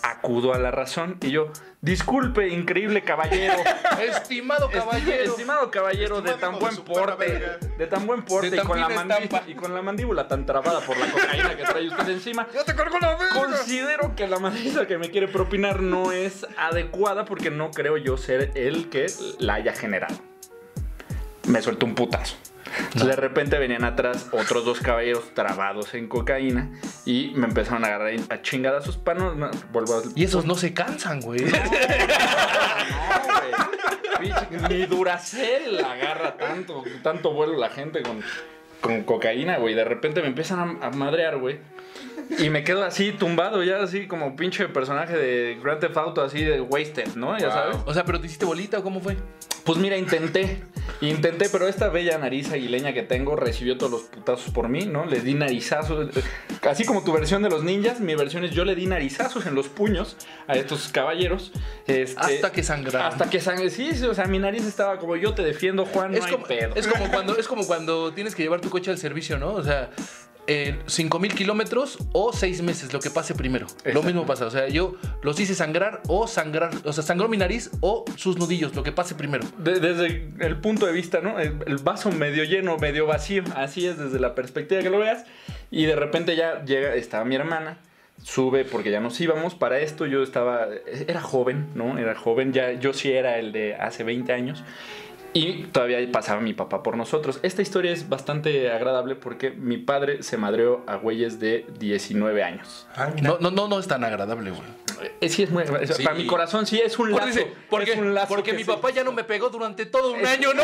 Acudo 0.04 0.54
a 0.54 0.58
la 0.58 0.72
razón 0.72 1.18
y 1.22 1.32
yo, 1.32 1.52
disculpe, 1.82 2.48
increíble 2.50 3.04
caballero. 3.04 3.56
Estimado 4.02 4.70
Esti- 4.70 4.80
caballero. 4.80 5.24
Estimado 5.32 5.72
caballero 5.72 6.22
de 6.22 6.34
tan 6.36 6.60
buen 6.60 6.76
de 6.76 6.82
porte, 6.82 7.42
de 7.78 7.88
tan 7.88 8.06
buen 8.08 8.24
porte 8.24 8.50
De 8.50 8.56
y 8.58 8.60
tan 8.60 8.68
con, 8.68 8.80
la 8.80 8.88
fina 8.88 9.04
mandi- 9.04 9.24
estampa. 9.24 9.44
y 9.50 9.56
con 9.56 9.74
la 9.74 9.82
mandíbula 9.82 10.28
tan 10.28 10.46
trabada 10.46 10.80
por 10.82 10.98
la 10.98 11.08
cocaína 11.12 11.56
que 11.56 11.64
trae 11.64 11.88
usted 11.88 12.10
encima. 12.10 12.48
¡Yo 12.54 12.64
te 12.64 12.76
cargo 12.76 12.98
la 13.00 13.16
verga! 13.16 13.36
Considero 13.36 14.16
que 14.16 14.28
la 14.28 14.40
madriza 14.40 14.86
que 14.88 14.98
me 14.98 15.10
quiere 15.10 15.28
propinar 15.28 15.82
no 15.82 16.12
es 16.12 16.46
adecuada 16.58 17.26
porque 17.26 17.50
no 17.52 17.72
creo 17.72 17.98
yo 17.98 18.18
ser 18.18 18.52
el 18.56 18.90
que 18.90 19.08
la 19.40 19.56
haya 19.56 19.74
generado. 19.74 20.16
Me 21.48 21.62
suelto 21.62 21.86
un 21.86 21.96
putazo. 21.96 22.36
Entonces, 22.80 23.08
De 23.08 23.16
repente 23.16 23.58
venían 23.58 23.84
atrás 23.84 24.28
otros 24.32 24.64
dos 24.66 24.80
caballeros 24.80 25.34
trabados 25.34 25.94
en 25.94 26.08
cocaína 26.08 26.70
y 27.06 27.32
me 27.36 27.48
empezaron 27.48 27.84
a 27.84 27.88
agarrar 27.88 28.14
a 28.30 28.42
chingadazos 28.42 28.98
para 28.98 29.20
no, 29.20 29.36
no-. 29.36 29.52
Y 30.16 30.24
esos 30.24 30.46
no 30.46 30.56
se 30.56 30.74
cansan, 30.74 31.20
güey. 31.22 31.42
No, 31.52 31.52
güey. 34.20 34.32
Pinche- 34.32 34.70
Ni 34.70 34.86
Duracell 34.86 35.84
agarra 35.84 36.38
tanto, 36.38 36.84
tanto 37.04 37.34
vuelo 37.34 37.58
la 37.58 37.70
gente 37.70 38.02
con... 38.04 38.22
con 38.82 39.04
cocaína, 39.04 39.58
güey. 39.58 39.74
De 39.74 39.84
repente 39.84 40.22
me 40.22 40.28
empiezan 40.28 40.60
a, 40.82 40.88
a 40.88 40.90
madrear, 40.92 41.38
güey. 41.38 41.60
Y 42.40 42.50
me 42.50 42.64
quedo 42.64 42.84
así 42.84 43.12
tumbado, 43.12 43.62
ya 43.64 43.82
así 43.84 44.08
como 44.08 44.36
pinche 44.36 44.68
personaje 44.70 45.16
de 45.18 45.58
Grand 45.62 45.80
Theft 45.80 45.98
Auto, 45.98 46.22
así 46.22 46.44
de 46.44 46.62
wasted, 46.62 47.16
¿no? 47.16 47.38
Ya 47.38 47.48
Wow. 47.48 47.54
sabes. 47.56 47.78
O 47.86 47.94
sea, 47.94 48.06
¿pero 48.06 48.20
te 48.20 48.28
hiciste 48.28 48.46
bolita 48.46 48.80
o 48.80 48.84
cómo 48.84 49.00
fue? 49.02 49.18
Pues 49.66 49.78
mira, 49.78 49.98
intenté. 49.98 50.64
Intenté, 51.02 51.50
pero 51.50 51.68
esta 51.68 51.90
bella 51.90 52.18
nariz 52.18 52.52
aguileña 52.52 52.94
que 52.94 53.04
tengo 53.04 53.36
recibió 53.36 53.78
todos 53.78 53.92
los 53.92 54.02
putazos 54.04 54.52
por 54.54 54.70
mí, 54.70 54.86
¿no? 54.86 55.06
Les 55.06 55.24
di 55.24 55.34
narizazos. 55.36 56.10
Así 56.68 56.86
como 56.86 57.04
tu 57.04 57.12
versión 57.14 57.44
de 57.44 57.50
los 57.50 57.64
ninjas, 57.64 58.00
mi 58.00 58.16
versión 58.16 58.44
es 58.44 58.52
yo 58.52 58.66
le 58.66 58.76
di 58.76 58.88
narizazos 58.88 59.46
en 59.46 59.54
los 59.56 59.68
puños 59.68 60.16
a 60.48 60.54
estos 60.56 60.88
caballeros. 60.90 61.52
este, 61.88 62.20
Hasta 62.20 62.52
que 62.52 62.64
sangraron. 62.64 63.12
Hasta 63.12 63.30
que 63.30 63.40
sangre. 63.40 63.70
Sí, 63.70 63.92
sí, 63.94 64.06
o 64.06 64.14
sea, 64.16 64.26
mi 64.26 64.40
nariz 64.40 64.66
estaba 64.66 64.98
como 64.98 65.16
yo 65.16 65.34
te 65.34 65.44
defiendo, 65.44 65.86
Juan, 65.86 66.12
no 66.12 66.18
es, 66.18 66.26
hay 66.26 66.32
como, 66.32 66.46
pedo. 66.46 66.76
es, 66.76 66.88
como 66.88 67.10
cuando, 67.12 67.38
es 67.38 67.48
como 67.48 67.66
cuando 67.68 68.14
tienes 68.14 68.34
que 68.36 68.44
llevar 68.44 68.62
tu 68.62 68.70
coche 68.70 68.90
al 68.92 68.98
servicio, 68.98 69.38
¿no? 69.38 69.54
O 69.54 69.64
sea, 69.64 69.90
eh, 70.54 70.80
5 70.86 71.20
mil 71.20 71.34
kilómetros 71.34 71.98
o 72.12 72.34
6 72.34 72.62
meses, 72.62 72.92
lo 72.92 73.00
que 73.00 73.10
pase 73.10 73.34
primero. 73.36 73.68
Lo 73.94 74.04
mismo 74.04 74.26
pasa. 74.26 74.46
O 74.46 74.52
sea, 74.52 74.68
yo 74.68 74.96
los 75.22 75.40
hice 75.40 75.56
sangrar 75.56 76.02
o 76.08 76.28
sangrar, 76.28 76.72
o 76.84 76.92
sea, 76.92 77.04
sangró 77.04 77.30
mi 77.30 77.38
nariz 77.38 77.72
o 77.80 78.04
sus 78.18 78.38
nudillos, 78.38 78.76
lo 78.76 78.84
que 78.84 78.92
pase 78.92 79.16
primero. 79.16 79.48
De- 79.58 79.80
desde 79.80 80.30
el 80.40 80.58
punto 80.58 80.86
de 80.86 80.92
vista, 80.94 81.22
¿no? 81.22 81.40
El, 81.40 81.56
el 81.66 81.78
vaso 81.78 82.12
medio 82.12 82.44
lleno, 82.44 82.78
medio 82.78 83.06
vacío. 83.06 83.44
Así 83.56 83.88
es 83.88 83.98
desde 83.98 84.20
la 84.20 84.36
perspectiva 84.36 84.82
que 84.82 84.90
lo 84.90 85.00
veas. 85.00 85.26
Y 85.72 85.86
de 85.86 85.96
repente 85.96 86.36
ya 86.36 86.66
llega, 86.66 86.96
estaba 86.96 87.24
mi 87.24 87.36
hermana, 87.36 87.78
sube 88.24 88.66
porque 88.66 88.92
ya 88.92 89.00
nos 89.00 89.20
íbamos. 89.22 89.56
Para 89.56 89.80
esto 89.80 90.06
yo 90.06 90.22
estaba, 90.22 90.68
era 91.08 91.22
joven, 91.22 91.68
¿no? 91.76 91.98
Era 91.98 92.14
joven, 92.16 92.52
ya 92.52 92.74
yo 92.74 92.92
sí 92.94 93.12
era 93.12 93.40
el 93.40 93.52
de 93.54 93.76
hace 93.76 94.04
20 94.04 94.34
años. 94.34 94.64
Y 95.34 95.64
todavía 95.68 95.98
pasaba 96.12 96.42
mi 96.42 96.54
papá 96.54 96.84
por 96.84 96.98
nosotros. 96.98 97.40
Esta 97.42 97.62
historia 97.62 97.92
es 97.92 98.10
bastante 98.10 98.70
agradable 98.72 99.16
porque 99.16 99.52
mi 99.52 99.78
padre 99.78 100.24
se 100.24 100.36
madreó 100.38 100.84
a 100.88 100.96
güeyes 100.96 101.40
de 101.40 101.66
19 101.80 102.44
años. 102.44 102.86
Ah, 102.96 103.10
mira. 103.16 103.30
No, 103.30 103.38
no, 103.40 103.50
no, 103.50 103.68
no 103.70 103.80
es 103.80 103.88
tan 103.88 104.04
agradable, 104.04 104.52
güey. 104.52 104.62
Eh, 105.22 105.30
sí, 105.30 105.44
es 105.44 105.50
muy 105.50 105.64
agradable. 105.64 105.88
Sí. 105.94 106.04
Para 106.04 106.18
mi 106.18 106.28
corazón 106.28 106.66
sí 106.68 106.82
es 106.84 107.00
un 107.00 107.12
Porque, 107.12 107.26
lazo. 107.28 107.40
dice, 107.40 107.54
porque, 107.70 107.92
es 107.94 107.98
un 107.98 108.14
lazo 108.14 108.28
porque 108.28 108.52
que 108.52 108.58
mi 108.58 108.64
se- 108.66 108.72
papá 108.72 108.92
ya 108.92 109.06
no 109.06 109.14
me 109.14 109.24
pegó 109.24 109.50
durante 109.50 109.86
todo 109.86 110.12
un 110.12 110.26
año, 110.26 110.54
¿no? 110.54 110.64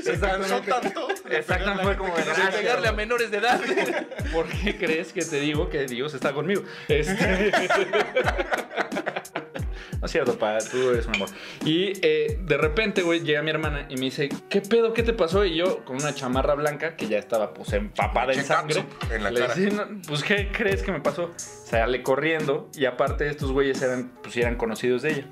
Se 0.00 0.18
cansó 0.18 0.60
tanto. 0.60 1.08
Exactamente, 1.28 1.82
fue 1.82 1.96
como 1.96 2.14
de, 2.14 2.20
De 2.20 2.24
"Gracias, 2.26 2.54
pegarle 2.54 2.88
a 2.88 2.92
menores 2.92 3.30
de 3.32 3.38
edad. 3.38 3.60
¿Por 4.32 4.46
qué 4.48 4.78
crees 4.78 5.12
que 5.12 5.24
te 5.24 5.40
digo 5.40 5.68
que 5.68 5.86
Dios 5.86 6.14
está 6.14 6.32
conmigo? 6.32 6.62
Este... 6.88 7.50
No 10.00 10.06
es 10.06 10.12
cierto, 10.12 10.38
pa, 10.38 10.58
tú 10.58 10.90
eres 10.90 11.06
un 11.06 11.16
amor. 11.16 11.28
Y 11.64 11.92
eh, 12.02 12.38
de 12.42 12.56
repente, 12.56 13.02
güey, 13.02 13.20
llega 13.20 13.42
mi 13.42 13.50
hermana 13.50 13.86
y 13.88 13.94
me 13.96 14.02
dice, 14.06 14.28
¿qué 14.48 14.60
pedo? 14.60 14.92
¿Qué 14.92 15.02
te 15.02 15.12
pasó? 15.12 15.44
Y 15.44 15.56
yo, 15.56 15.84
con 15.84 15.96
una 15.96 16.14
chamarra 16.14 16.54
blanca, 16.54 16.96
que 16.96 17.06
ya 17.08 17.18
estaba 17.18 17.54
pues 17.54 17.72
empapada 17.72 18.32
en 18.32 18.44
sangre, 18.44 18.84
en 19.10 19.22
la 19.24 19.30
le 19.30 19.40
cara. 19.40 19.54
decía, 19.54 19.70
"No, 19.86 20.00
pues, 20.06 20.22
¿qué 20.22 20.50
crees 20.52 20.82
que 20.82 20.92
me 20.92 21.00
pasó? 21.00 21.32
Sale 21.36 22.02
corriendo 22.02 22.68
y 22.74 22.84
aparte 22.86 23.28
estos 23.28 23.52
güeyes 23.52 23.80
eran, 23.82 24.12
pues, 24.22 24.36
eran 24.36 24.56
conocidos 24.56 25.02
de 25.02 25.10
ella. 25.12 25.26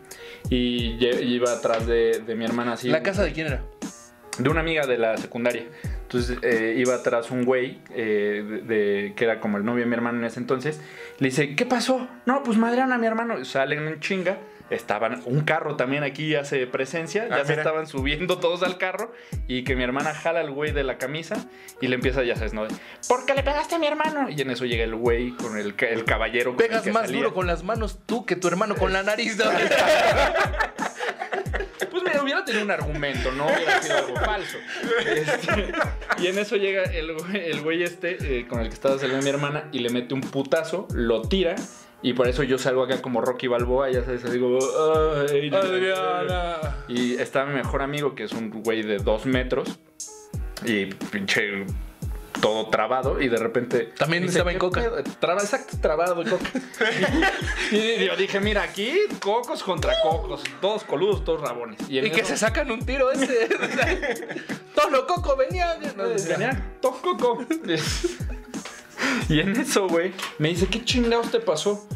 Y 0.50 0.98
lle- 0.98 1.22
iba 1.22 1.52
atrás 1.52 1.86
de, 1.86 2.20
de 2.26 2.34
mi 2.34 2.44
hermana 2.44 2.72
así. 2.74 2.88
¿La 2.88 3.02
casa 3.02 3.22
de 3.24 3.32
quién 3.32 3.46
era? 3.48 3.64
De 4.38 4.48
una 4.48 4.60
amiga 4.60 4.86
de 4.86 4.96
la 4.98 5.16
secundaria. 5.18 5.66
Entonces 6.12 6.38
eh, 6.42 6.74
iba 6.76 6.94
atrás 6.94 7.30
un 7.30 7.44
güey 7.44 7.78
eh, 7.94 8.44
de, 8.46 8.60
de- 8.62 9.14
que 9.14 9.24
era 9.24 9.40
como 9.40 9.56
el 9.56 9.64
novio 9.64 9.84
de 9.84 9.88
mi 9.88 9.94
hermano 9.94 10.18
en 10.18 10.24
ese 10.24 10.40
entonces. 10.40 10.80
Le 11.18 11.28
dice, 11.28 11.54
¿qué 11.56 11.64
pasó? 11.66 12.06
No, 12.26 12.42
pues 12.42 12.58
madrearon 12.58 12.92
a 12.92 12.98
mi 12.98 13.06
hermano. 13.06 13.44
Salen 13.44 13.86
en 13.88 14.00
chinga. 14.00 14.38
Estaban, 14.70 15.20
un 15.26 15.42
carro 15.42 15.76
también 15.76 16.02
aquí 16.02 16.34
hace 16.34 16.66
presencia. 16.66 17.28
Ah, 17.30 17.38
ya 17.38 17.44
se 17.44 17.52
estaban 17.54 17.86
subiendo 17.86 18.38
todos 18.38 18.62
al 18.62 18.78
carro. 18.78 19.12
Y 19.46 19.64
que 19.64 19.76
mi 19.76 19.82
hermana 19.84 20.14
jala 20.14 20.40
al 20.40 20.50
güey 20.50 20.72
de 20.72 20.82
la 20.82 20.96
camisa 20.96 21.46
y 21.82 21.88
le 21.88 21.96
empieza, 21.96 22.22
ya 22.24 22.36
sabes, 22.36 22.54
¿no? 22.54 22.64
De, 22.64 22.74
¿Por 23.06 23.26
qué 23.26 23.34
le 23.34 23.42
pegaste 23.42 23.74
a 23.74 23.78
mi 23.78 23.86
hermano? 23.86 24.30
Y 24.30 24.40
en 24.40 24.50
eso 24.50 24.64
llega 24.64 24.84
el 24.84 24.94
güey 24.94 25.32
con 25.36 25.58
el, 25.58 25.74
el 25.78 26.04
caballero. 26.04 26.52
con 26.54 26.62
el 26.62 26.68
Pegas 26.68 26.82
que 26.84 26.92
más 26.92 27.02
salía. 27.06 27.18
duro 27.18 27.34
con 27.34 27.46
las 27.46 27.62
manos 27.64 27.98
tú 28.06 28.24
que 28.24 28.34
tu 28.36 28.48
hermano 28.48 28.74
con 28.76 28.92
la 28.94 29.02
nariz. 29.02 29.36
¿no? 29.36 29.44
Pues 31.90 32.02
mira, 32.02 32.22
hubiera 32.22 32.44
tenido 32.44 32.64
un 32.64 32.70
argumento, 32.70 33.32
no 33.32 33.46
hubiera 33.46 33.82
sido 33.82 33.98
algo 33.98 34.16
falso. 34.16 34.58
Este, 35.06 35.72
y 36.18 36.26
en 36.26 36.38
eso 36.38 36.56
llega 36.56 36.84
el 36.84 37.12
güey, 37.14 37.50
el 37.50 37.60
güey 37.62 37.82
este 37.82 38.38
eh, 38.40 38.46
con 38.46 38.60
el 38.60 38.68
que 38.68 38.74
estaba 38.74 38.98
saliendo 38.98 39.22
mi 39.22 39.30
hermana 39.30 39.68
y 39.72 39.78
le 39.80 39.90
mete 39.90 40.14
un 40.14 40.20
putazo, 40.20 40.86
lo 40.94 41.22
tira. 41.22 41.56
Y 42.04 42.14
por 42.14 42.26
eso 42.28 42.42
yo 42.42 42.58
salgo 42.58 42.82
acá 42.82 43.00
como 43.00 43.20
Rocky 43.20 43.46
Balboa, 43.46 43.88
ya 43.90 44.02
sabes, 44.04 44.24
así 44.24 44.32
digo, 44.34 44.58
"Ay, 45.30 45.50
Adriana. 45.54 46.56
Y 46.88 47.14
está 47.14 47.44
mi 47.44 47.54
mejor 47.54 47.80
amigo, 47.82 48.14
que 48.16 48.24
es 48.24 48.32
un 48.32 48.50
güey 48.50 48.82
de 48.82 48.98
dos 48.98 49.24
metros. 49.24 49.78
Y 50.64 50.86
pinche 50.86 51.64
todo 52.42 52.68
trabado. 52.68 53.22
Y 53.22 53.28
de 53.28 53.38
repente. 53.38 53.92
También 53.96 54.24
dice, 54.24 54.34
estaba 54.38 54.50
en 54.52 54.56
"¿Qué 54.58 54.60
coca". 54.60 54.80
pedo?". 54.82 55.02
Traba, 55.20 55.40
exacto, 55.40 55.78
trabado 55.80 56.20
en 56.20 56.28
coca. 56.28 56.50
y 57.70 58.04
yo 58.04 58.16
dije, 58.16 58.40
mira, 58.40 58.64
aquí 58.64 58.92
cocos 59.20 59.62
contra 59.62 59.94
cocos. 60.02 60.42
Todos 60.60 60.84
coludos, 60.84 61.24
todos 61.24 61.40
rabones. 61.40 61.78
Y 61.88 62.10
que 62.10 62.24
se 62.24 62.36
sacan 62.36 62.70
un 62.70 62.84
tiro 62.84 63.10
ese. 63.10 63.48
Tono 64.74 65.06
Coco 65.06 65.36
venía. 65.36 65.78
Venía, 66.28 66.74
"Toc, 66.80 67.00
coco. 67.00 67.44
y 69.28 69.40
en 69.40 69.56
eso, 69.56 69.86
güey, 69.88 70.12
me 70.38 70.48
dice, 70.48 70.66
¿qué 70.66 70.84
chingados 70.84 71.30
te 71.30 71.40
pasó? 71.40 71.86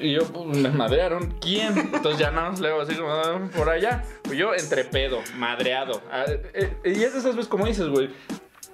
Y 0.00 0.12
yo, 0.14 0.24
pues, 0.24 0.46
me 0.58 0.70
madrearon. 0.70 1.34
¿Quién? 1.40 1.76
Entonces 1.78 2.18
ya 2.18 2.30
nada 2.30 2.50
más 2.50 2.60
le 2.60 2.68
hago 2.68 2.80
así 2.80 2.94
como, 2.94 3.10
"Ah, 3.12 3.48
por 3.56 3.68
allá. 3.68 4.02
Pues 4.22 4.38
yo 4.38 4.54
entre 4.54 4.84
pedo, 4.84 5.20
madreado. 5.36 6.02
Ah, 6.10 6.24
eh, 6.54 6.76
y 6.84 7.02
es 7.02 7.12
de 7.12 7.18
esas 7.18 7.36
veces, 7.36 7.48
como 7.48 7.66
dices, 7.66 7.88
güey. 7.88 8.10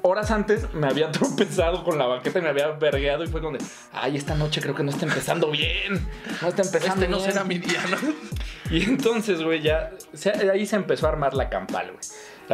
Horas 0.02 0.30
antes 0.30 0.72
me 0.74 0.86
había 0.86 1.10
tropezado 1.12 1.84
con 1.84 1.98
la 1.98 2.06
banqueta 2.06 2.38
y 2.38 2.42
me 2.42 2.48
había 2.48 2.68
vergueado 2.72 3.24
y 3.24 3.26
fue 3.28 3.40
como 3.40 3.56
de, 3.58 3.64
ay, 3.92 4.16
esta 4.16 4.34
noche 4.34 4.60
creo 4.60 4.74
que 4.74 4.82
no 4.82 4.90
está 4.90 5.06
empezando 5.06 5.50
bien. 5.50 6.06
No 6.42 6.48
está 6.48 6.62
empezando 6.62 7.02
Este 7.04 7.08
no 7.08 7.18
bien". 7.18 7.30
será 7.32 7.44
mi 7.44 7.58
día, 7.58 7.80
¿no? 7.90 7.96
Y 8.70 8.84
entonces, 8.84 9.42
güey, 9.42 9.62
ya 9.62 9.90
se- 10.12 10.30
ahí 10.48 10.64
se 10.64 10.76
empezó 10.76 11.06
a 11.06 11.10
armar 11.10 11.34
la 11.34 11.48
campal, 11.48 11.86
güey. 11.90 11.98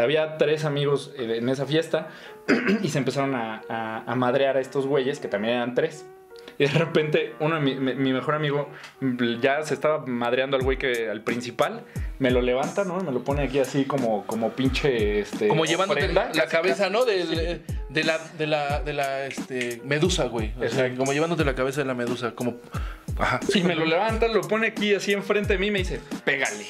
Había 0.03 0.39
tres 0.39 0.65
amigos 0.65 1.13
eh, 1.19 1.37
en 1.39 1.49
esa 1.51 1.67
fiesta 1.67 2.09
y 2.83 2.89
se 2.89 2.97
empezaron 2.99 3.35
a, 3.35 3.61
a- 3.69 4.03
a 4.07 4.15
madrear 4.15 4.57
a 4.57 4.61
estos 4.61 4.87
güeyes, 4.87 5.21
que 5.21 5.29
también 5.29 5.55
eran 5.57 5.75
tres. 5.75 6.07
Y 6.59 6.65
de 6.65 6.71
repente, 6.79 7.35
uno 7.39 7.57
de 7.57 7.61
mi, 7.61 7.75
mi- 7.75 8.13
mejor 8.15 8.35
amigo 8.35 8.71
ya 9.43 9.63
se 9.63 9.75
estaba 9.75 10.07
madreando 10.07 10.57
al 10.57 10.63
güey 10.63 10.79
que 10.79 11.11
al 11.11 11.21
principal. 11.23 11.85
Me 12.19 12.31
lo 12.31 12.41
levanta, 12.41 12.85
¿no? 12.85 12.99
Me 13.01 13.13
lo 13.13 13.23
pone 13.23 13.43
aquí 13.43 13.59
así 13.59 13.85
como, 13.85 14.25
como 14.27 14.51
pinche. 14.53 15.21
Este, 15.21 15.49
Como 15.49 15.65
llevándote 15.67 16.09
la 16.13 16.47
cabeza, 16.49 16.89
¿no? 16.89 17.03
Sí. 17.03 17.11
Del- 17.11 17.63
de 17.91 18.05
la, 18.05 18.19
de 18.39 18.47
la, 18.47 18.81
de 18.81 18.93
la 18.93 19.27
este, 19.27 19.81
medusa, 19.85 20.25
güey. 20.25 20.53
O 20.57 20.61
sea, 20.61 20.67
Exacto. 20.67 20.99
como 20.99 21.13
llevándote 21.13 21.45
la 21.45 21.55
cabeza 21.55 21.81
de 21.83 21.87
la 21.87 21.95
medusa. 21.95 22.33
Como. 22.33 22.57
Ajá. 23.19 23.41
Sí, 23.49 23.63
me 23.63 23.75
lo 23.75 23.85
levanta, 23.85 24.29
lo 24.29 24.41
pone 24.43 24.69
aquí 24.69 24.95
así 24.95 25.13
enfrente 25.13 25.53
de 25.55 25.59
mí 25.59 25.69
y 25.69 25.71
me 25.71 25.79
dice, 25.81 26.01
pégale. 26.25 26.67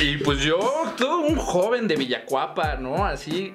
Y 0.00 0.18
pues 0.18 0.40
yo, 0.40 0.58
todo 0.98 1.20
un 1.20 1.36
joven 1.36 1.88
de 1.88 1.96
Villacuapa, 1.96 2.76
¿no? 2.76 3.04
Así. 3.06 3.54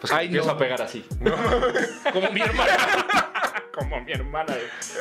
Pues 0.00 0.12
Ay, 0.12 0.26
empiezo 0.26 0.46
no. 0.48 0.52
a 0.52 0.58
pegar 0.58 0.82
así. 0.82 1.04
Como 2.12 2.30
mi 2.30 2.40
hermana. 2.42 2.72
Como 3.74 4.00
mi 4.00 4.12
hermana. 4.12 4.54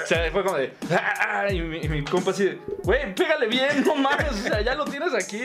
O 0.04 0.08
sea, 0.08 0.30
fue 0.32 0.44
como 0.44 0.58
de. 0.58 0.74
"Ah", 0.92 1.46
Y 1.52 1.62
mi, 1.62 1.78
y 1.80 1.90
mi 1.90 2.04
compa 2.04 2.32
así 2.32 2.46
de. 2.46 2.60
Güey, 2.84 3.14
pégale 3.16 3.48
bien, 3.48 3.84
no 3.86 3.96
mames. 3.96 4.32
O 4.32 4.34
sea, 4.34 4.62
ya 4.62 4.76
lo 4.76 4.86
tienes 4.86 5.14
aquí 5.14 5.42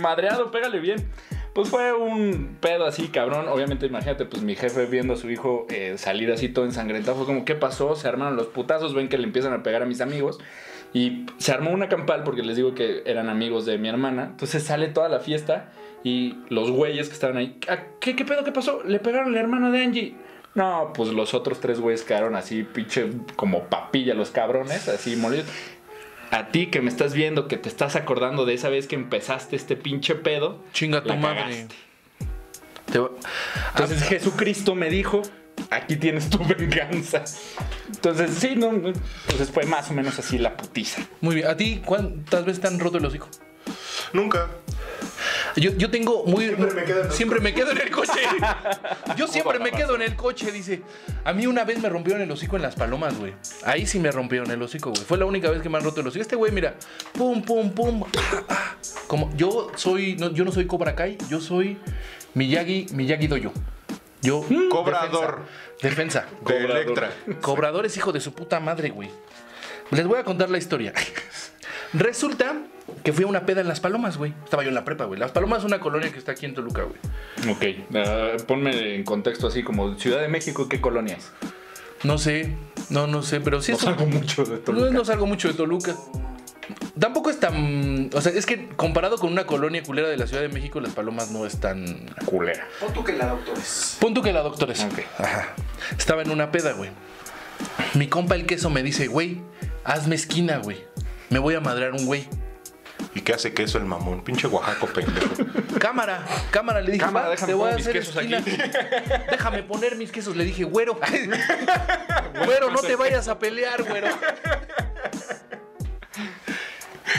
madreado, 0.00 0.50
pégale 0.50 0.80
bien. 0.80 1.06
Pues 1.54 1.68
fue 1.68 1.92
un 1.92 2.56
pedo 2.60 2.86
así, 2.86 3.08
cabrón. 3.08 3.46
Obviamente, 3.48 3.84
imagínate, 3.86 4.24
pues 4.24 4.42
mi 4.42 4.56
jefe 4.56 4.86
viendo 4.86 5.14
a 5.14 5.16
su 5.16 5.30
hijo 5.30 5.66
eh, 5.68 5.94
salir 5.98 6.32
así 6.32 6.48
todo 6.48 6.64
ensangrentado. 6.64 7.16
Fue 7.18 7.26
como, 7.26 7.44
¿qué 7.44 7.54
pasó? 7.54 7.94
Se 7.94 8.08
armaron 8.08 8.36
los 8.36 8.46
putazos. 8.46 8.94
Ven 8.94 9.08
que 9.08 9.18
le 9.18 9.24
empiezan 9.24 9.52
a 9.52 9.62
pegar 9.62 9.82
a 9.82 9.86
mis 9.86 10.00
amigos. 10.00 10.38
Y 10.94 11.26
se 11.38 11.52
armó 11.52 11.70
una 11.70 11.88
campal 11.88 12.22
porque 12.22 12.42
les 12.42 12.56
digo 12.56 12.74
que 12.74 13.02
eran 13.06 13.28
amigos 13.28 13.64
de 13.66 13.76
mi 13.78 13.88
hermana. 13.88 14.28
Entonces 14.30 14.62
sale 14.62 14.88
toda 14.88 15.08
la 15.10 15.20
fiesta 15.20 15.70
y 16.04 16.36
los 16.48 16.70
güeyes 16.70 17.08
que 17.08 17.14
estaban 17.14 17.36
ahí. 17.36 17.58
"¿A 17.68 17.78
¿Qué, 18.00 18.16
¿Qué 18.16 18.24
pedo? 18.24 18.44
¿Qué 18.44 18.52
pasó? 18.52 18.82
Le 18.84 18.98
pegaron 18.98 19.28
a 19.28 19.30
la 19.32 19.40
hermana 19.40 19.70
de 19.70 19.82
Angie. 19.82 20.14
No, 20.54 20.92
pues 20.94 21.10
los 21.10 21.32
otros 21.34 21.60
tres 21.60 21.80
güeyes 21.80 22.02
quedaron 22.02 22.34
así, 22.36 22.62
pinche, 22.62 23.10
como 23.36 23.64
papilla 23.64 24.14
los 24.14 24.30
cabrones, 24.30 24.88
así 24.88 25.16
molidos. 25.16 25.46
A 26.30 26.48
ti 26.48 26.66
que 26.66 26.80
me 26.80 26.88
estás 26.90 27.14
viendo, 27.14 27.48
que 27.48 27.56
te 27.56 27.68
estás 27.68 27.96
acordando 27.96 28.44
de 28.46 28.54
esa 28.54 28.68
vez 28.68 28.86
que 28.86 28.94
empezaste 28.94 29.56
este 29.56 29.76
pinche 29.76 30.14
pedo. 30.14 30.58
Chinga 30.72 31.02
tu 31.02 31.14
madre. 31.14 31.40
cagaste. 31.42 31.74
Te 32.90 32.98
va- 32.98 33.10
Entonces 33.70 34.02
Jesucristo 34.02 34.74
me 34.74 34.88
dijo, 34.90 35.22
aquí 35.70 35.96
tienes 35.96 36.28
tu 36.30 36.38
venganza. 36.58 37.24
Entonces, 37.88 38.30
sí, 38.38 38.54
no, 38.56 38.72
no. 38.72 38.88
entonces 38.88 39.50
fue 39.52 39.64
más 39.64 39.90
o 39.90 39.94
menos 39.94 40.18
así 40.18 40.36
la 40.38 40.56
putiza. 40.56 41.02
Muy 41.20 41.36
bien. 41.36 41.46
¿A 41.48 41.56
ti 41.56 41.80
cuántas 41.84 42.44
veces 42.44 42.60
te 42.60 42.68
han 42.68 42.78
roto 42.78 42.98
el 42.98 43.04
hocico? 43.06 43.28
Nunca. 44.12 44.48
Yo, 45.56 45.70
yo 45.72 45.90
tengo 45.90 46.24
muy. 46.24 46.46
Siempre 46.46 46.70
me 46.70 46.84
quedo 46.84 47.00
en 47.00 47.06
los 47.06 47.16
siempre 47.16 47.40
me 47.40 47.54
quedo 47.54 47.70
en 47.72 47.78
el 47.80 47.90
coche. 47.90 48.20
Yo 49.16 49.26
siempre 49.26 49.58
me 49.58 49.70
quedo 49.70 49.94
en 49.94 50.02
el 50.02 50.16
coche, 50.16 50.50
dice. 50.50 50.82
A 51.24 51.32
mí 51.32 51.46
una 51.46 51.64
vez 51.64 51.80
me 51.80 51.88
rompieron 51.88 52.22
el 52.22 52.30
hocico 52.30 52.56
en 52.56 52.62
las 52.62 52.74
palomas, 52.74 53.18
güey. 53.18 53.34
Ahí 53.64 53.86
sí 53.86 53.98
me 53.98 54.10
rompieron 54.10 54.50
el 54.50 54.62
hocico, 54.62 54.90
güey. 54.90 55.02
Fue 55.02 55.18
la 55.18 55.24
única 55.24 55.50
vez 55.50 55.62
que 55.62 55.68
me 55.68 55.78
han 55.78 55.84
roto 55.84 56.00
el 56.00 56.06
hocico. 56.06 56.22
Este 56.22 56.36
güey, 56.36 56.52
mira. 56.52 56.74
Pum, 57.12 57.42
pum, 57.42 57.70
pum. 57.70 58.04
ah, 58.16 58.42
ah. 58.48 58.76
Como 59.06 59.34
yo 59.36 59.70
soy. 59.76 60.16
No, 60.16 60.32
yo 60.32 60.44
no 60.44 60.52
soy 60.52 60.66
Cobra 60.66 60.94
Kai, 60.94 61.18
yo 61.28 61.40
soy 61.40 61.78
Miyagi, 62.34 62.86
Miyagi 62.92 63.26
Doyo. 63.26 63.52
Yo. 64.22 64.44
Cobrador. 64.70 65.42
Defensa. 65.80 66.26
De 66.40 66.44
Cobrador. 66.44 66.70
Electra. 66.70 67.12
Cobrador 67.40 67.86
es 67.86 67.96
hijo 67.96 68.12
de 68.12 68.20
su 68.20 68.32
puta 68.32 68.60
madre, 68.60 68.90
güey. 68.90 69.10
Les 69.90 70.06
voy 70.06 70.18
a 70.18 70.24
contar 70.24 70.48
la 70.48 70.58
historia. 70.58 70.92
Resulta 71.94 72.54
que 73.04 73.12
fui 73.12 73.24
a 73.24 73.26
una 73.26 73.46
peda 73.46 73.60
en 73.60 73.68
Las 73.68 73.80
Palomas, 73.80 74.16
güey. 74.16 74.34
Estaba 74.44 74.62
yo 74.62 74.68
en 74.70 74.74
la 74.74 74.84
prepa, 74.84 75.04
güey. 75.04 75.18
Las 75.18 75.32
Palomas 75.32 75.60
es 75.60 75.64
una 75.64 75.80
colonia 75.80 76.10
que 76.10 76.18
está 76.18 76.32
aquí 76.32 76.46
en 76.46 76.54
Toluca, 76.54 76.82
güey. 76.82 77.54
Ok, 77.54 77.84
ah, 77.96 78.36
ponme 78.46 78.94
en 78.96 79.04
contexto 79.04 79.46
así 79.48 79.62
como 79.62 79.98
Ciudad 79.98 80.20
de 80.20 80.28
México, 80.28 80.68
¿qué 80.68 80.80
colonias? 80.80 81.32
No 82.02 82.18
sé, 82.18 82.56
no, 82.90 83.06
no 83.06 83.22
sé, 83.22 83.40
pero 83.40 83.60
sí 83.62 83.72
No 83.72 83.78
es 83.78 83.84
salgo 83.84 84.06
mucho 84.06 84.44
de 84.44 84.58
Toluca. 84.58 84.90
no 84.90 85.04
salgo 85.04 85.26
mucho 85.26 85.48
de 85.48 85.54
Toluca. 85.54 85.94
Tampoco 86.98 87.30
es 87.30 87.40
tan. 87.40 88.10
O 88.14 88.20
sea, 88.20 88.32
es 88.32 88.46
que 88.46 88.68
comparado 88.76 89.18
con 89.18 89.32
una 89.32 89.46
colonia 89.46 89.82
culera 89.82 90.08
de 90.08 90.16
la 90.16 90.26
Ciudad 90.26 90.42
de 90.42 90.48
México, 90.48 90.80
Las 90.80 90.92
Palomas 90.92 91.30
no 91.30 91.46
es 91.46 91.60
tan. 91.60 91.84
culera. 92.24 92.66
Punto 94.00 94.22
que 94.22 94.32
la 94.32 94.42
doctores. 94.42 94.84
Ok. 94.84 95.00
Ajá. 95.18 95.54
Estaba 95.96 96.22
en 96.22 96.30
una 96.30 96.50
peda, 96.50 96.72
güey. 96.72 96.90
Mi 97.94 98.08
compa 98.08 98.34
el 98.34 98.46
queso 98.46 98.70
me 98.70 98.82
dice, 98.82 99.06
güey, 99.06 99.40
hazme 99.84 100.14
esquina, 100.14 100.58
güey. 100.58 100.91
Me 101.32 101.38
voy 101.38 101.54
a 101.54 101.60
madrear 101.60 101.92
un 101.92 102.04
güey. 102.04 102.28
¿Y 103.14 103.22
qué 103.22 103.32
hace 103.32 103.54
queso 103.54 103.78
el 103.78 103.84
mamón? 103.84 104.22
Pinche 104.22 104.46
Oaxaco 104.46 104.86
pendejo. 104.86 105.28
Cámara, 105.80 106.24
cámara, 106.50 106.80
le 106.80 106.92
dije, 106.92 107.04
Cámara, 107.04 107.26
"Va, 107.26 107.30
déjame 107.32 107.52
te 107.52 107.54
voy 107.54 107.70
a 107.70 107.72
poner 107.72 107.76
mis 107.78 107.86
hacer 107.88 108.00
quesos 108.00 108.16
esquina. 108.16 109.24
Déjame 109.30 109.62
poner 109.62 109.96
mis 109.96 110.12
quesos. 110.12 110.36
Le 110.36 110.44
dije, 110.44 110.64
güero. 110.64 110.98
güero, 112.44 112.70
no 112.70 112.80
te 112.80 112.94
vayas 112.96 113.28
a 113.28 113.38
pelear, 113.38 113.82
güero. 113.82 114.08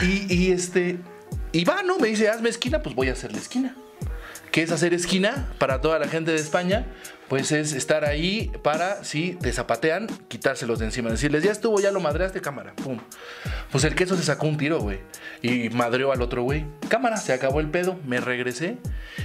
Y, 0.02 0.32
y 0.32 0.52
este. 0.52 0.98
Y 1.52 1.64
va, 1.64 1.82
¿no? 1.82 1.98
Me 1.98 2.08
dice, 2.08 2.28
hazme 2.28 2.48
esquina, 2.48 2.82
pues 2.82 2.94
voy 2.94 3.08
a 3.08 3.12
hacerle 3.12 3.38
esquina. 3.38 3.74
¿Qué 4.50 4.62
es 4.62 4.70
hacer 4.70 4.94
esquina 4.94 5.52
para 5.58 5.80
toda 5.80 5.98
la 5.98 6.06
gente 6.08 6.30
de 6.30 6.38
España? 6.38 6.86
Pues 7.28 7.52
es 7.52 7.72
estar 7.72 8.04
ahí 8.04 8.52
para, 8.62 9.02
si 9.02 9.32
te 9.34 9.50
zapatean, 9.52 10.08
quitárselos 10.28 10.78
de 10.78 10.86
encima. 10.86 11.10
Decirles, 11.10 11.42
ya 11.42 11.52
estuvo, 11.52 11.80
ya 11.80 11.90
lo 11.90 12.00
madreaste, 12.00 12.40
cámara. 12.40 12.74
Pum. 12.76 12.98
Pues 13.72 13.84
el 13.84 13.94
queso 13.94 14.14
se 14.16 14.22
sacó 14.22 14.46
un 14.46 14.58
tiro, 14.58 14.80
güey. 14.80 14.98
Y 15.40 15.70
madreó 15.70 16.12
al 16.12 16.20
otro 16.20 16.42
güey. 16.42 16.66
Cámara, 16.88 17.16
se 17.16 17.32
acabó 17.32 17.60
el 17.60 17.70
pedo. 17.70 17.98
Me 18.06 18.20
regresé. 18.20 18.76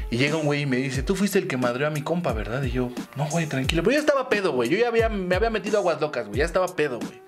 Y 0.09 0.17
llega 0.17 0.37
un 0.37 0.45
güey 0.45 0.61
y 0.61 0.65
me 0.65 0.77
dice, 0.77 1.03
tú 1.03 1.15
fuiste 1.15 1.39
el 1.39 1.47
que 1.47 1.57
madreó 1.57 1.87
a 1.87 1.89
mi 1.89 2.01
compa, 2.01 2.31
¿verdad? 2.31 2.63
Y 2.63 2.71
yo, 2.71 2.89
no, 3.17 3.27
güey, 3.27 3.47
tranquilo. 3.47 3.83
Pero 3.83 3.95
yo 3.95 3.99
estaba 3.99 4.29
pedo, 4.29 4.53
güey. 4.53 4.69
Yo 4.69 4.77
ya 4.77 4.87
había, 4.87 5.09
me 5.09 5.35
había 5.35 5.49
metido 5.49 5.77
aguas 5.77 5.99
locas, 5.99 6.27
güey. 6.27 6.39
Ya 6.39 6.45
estaba 6.45 6.75
pedo, 6.75 6.99
güey. 6.99 7.21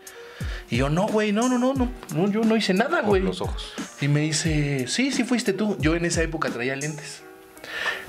Y 0.69 0.77
yo, 0.77 0.89
no, 0.89 1.05
güey, 1.07 1.33
no, 1.33 1.49
no, 1.49 1.59
no, 1.59 1.73
no, 1.73 1.91
no, 2.15 2.31
yo 2.31 2.43
no 2.45 2.55
hice 2.55 2.73
nada, 2.73 3.01
güey. 3.01 3.21
los 3.21 3.41
ojos. 3.41 3.73
Y 3.99 4.07
me 4.07 4.21
dice, 4.21 4.85
sí, 4.87 5.11
sí 5.11 5.25
fuiste 5.25 5.51
tú. 5.51 5.75
Yo 5.79 5.95
en 5.97 6.05
esa 6.05 6.23
época 6.23 6.49
traía 6.49 6.77
lentes. 6.77 7.23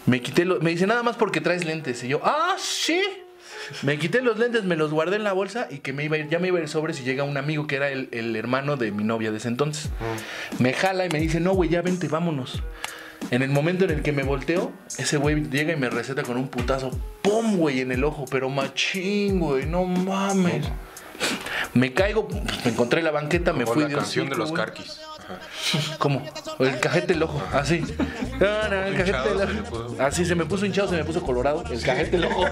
Me 0.06 0.20
quité 0.20 0.44
los, 0.44 0.62
me 0.62 0.70
dice 0.70 0.86
nada 0.86 1.02
más 1.02 1.16
porque 1.16 1.40
traes 1.40 1.64
lentes. 1.64 2.02
Y 2.04 2.08
yo, 2.08 2.20
ah, 2.24 2.56
sí. 2.58 3.00
Me 3.82 3.98
quité 3.98 4.22
los 4.22 4.38
lentes, 4.38 4.64
me 4.64 4.76
los 4.76 4.90
guardé 4.90 5.16
en 5.16 5.24
la 5.24 5.32
bolsa 5.32 5.68
y 5.70 5.78
que 5.78 5.92
me 5.92 6.04
iba 6.04 6.16
a 6.16 6.18
ir, 6.18 6.28
ya 6.28 6.38
me 6.38 6.48
iba 6.48 6.58
a 6.58 6.62
ir 6.62 6.68
sobre 6.68 6.94
si 6.94 7.04
llega 7.04 7.22
un 7.22 7.36
amigo 7.36 7.66
que 7.66 7.76
era 7.76 7.90
el, 7.90 8.08
el 8.10 8.34
hermano 8.34 8.76
de 8.76 8.90
mi 8.90 9.04
novia 9.04 9.30
de 9.30 9.38
ese 9.38 9.48
entonces. 9.48 9.90
Me 10.58 10.72
jala 10.72 11.06
y 11.06 11.08
me 11.10 11.20
dice, 11.20 11.38
no, 11.40 11.52
güey, 11.52 11.70
ya 11.70 11.80
vente, 11.82 12.08
vámonos. 12.08 12.62
En 13.30 13.42
el 13.42 13.50
momento 13.50 13.84
en 13.84 13.90
el 13.90 14.02
que 14.02 14.12
me 14.12 14.24
volteo, 14.24 14.72
ese 14.98 15.16
güey 15.16 15.48
llega 15.48 15.72
y 15.72 15.76
me 15.76 15.88
receta 15.90 16.22
con 16.22 16.36
un 16.36 16.48
putazo. 16.48 16.90
¡Pum, 17.22 17.56
güey! 17.56 17.80
En 17.80 17.92
el 17.92 18.04
ojo, 18.04 18.24
pero 18.30 18.48
machín, 18.48 19.38
güey, 19.38 19.66
no 19.66 19.84
mames. 19.84 20.66
Me 21.74 21.94
caigo, 21.94 22.28
pues, 22.28 22.42
me 22.64 22.72
encontré 22.72 22.98
en 22.98 23.06
la 23.06 23.10
banqueta, 23.12 23.52
me 23.52 23.64
Como 23.64 23.74
fui 23.74 23.84
la 23.84 23.98
canción 23.98 24.28
de 24.28 24.36
los 24.36 24.52
carquis. 24.52 25.00
¿Cómo? 25.98 26.22
El 26.58 26.80
cajete 26.80 27.14
del 27.14 27.22
ojo, 27.22 27.42
así. 27.52 27.84
No, 28.40 28.68
no, 28.68 28.82
el 28.84 28.96
cajete 28.96 29.34
del 29.34 29.60
ojo. 29.60 29.96
Así 29.98 30.24
se 30.24 30.34
me 30.34 30.44
puso 30.44 30.66
hinchado, 30.66 30.88
se 30.88 30.96
me 30.96 31.04
puso 31.04 31.22
colorado. 31.22 31.64
El 31.70 31.82
cajete 31.82 32.12
del 32.12 32.24
ojo. 32.24 32.44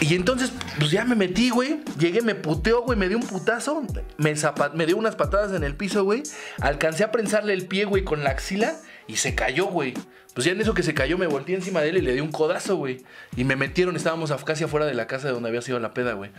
Y 0.00 0.14
entonces, 0.14 0.50
pues 0.78 0.90
ya 0.90 1.04
me 1.04 1.14
metí, 1.14 1.50
güey. 1.50 1.80
Llegué, 1.98 2.22
me 2.22 2.34
puteó, 2.34 2.82
güey. 2.82 2.98
Me 2.98 3.08
dio 3.08 3.18
un 3.18 3.26
putazo. 3.26 3.82
Me, 4.16 4.34
me 4.74 4.86
dio 4.86 4.96
unas 4.96 5.14
patadas 5.14 5.52
en 5.52 5.62
el 5.62 5.76
piso, 5.76 6.04
güey. 6.04 6.22
Alcancé 6.60 7.04
a 7.04 7.12
prensarle 7.12 7.52
el 7.52 7.66
pie, 7.66 7.84
güey, 7.84 8.02
con 8.02 8.24
la 8.24 8.30
axila. 8.30 8.76
Y 9.06 9.16
se 9.16 9.34
cayó, 9.34 9.66
güey. 9.66 9.94
Pues 10.34 10.44
ya 10.44 10.52
en 10.52 10.60
eso 10.60 10.74
que 10.74 10.84
se 10.84 10.94
cayó, 10.94 11.18
me 11.18 11.26
volteé 11.26 11.56
encima 11.56 11.80
de 11.80 11.88
él 11.88 11.96
y 11.96 12.02
le 12.02 12.14
di 12.14 12.20
un 12.20 12.30
codazo, 12.30 12.76
güey. 12.76 13.04
Y 13.36 13.42
me 13.42 13.56
metieron, 13.56 13.96
estábamos 13.96 14.32
casi 14.44 14.62
afuera 14.62 14.86
de 14.86 14.94
la 14.94 15.08
casa 15.08 15.26
de 15.26 15.34
donde 15.34 15.48
había 15.48 15.60
sido 15.60 15.80
la 15.80 15.92
peda, 15.92 16.12
güey. 16.12 16.30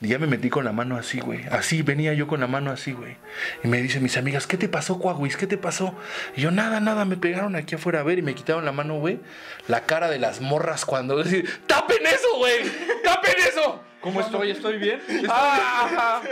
Y 0.00 0.06
ya 0.06 0.20
me 0.20 0.28
metí 0.28 0.50
con 0.50 0.64
la 0.64 0.72
mano 0.72 0.96
así, 0.96 1.18
güey. 1.18 1.44
Así, 1.50 1.82
venía 1.82 2.14
yo 2.14 2.28
con 2.28 2.38
la 2.38 2.46
mano 2.46 2.70
así, 2.70 2.92
güey. 2.92 3.16
Y 3.64 3.68
me 3.68 3.82
dicen 3.82 4.04
mis 4.04 4.16
amigas, 4.16 4.46
¿qué 4.46 4.56
te 4.56 4.68
pasó, 4.68 5.00
Coahuis? 5.00 5.36
¿Qué 5.36 5.48
te 5.48 5.58
pasó? 5.58 5.96
Y 6.36 6.42
yo, 6.42 6.52
nada, 6.52 6.78
nada, 6.78 7.04
me 7.04 7.16
pegaron 7.16 7.56
aquí 7.56 7.74
afuera 7.74 8.00
a 8.00 8.02
ver 8.04 8.20
y 8.20 8.22
me 8.22 8.36
quitaron 8.36 8.64
la 8.64 8.72
mano, 8.72 8.98
güey. 9.00 9.18
La 9.66 9.84
cara 9.84 10.08
de 10.08 10.20
las 10.20 10.40
morras 10.40 10.84
cuando 10.84 11.16
¡tapen 11.66 12.06
eso, 12.06 12.36
güey! 12.38 12.60
¡Tapen 13.02 13.34
eso! 13.48 13.89
¿Cómo 14.00 14.20
estoy? 14.20 14.50
¿Estoy 14.50 14.78
bien? 14.78 15.00
¡Ah! 15.28 16.22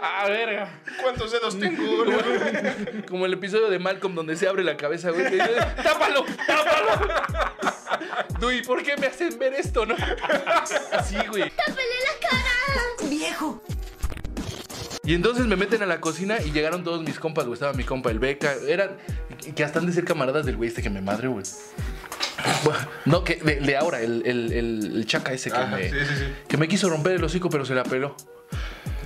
¡Ah, 0.00 0.28
verga! 0.28 0.80
¿Cuántos 1.02 1.32
dedos 1.32 1.58
tengo? 1.58 2.04
Como 3.08 3.24
el 3.26 3.32
episodio 3.32 3.70
de 3.70 3.78
Malcolm 3.78 4.14
donde 4.14 4.36
se 4.36 4.46
abre 4.46 4.62
la 4.62 4.76
cabeza, 4.76 5.10
güey. 5.10 5.24
que 5.24 5.30
dice, 5.30 5.56
¡Tápalo! 5.82 6.24
¡Tápalo! 6.46 7.22
Dui, 8.38 8.62
¿por 8.62 8.82
qué 8.82 8.96
me 8.96 9.06
hacen 9.06 9.38
ver 9.38 9.54
esto, 9.54 9.86
no? 9.86 9.96
Así, 10.92 11.16
güey. 11.30 11.50
¡Viejo! 13.08 13.62
Y 15.02 15.14
entonces 15.14 15.46
me 15.46 15.56
meten 15.56 15.82
a 15.82 15.86
la 15.86 16.00
cocina 16.00 16.38
y 16.42 16.50
llegaron 16.50 16.84
todos 16.84 17.02
mis 17.02 17.18
compas, 17.18 17.44
güey. 17.44 17.54
Estaba 17.54 17.72
mi 17.72 17.84
compa, 17.84 18.10
el 18.10 18.18
Beca. 18.18 18.54
Eran 18.66 18.96
que 19.54 19.64
hasta 19.64 19.78
han 19.78 19.86
de 19.86 19.92
ser 19.92 20.04
camaradas 20.04 20.46
del 20.46 20.56
güey 20.56 20.68
este 20.68 20.82
que 20.82 20.90
me 20.90 21.00
madre, 21.00 21.28
güey. 21.28 21.44
No, 23.04 23.22
que 23.24 23.36
de, 23.36 23.56
de 23.60 23.76
ahora, 23.76 24.00
el, 24.00 24.22
el, 24.26 24.52
el, 24.52 24.96
el 24.96 25.06
chaca 25.06 25.32
ese 25.32 25.50
que, 25.50 25.56
Ajá, 25.56 25.76
me, 25.76 25.88
sí, 25.90 25.96
sí, 26.00 26.14
sí. 26.18 26.24
que 26.48 26.56
me 26.56 26.68
quiso 26.68 26.88
romper 26.88 27.12
el 27.12 27.24
hocico, 27.24 27.48
pero 27.50 27.64
se 27.64 27.74
la 27.74 27.82
peló. 27.84 28.16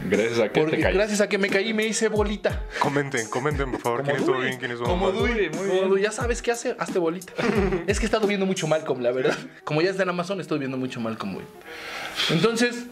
Gracias 0.09 0.39
a 0.39 0.49
que 0.51 0.61
Porque 0.61 0.77
te 0.77 0.83
caí. 0.83 0.95
gracias 0.95 1.21
a 1.21 1.29
que 1.29 1.39
me 1.39 1.49
caí 1.49 1.75
me 1.75 1.85
hice 1.85 2.09
bolita. 2.09 2.63
Comenten, 2.79 3.29
comenten, 3.29 3.71
por 3.73 3.81
favor. 3.81 4.03
¿Quién 4.05 4.17
estuvo 4.17 4.39
bien? 4.39 4.57
¿Quién 4.59 4.71
estuvo 4.71 4.87
Como 4.89 5.07
mal? 5.11 5.15
Muy 5.21 5.49
como 5.51 5.95
bien. 5.95 6.03
Ya 6.05 6.13
sabes 6.13 6.41
qué 6.41 6.53
hace, 6.53 6.77
hazte 6.79 6.99
bolita. 6.99 7.33
es 7.87 7.99
que 7.99 8.05
he 8.05 8.09
estado 8.09 8.27
viendo 8.27 8.47
mucho 8.47 8.67
Malcolm, 8.69 9.03
la 9.03 9.11
verdad. 9.11 9.37
Como 9.65 9.83
ya 9.83 9.91
está 9.91 10.05
en 10.05 10.11
Amazon, 10.11 10.41
estoy 10.41 10.61
viendo 10.61 10.77
mucho 10.77 11.01
Malcolm, 11.01 11.35
güey. 11.35 11.47
Entonces, 12.31 12.85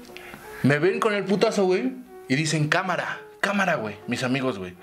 me 0.62 0.78
ven 0.78 0.98
con 0.98 1.14
el 1.14 1.24
putazo, 1.24 1.64
güey, 1.64 1.92
y 2.28 2.34
dicen, 2.34 2.68
cámara, 2.68 3.20
cámara, 3.40 3.76
güey, 3.76 3.96
mis 4.08 4.22
amigos, 4.24 4.58
güey. 4.58 4.74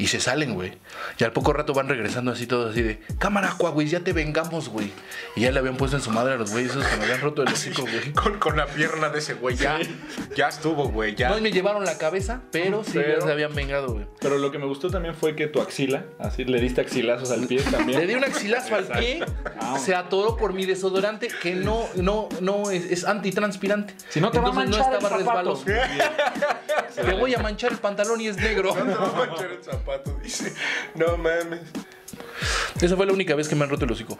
Y 0.00 0.06
se 0.06 0.18
salen, 0.18 0.54
güey. 0.54 0.72
Y 1.18 1.24
al 1.24 1.32
poco 1.32 1.52
rato 1.52 1.74
van 1.74 1.86
regresando 1.88 2.32
así 2.32 2.46
todos 2.46 2.70
así 2.70 2.80
de, 2.82 3.00
cámara, 3.18 3.54
güey, 3.58 3.86
ya 3.86 4.00
te 4.00 4.14
vengamos, 4.14 4.70
güey. 4.70 4.90
Y 5.36 5.42
ya 5.42 5.50
le 5.52 5.58
habían 5.58 5.76
puesto 5.76 5.96
en 5.98 6.02
su 6.02 6.10
madre 6.10 6.34
a 6.34 6.36
los 6.36 6.50
güeyes 6.52 6.70
esos 6.70 6.86
que 6.86 6.96
me 6.96 7.04
habían 7.04 7.20
roto 7.20 7.42
el 7.42 7.48
hocico, 7.52 7.82
güey. 7.82 8.12
Con, 8.14 8.38
con 8.38 8.56
la 8.56 8.64
pierna 8.66 9.10
de 9.10 9.18
ese 9.18 9.34
güey. 9.34 9.56
Ya, 9.56 9.78
ya 10.34 10.48
estuvo, 10.48 10.88
güey. 10.88 11.14
Ya. 11.16 11.28
No, 11.28 11.36
y 11.38 11.42
me 11.42 11.52
llevaron 11.52 11.84
la 11.84 11.98
cabeza, 11.98 12.40
pero 12.50 12.82
sí, 12.82 12.92
Pero- 12.94 13.18
ya 13.20 13.26
se 13.26 13.30
habían 13.32 13.54
vengado, 13.54 13.92
güey. 13.92 14.06
Pero 14.20 14.38
lo 14.38 14.50
que 14.50 14.58
me 14.58 14.64
gustó 14.66 14.88
también 14.90 15.14
fue 15.14 15.36
que 15.36 15.46
tu 15.48 15.60
axila, 15.60 16.04
así 16.18 16.44
le 16.44 16.60
diste 16.60 16.80
axilazos 16.80 17.30
al 17.30 17.46
pie 17.46 17.60
también. 17.70 18.00
Le 18.00 18.06
di 18.06 18.14
un 18.14 18.24
axilazo 18.24 18.74
al 18.76 18.86
pie, 18.86 19.22
Ah, 19.60 19.78
se 19.78 19.94
atoró 19.94 20.36
por 20.38 20.54
mi 20.54 20.64
desodorante 20.64 21.28
que 21.42 21.54
no, 21.54 21.86
no, 21.96 22.28
no 22.40 22.70
es, 22.70 22.90
es 22.90 23.04
antitranspirante. 23.04 23.94
Si 24.08 24.20
no 24.20 24.30
te 24.30 24.38
va 24.38 24.46
a 24.46 24.48
Entonces 24.62 24.78
manchar 24.78 24.86
no 24.86 24.96
el 24.96 25.04
estaba 25.04 25.18
zapato. 25.18 25.64
resbaloso. 25.64 25.64
Te 26.94 27.14
voy 27.14 27.34
a 27.34 27.38
manchar 27.38 27.72
el 27.72 27.78
pantalón 27.78 28.20
y 28.20 28.28
es 28.28 28.36
negro. 28.36 28.74
No 28.74 28.96
va 28.98 29.08
a 29.24 29.26
manchar 29.26 29.50
el 29.52 29.62
zapato, 29.62 29.89
dice. 30.22 30.54
No 30.94 31.16
mames. 31.16 31.60
Esa 32.80 32.96
fue 32.96 33.06
la 33.06 33.12
única 33.12 33.34
vez 33.34 33.48
que 33.48 33.54
me 33.54 33.64
han 33.64 33.70
roto 33.70 33.84
el 33.84 33.92
hocico. 33.92 34.18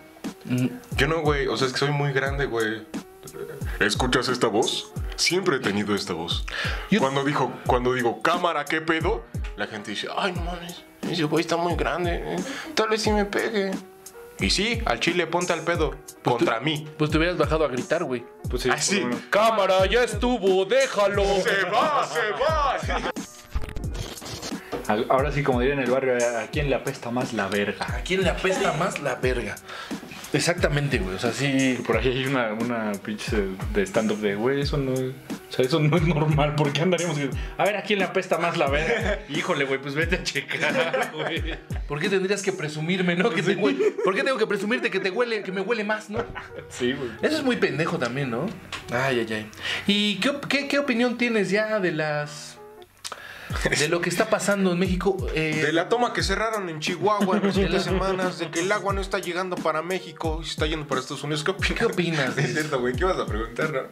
Yo 0.96 1.06
no, 1.08 1.20
güey. 1.22 1.46
O 1.46 1.56
sea, 1.56 1.66
es 1.66 1.72
que 1.72 1.78
soy 1.80 1.90
muy 1.90 2.12
grande, 2.12 2.46
güey. 2.46 2.82
¿Escuchas 3.80 4.28
esta 4.28 4.46
voz? 4.48 4.92
Siempre 5.16 5.56
he 5.56 5.60
tenido 5.60 5.94
esta 5.94 6.12
voz. 6.14 6.44
Yo- 6.90 7.00
Cuando 7.00 7.24
dijo, 7.24 7.52
cuando 7.66 7.92
digo 7.94 8.20
cámara, 8.22 8.64
¿qué 8.64 8.80
pedo? 8.80 9.24
La 9.56 9.66
gente 9.66 9.90
dice, 9.90 10.08
ay, 10.16 10.32
no 10.32 10.42
mames, 10.42 10.82
ese 11.10 11.24
güey 11.24 11.42
está 11.42 11.56
muy 11.56 11.74
grande. 11.76 12.22
eh, 12.24 12.36
Tal 12.74 12.88
vez 12.88 13.02
sí 13.02 13.10
me 13.10 13.24
pegue. 13.26 13.72
Y 14.38 14.48
sí, 14.48 14.80
al 14.86 15.00
chile 15.00 15.26
ponte 15.26 15.52
al 15.52 15.60
pedo. 15.62 15.94
Contra 16.24 16.60
mí. 16.60 16.88
Pues 16.98 17.10
te 17.10 17.18
hubieras 17.18 17.36
bajado 17.36 17.64
a 17.64 17.68
gritar, 17.68 18.04
güey. 18.04 18.24
Pues 18.48 18.62
sí, 18.62 18.70
Ah, 18.72 18.78
sí. 18.78 18.96
por 18.96 19.02
lo 19.04 19.08
menos. 19.16 19.22
Cámara, 19.30 19.86
ya 19.86 20.02
estuvo, 20.02 20.64
déjalo. 20.64 21.22
Se 21.42 21.64
va, 21.70 22.06
se 22.06 22.32
va. 22.32 23.10
Ahora 25.08 25.32
sí, 25.32 25.42
como 25.42 25.60
diría 25.60 25.74
en 25.74 25.80
el 25.80 25.90
barrio, 25.90 26.14
¿a 26.16 26.46
quién 26.52 26.68
le 26.70 26.76
apesta 26.76 27.10
más 27.10 27.32
la 27.32 27.48
verga? 27.48 27.86
¿A 27.96 28.00
quién 28.02 28.22
le 28.22 28.30
apesta 28.30 28.72
más 28.74 29.00
la 29.00 29.14
verga? 29.16 29.56
Exactamente, 30.32 30.98
güey. 30.98 31.16
O 31.16 31.18
sea, 31.18 31.32
sí. 31.32 31.78
Por 31.86 31.96
ahí 31.96 32.08
hay 32.08 32.26
una, 32.26 32.52
una 32.52 32.92
pinche 33.04 33.36
de 33.74 33.82
stand-up 33.84 34.18
de, 34.20 34.36
güey, 34.36 34.60
eso 34.60 34.76
no 34.76 34.92
es... 34.94 35.00
O 35.00 35.52
sea, 35.52 35.64
eso 35.64 35.80
no 35.80 35.96
es 35.96 36.02
normal. 36.04 36.54
¿Por 36.54 36.72
qué 36.72 36.82
andaríamos 36.82 37.18
a 37.58 37.64
ver, 37.64 37.76
¿a 37.76 37.82
quién 37.82 37.98
le 37.98 38.04
apesta 38.04 38.38
más 38.38 38.56
la 38.56 38.68
verga? 38.68 39.18
Híjole, 39.28 39.64
güey, 39.64 39.80
pues 39.80 39.96
vete 39.96 40.16
a 40.16 40.22
checar, 40.22 41.10
güey. 41.12 41.58
¿Por 41.88 41.98
qué 41.98 42.08
tendrías 42.08 42.42
que 42.42 42.52
presumirme, 42.52 43.16
no? 43.16 43.30
Que 43.30 43.42
te 43.42 43.56
hue- 43.58 43.94
¿Por 44.04 44.14
qué 44.14 44.22
tengo 44.22 44.38
que 44.38 44.46
presumirte 44.46 44.90
que 44.90 45.00
te 45.00 45.10
huele, 45.10 45.42
que 45.42 45.50
me 45.50 45.60
huele 45.62 45.82
más, 45.82 46.08
no? 46.10 46.24
Sí, 46.68 46.92
güey. 46.92 47.10
Eso 47.22 47.38
es 47.38 47.42
muy 47.42 47.56
pendejo 47.56 47.98
también, 47.98 48.30
¿no? 48.30 48.46
Ay, 48.92 49.26
ay, 49.28 49.32
ay. 49.34 49.46
¿Y 49.88 50.20
qué, 50.20 50.28
op- 50.28 50.46
qué, 50.46 50.68
qué 50.68 50.78
opinión 50.78 51.18
tienes 51.18 51.50
ya 51.50 51.80
de 51.80 51.90
las 51.90 52.59
de 53.78 53.88
lo 53.88 54.00
que 54.00 54.08
está 54.10 54.28
pasando 54.30 54.72
en 54.72 54.78
México. 54.78 55.16
eh, 55.34 55.62
De 55.64 55.72
la 55.72 55.88
toma 55.88 56.12
que 56.12 56.22
cerraron 56.22 56.68
en 56.68 56.80
Chihuahua 56.80 57.38
en 57.42 57.72
las 57.72 57.84
semanas, 57.84 58.38
de 58.38 58.50
que 58.50 58.60
el 58.60 58.72
agua 58.72 58.92
no 58.92 59.00
está 59.00 59.18
llegando 59.18 59.56
para 59.56 59.82
México 59.82 60.40
está 60.42 60.66
yendo 60.66 60.86
para 60.86 61.00
Estados 61.00 61.22
Unidos. 61.24 61.44
¿Qué 61.44 61.50
opinas? 61.52 61.78
¿Qué 61.78 61.84
opinas? 61.86 62.38
Es 62.38 62.52
cierto, 62.52 62.80
güey. 62.80 62.94
¿Qué 62.94 63.04
vas 63.04 63.18
a 63.18 63.26
preguntar? 63.26 63.70
no? 63.72 63.82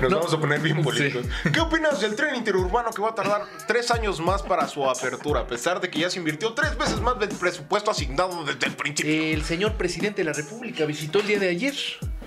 Nos 0.00 0.10
No. 0.10 0.16
vamos 0.18 0.34
a 0.34 0.38
poner 0.40 0.60
bien 0.60 0.82
políticos. 0.82 1.26
¿Qué 1.52 1.60
opinas 1.60 2.00
del 2.00 2.14
tren 2.16 2.34
interurbano 2.36 2.90
que 2.90 3.02
va 3.02 3.10
a 3.10 3.14
tardar 3.14 3.46
tres 3.66 3.90
años 3.90 4.20
más 4.20 4.42
para 4.42 4.66
su 4.68 4.88
apertura, 4.88 5.40
a 5.40 5.46
pesar 5.46 5.80
de 5.80 5.90
que 5.90 6.00
ya 6.00 6.10
se 6.10 6.18
invirtió 6.18 6.52
tres 6.54 6.76
veces 6.76 7.00
más 7.00 7.18
del 7.18 7.28
presupuesto 7.30 7.90
asignado 7.90 8.44
desde 8.44 8.66
el 8.66 8.72
principio? 8.74 9.12
el 9.34 9.44
señor 9.44 9.74
presidente 9.74 10.22
de 10.22 10.24
la 10.24 10.32
República 10.32 10.84
visitó 10.84 11.20
el 11.20 11.26
día 11.26 11.38
de 11.38 11.48
ayer. 11.48 11.74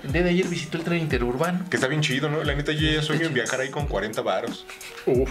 El 0.03 0.11
día 0.11 0.21
de 0.23 0.29
ayer 0.31 0.45
visitó 0.47 0.77
el 0.77 0.83
tren 0.83 0.99
interurbano. 0.99 1.65
Que 1.69 1.77
está 1.77 1.87
bien 1.87 2.01
chido, 2.01 2.27
¿no? 2.29 2.43
La 2.43 2.53
neta, 2.55 2.73
yo 2.73 2.89
ya 2.89 3.01
sueño 3.01 3.27
en 3.27 3.33
viajar 3.33 3.61
ahí 3.61 3.69
con 3.69 3.87
40 3.87 4.21
varos. 4.21 4.65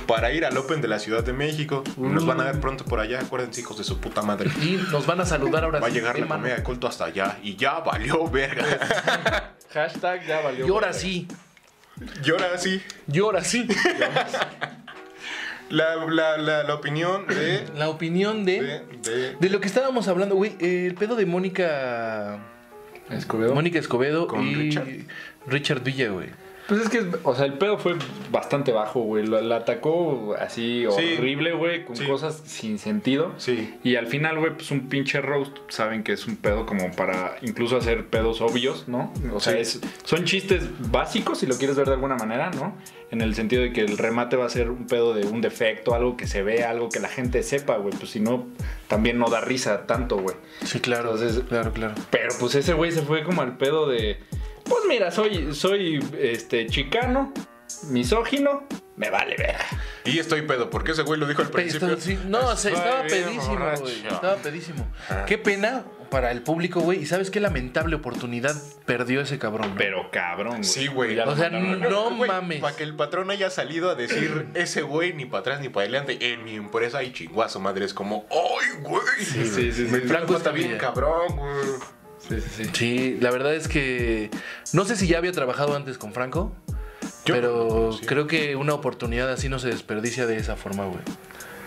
Para 0.07 0.33
ir 0.33 0.47
al 0.47 0.57
Open 0.57 0.81
de 0.81 0.89
la 0.89 0.99
Ciudad 0.99 1.23
de 1.23 1.35
México. 1.35 1.85
Nos 1.99 2.25
van 2.25 2.41
a 2.41 2.45
ver 2.45 2.59
pronto 2.61 2.85
por 2.87 2.99
allá. 2.99 3.21
Acuérdense, 3.21 3.61
hijos 3.61 3.77
de 3.77 3.85
su 3.85 4.01
puta 4.01 4.23
madre. 4.23 4.51
Y 4.63 4.81
nos 4.91 5.05
van 5.05 5.21
a 5.21 5.27
saludar 5.27 5.65
ahora 5.65 5.79
Va 5.79 5.89
a 5.89 5.91
llegar 5.91 6.19
la 6.19 6.27
comedia 6.27 6.57
de 6.57 6.63
culto 6.63 6.87
hasta 6.89 7.05
allá. 7.05 7.39
Y 7.43 7.57
ya 7.57 7.81
valió 7.81 8.27
verga. 8.29 9.55
Hashtag 9.75 10.27
ya 10.27 10.41
valió. 10.41 10.67
Y 10.67 10.71
ahora 10.71 10.93
sí. 10.95 11.29
y 12.25 12.31
ahora 12.31 12.57
sí. 12.59 12.83
Y 13.13 13.19
ahora 13.19 13.45
sí. 13.45 13.67
La, 15.71 15.97
la, 15.97 16.37
la, 16.37 16.63
la 16.65 16.75
opinión 16.75 17.27
de. 17.27 17.65
La 17.75 17.89
opinión 17.89 18.45
de. 18.45 18.61
de, 18.61 18.81
de- 19.11 19.37
De 19.37 19.49
lo 19.49 19.59
que 19.61 19.69
estábamos 19.69 20.07
hablando, 20.07 20.35
güey. 20.35 20.55
el 20.61 20.95
pedo 20.95 21.17
de 21.17 21.25
Mónica. 21.25 22.39
Escobedo. 23.11 23.55
Mónica 23.55 23.79
Escobedo 23.79 24.27
Con 24.27 24.47
y 24.47 24.55
Richard. 24.55 24.87
Richard 25.47 25.83
Villa, 25.83 26.09
güey. 26.11 26.29
Pues 26.69 26.81
es 26.83 26.89
que, 26.89 27.05
o 27.25 27.35
sea, 27.35 27.45
el 27.47 27.55
pedo 27.55 27.77
fue 27.77 27.97
bastante 28.31 28.71
bajo, 28.71 29.01
güey. 29.01 29.27
Lo- 29.27 29.41
La 29.43 29.57
atacó 29.57 30.37
así 30.39 30.85
Sí. 30.97 31.15
horrible, 31.19 31.53
güey, 31.55 31.85
con 31.85 31.97
Sí. 31.97 32.07
cosas 32.07 32.41
sin 32.47 32.79
sentido. 32.79 33.33
Sí. 33.37 33.75
Y 33.83 33.97
al 33.97 34.07
final, 34.07 34.39
güey, 34.39 34.55
pues 34.55 34.71
un 34.71 34.89
pinche 34.89 35.21
roast, 35.21 35.57
saben 35.69 36.05
que 36.05 36.13
es 36.13 36.27
un 36.29 36.37
pedo 36.37 36.65
como 36.65 36.93
para 36.93 37.37
incluso 37.43 37.77
hacer 37.77 38.07
pedos 38.07 38.41
obvios, 38.41 38.87
¿no? 38.87 39.13
O 39.35 39.41
sea, 39.41 39.55
Sí. 39.55 39.59
es- 39.59 39.81
son 40.05 40.25
chistes 40.25 40.69
básicos, 40.91 41.39
si 41.39 41.47
lo 41.47 41.57
quieres 41.57 41.77
ver 41.77 41.89
de 41.89 41.95
alguna 41.95 42.15
manera, 42.17 42.51
¿no? 42.53 42.77
En 43.13 43.21
el 43.21 43.35
sentido 43.35 43.61
de 43.63 43.75
que 43.75 43.83
el 43.83 43.99
remate 43.99 44.37
va 44.37 44.47
a 44.47 44.49
ser 44.49 44.71
un 44.71 44.87
pedo 44.87 45.13
de 45.13 45.27
un 45.27 45.43
defecto, 45.43 45.95
algo 45.95 46.17
que 46.17 46.27
se 46.27 46.43
vea, 46.43 46.71
algo 46.71 46.89
que 46.89 46.99
la 46.99 47.09
gente 47.09 47.43
sepa, 47.43 47.77
güey. 47.77 47.95
Pues 47.95 48.11
si 48.11 48.21
no, 48.21 48.47
también 48.89 49.19
no 49.19 49.29
da 49.29 49.43
risa 49.43 49.87
tanto, 49.87 50.17
güey. 50.17 50.35
Sí, 50.65 50.81
claro. 50.81 51.13
Entonces- 51.13 51.45
claro, 51.47 51.75
claro. 51.75 51.95
Pero 52.11 52.33
pues 52.41 52.55
ese 52.55 52.73
güey 52.73 52.91
se 52.91 53.03
fue 53.03 53.23
como 53.23 53.43
al 53.43 53.59
pedo 53.59 53.87
de. 53.87 54.19
Pues 54.65 54.85
mira, 54.89 55.11
soy, 55.11 55.55
soy 55.55 56.03
este 56.19 56.67
chicano, 56.69 57.35
misógino, 57.91 58.67
me 58.97 59.11
vale 59.11 59.37
ver. 59.37 59.57
Y 60.07 60.19
estoy 60.19 60.43
pedo, 60.43 60.71
porque 60.71 60.93
ese 60.93 61.03
güey 61.03 61.21
lo 61.21 61.27
dijo 61.27 61.43
al 61.43 61.51
principio. 61.51 62.01
sí, 62.01 62.19
no, 62.27 62.51
estaba 62.51 63.03
pedísimo, 63.03 63.59
güey. 63.79 64.07
Estaba 64.07 64.37
pedísimo. 64.37 64.87
Qué 65.27 65.37
pena 65.37 65.85
para 66.13 66.31
el 66.31 66.43
público, 66.43 66.81
güey. 66.81 67.03
Y 67.03 67.07
sabes 67.07 67.31
qué 67.31 67.41
lamentable 67.41 67.97
oportunidad 67.97 68.55
perdió 68.87 69.21
ese 69.23 69.39
cabrón. 69.41 69.71
¿no? 69.71 69.75
Pero 69.77 70.11
cabrón, 70.13 70.51
güey. 70.59 70.65
Sí, 70.65 70.87
güey. 70.87 71.19
O 71.19 71.35
sea, 71.37 71.51
no 71.51 72.11
Güey, 72.15 72.31
mames. 72.31 72.61
Para 72.61 72.77
que 72.77 72.85
el 72.85 72.95
patrón 72.95 73.31
haya 73.31 73.51
salido 73.51 73.91
a 73.91 73.95
decir 73.97 74.47
ese 74.55 74.83
güey 74.83 75.15
ni 75.15 75.25
para 75.25 75.41
atrás 75.41 75.61
ni 75.61 75.69
para 75.71 75.85
adelante. 75.85 76.33
En 76.33 76.45
mi 76.45 76.55
empresa 76.55 76.99
hay 76.99 77.13
chinguazo, 77.13 77.59
madre. 77.59 77.85
Es 77.87 77.95
como, 77.95 78.27
¡ay, 78.31 78.83
güey! 78.83 79.03
Sí, 79.25 79.45
sí, 79.47 79.73
sí. 79.73 79.83
Me 79.91 80.01
sí. 80.01 80.07
Franco 80.07 80.37
está 80.37 80.51
bien 80.53 80.77
cabrón, 80.79 81.35
güey. 81.37 81.65
Sí, 82.29 82.41
sí, 82.41 82.65
sí. 82.65 82.71
Sí, 82.75 83.19
la 83.21 83.31
verdad 83.33 83.55
es 83.55 83.67
que 83.67 84.31
no 84.73 84.85
sé 84.85 84.95
si 84.97 85.09
ya 85.09 85.19
había 85.19 85.33
trabajado 85.33 85.75
antes 85.75 85.99
con 85.99 86.13
Franco, 86.13 86.53
Yo- 87.25 87.35
pero 87.35 87.93
sí. 87.93 88.07
creo 88.07 88.27
que 88.29 88.55
una 88.55 88.75
oportunidad 88.75 89.29
así 89.33 89.49
no 89.49 89.59
se 89.59 89.69
desperdicia 89.69 90.27
de 90.27 90.37
esa 90.37 90.55
forma, 90.57 90.85
güey. 90.85 91.01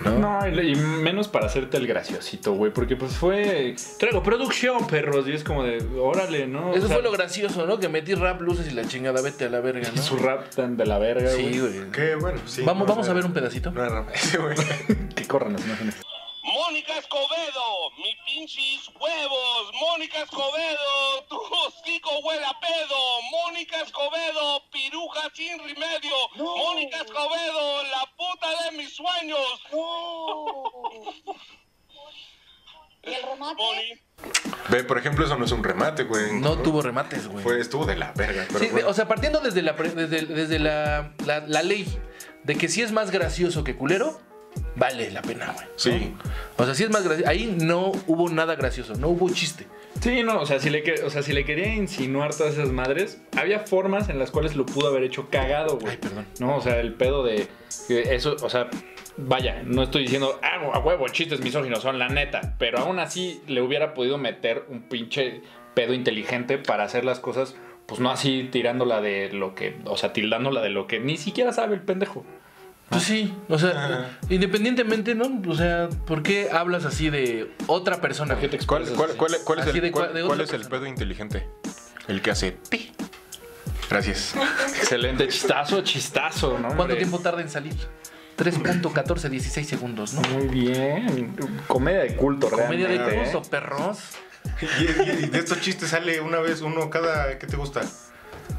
¿No? 0.03 0.19
No, 0.19 0.47
y 0.61 0.75
menos 0.75 1.27
para 1.27 1.45
hacerte 1.47 1.77
el 1.77 1.87
graciosito, 1.87 2.53
güey. 2.53 2.71
Porque 2.71 2.95
pues 2.95 3.13
fue. 3.13 3.75
Traigo 3.97 4.21
producción, 4.23 4.85
perros. 4.87 5.27
Y 5.27 5.33
es 5.33 5.43
como 5.43 5.63
de. 5.63 5.83
Órale, 5.97 6.47
¿no? 6.47 6.73
Eso 6.73 6.85
O 6.85 6.87
sea, 6.87 6.97
fue 6.97 7.03
lo 7.03 7.11
gracioso, 7.11 7.65
¿no? 7.65 7.79
Que 7.79 7.89
metí 7.89 8.13
rap, 8.13 8.41
luces 8.41 8.67
y 8.71 8.71
la 8.71 8.85
chingada, 8.87 9.21
vete 9.21 9.45
a 9.45 9.49
la 9.49 9.61
verga, 9.61 9.89
¿no? 9.95 10.01
Su 10.01 10.17
rap 10.17 10.49
tan 10.49 10.77
de 10.77 10.85
la 10.85 10.97
verga, 10.97 11.31
güey. 11.31 11.53
Sí, 11.53 11.59
güey. 11.59 11.91
Qué 11.91 12.15
bueno, 12.15 12.39
sí. 12.45 12.63
Vamos, 12.65 12.87
no, 12.87 12.93
vamos 12.93 13.09
a 13.09 13.13
ver 13.13 13.25
un 13.25 13.33
pedacito. 13.33 13.71
No, 13.71 13.89
no, 13.89 14.05
ese 14.13 14.37
güey. 14.39 14.55
Que 15.15 15.25
corran 15.25 15.53
las 15.53 15.65
imágenes. 15.65 15.95
Mónica 16.67 16.97
Escobedo, 16.97 17.91
mi 17.97 18.15
pinches 18.25 18.89
huevos. 18.99 19.71
Mónica 19.79 20.21
Escobedo, 20.23 21.23
tu 21.29 21.35
hocico 21.37 22.09
huele 22.23 22.45
a 22.45 22.59
pedo. 22.59 22.95
Mónica 23.31 23.81
Escobedo, 23.81 24.61
piruja 24.71 25.29
sin 25.33 25.59
remedio. 25.59 26.15
Mónica 26.35 26.97
Escobedo, 26.97 27.83
la 27.83 28.09
puta 28.17 28.47
de 28.63 28.77
mis 28.77 28.95
sueños. 28.95 29.39
¿Y 33.03 33.13
el 33.13 33.21
remate? 33.23 33.61
Moni. 33.61 33.93
Ve, 34.69 34.83
por 34.83 34.97
ejemplo, 34.97 35.25
eso 35.25 35.37
no 35.37 35.45
es 35.45 35.51
un 35.51 35.63
remate, 35.63 36.03
güey. 36.05 36.33
No 36.39 36.57
tuvo 36.57 36.81
remates, 36.81 37.27
güey. 37.27 37.43
Fue, 37.43 37.59
estuvo 37.61 37.85
de 37.85 37.95
la 37.95 38.11
verga. 38.13 38.45
Pero 38.47 38.59
Sí, 38.59 38.69
bueno. 38.71 38.87
o 38.89 38.93
sea, 38.95 39.07
partiendo 39.07 39.39
desde 39.41 39.61
la, 39.61 39.75
pre- 39.75 39.91
desde, 39.91 40.25
desde 40.25 40.57
la, 40.57 41.13
la- 41.25 41.41
la 41.41 41.61
ley 41.61 41.85
de 42.43 42.55
que 42.57 42.67
si 42.67 42.81
es 42.81 42.91
más 42.91 43.11
gracioso 43.11 43.63
que 43.63 43.75
culero, 43.75 44.19
vale 44.75 45.11
la 45.11 45.21
pena, 45.21 45.51
güey. 45.53 45.65
¿no? 45.65 45.71
Sí. 45.75 46.13
O 46.57 46.65
sea, 46.65 46.75
si 46.75 46.83
es 46.83 46.89
más 46.89 47.03
gracioso. 47.03 47.29
Ahí 47.29 47.55
no 47.59 47.91
hubo 48.07 48.29
nada 48.29 48.55
gracioso, 48.55 48.95
no 48.95 49.09
hubo 49.09 49.29
chiste. 49.29 49.67
Sí, 50.01 50.23
no, 50.23 50.41
o 50.41 50.45
sea, 50.45 50.59
si 50.59 50.69
le, 50.69 50.83
o 51.03 51.09
sea, 51.09 51.23
si 51.23 51.33
le 51.33 51.45
quería 51.45 51.73
insinuar 51.73 52.35
todas 52.35 52.53
esas 52.53 52.69
madres, 52.69 53.21
había 53.37 53.59
formas 53.59 54.09
en 54.09 54.19
las 54.19 54.29
cuales 54.29 54.55
lo 54.55 54.65
pudo 54.65 54.87
haber 54.87 55.03
hecho 55.03 55.29
cagado, 55.29 55.77
güey. 55.79 55.91
Ay, 55.91 55.97
perdón. 55.97 56.25
No, 56.39 56.57
o 56.57 56.61
sea, 56.61 56.79
el 56.79 56.93
pedo 56.93 57.23
de 57.23 57.47
eso, 57.89 58.35
o 58.41 58.49
sea, 58.49 58.69
vaya, 59.17 59.63
no 59.63 59.83
estoy 59.83 60.03
diciendo, 60.03 60.39
ah, 60.41 60.71
a 60.73 60.79
huevo, 60.79 61.07
chistes 61.07 61.41
misóginos, 61.41 61.81
son 61.81 61.97
la 61.97 62.09
neta, 62.09 62.55
pero 62.59 62.79
aún 62.79 62.99
así 62.99 63.41
le 63.47 63.61
hubiera 63.61 63.93
podido 63.93 64.17
meter 64.17 64.65
un 64.69 64.83
pinche 64.83 65.41
pedo 65.73 65.93
inteligente 65.93 66.57
para 66.57 66.83
hacer 66.83 67.05
las 67.05 67.19
cosas, 67.19 67.55
pues 67.85 67.99
no 67.99 68.11
así 68.11 68.49
tirándola 68.51 69.01
de 69.01 69.31
lo 69.31 69.55
que, 69.55 69.77
o 69.85 69.97
sea, 69.97 70.13
tildándola 70.13 70.61
de 70.61 70.69
lo 70.69 70.87
que 70.87 70.99
ni 70.99 71.17
siquiera 71.17 71.53
sabe 71.53 71.75
el 71.75 71.81
pendejo. 71.81 72.25
Pues 72.89 73.03
sí, 73.03 73.33
o 73.49 73.57
sea, 73.57 74.19
independientemente, 74.29 75.15
¿no? 75.15 75.41
O 75.49 75.55
sea, 75.55 75.89
¿por 76.05 76.21
qué 76.23 76.49
hablas 76.51 76.85
así 76.85 77.09
de 77.09 77.51
otra 77.67 77.99
persona? 77.99 78.35
¿Por 78.35 78.41
qué 78.49 78.57
te? 78.57 78.65
¿Cuál, 78.65 78.83
cuál- 78.95 79.15
cuál- 79.17 79.35
cuál 79.43 79.59
es 79.59 79.67
el, 79.67 79.81
de 79.81 79.91
cuál- 79.91 80.13
de 80.13 80.43
es 80.43 80.53
el 80.53 80.65
pedo 80.67 80.85
inteligente? 80.85 81.47
El 82.07 82.21
que 82.21 82.31
hace 82.31 82.51
pi. 82.69 82.91
Gracias. 83.89 84.35
Excelente, 84.77 85.27
chistazo, 85.27 85.81
chistazo, 85.81 86.53
¿no? 86.59 86.67
¿Cuánto 86.67 86.83
hombre? 86.83 86.97
tiempo 86.97 87.19
tarda 87.19 87.41
en 87.41 87.49
salir? 87.49 87.73
3.1416 88.37 89.63
segundos, 89.63 90.13
¿no? 90.13 90.21
Muy 90.29 90.47
bien. 90.47 91.35
Comedia 91.67 91.99
de 92.01 92.15
culto, 92.15 92.49
Comedia 92.49 92.87
de 92.87 92.97
realmente, 92.97 93.29
¿eh? 93.29 93.31
culto, 93.31 93.49
perros. 93.49 93.97
Y, 94.61 94.83
y- 94.83 95.23
y 95.25 95.27
de 95.29 95.39
estos 95.39 95.59
chistes 95.59 95.89
sale 95.89 96.21
una 96.21 96.39
vez 96.39 96.61
uno 96.61 96.89
cada. 96.91 97.39
¿Qué 97.39 97.47
te 97.47 97.57
gusta? 97.57 97.81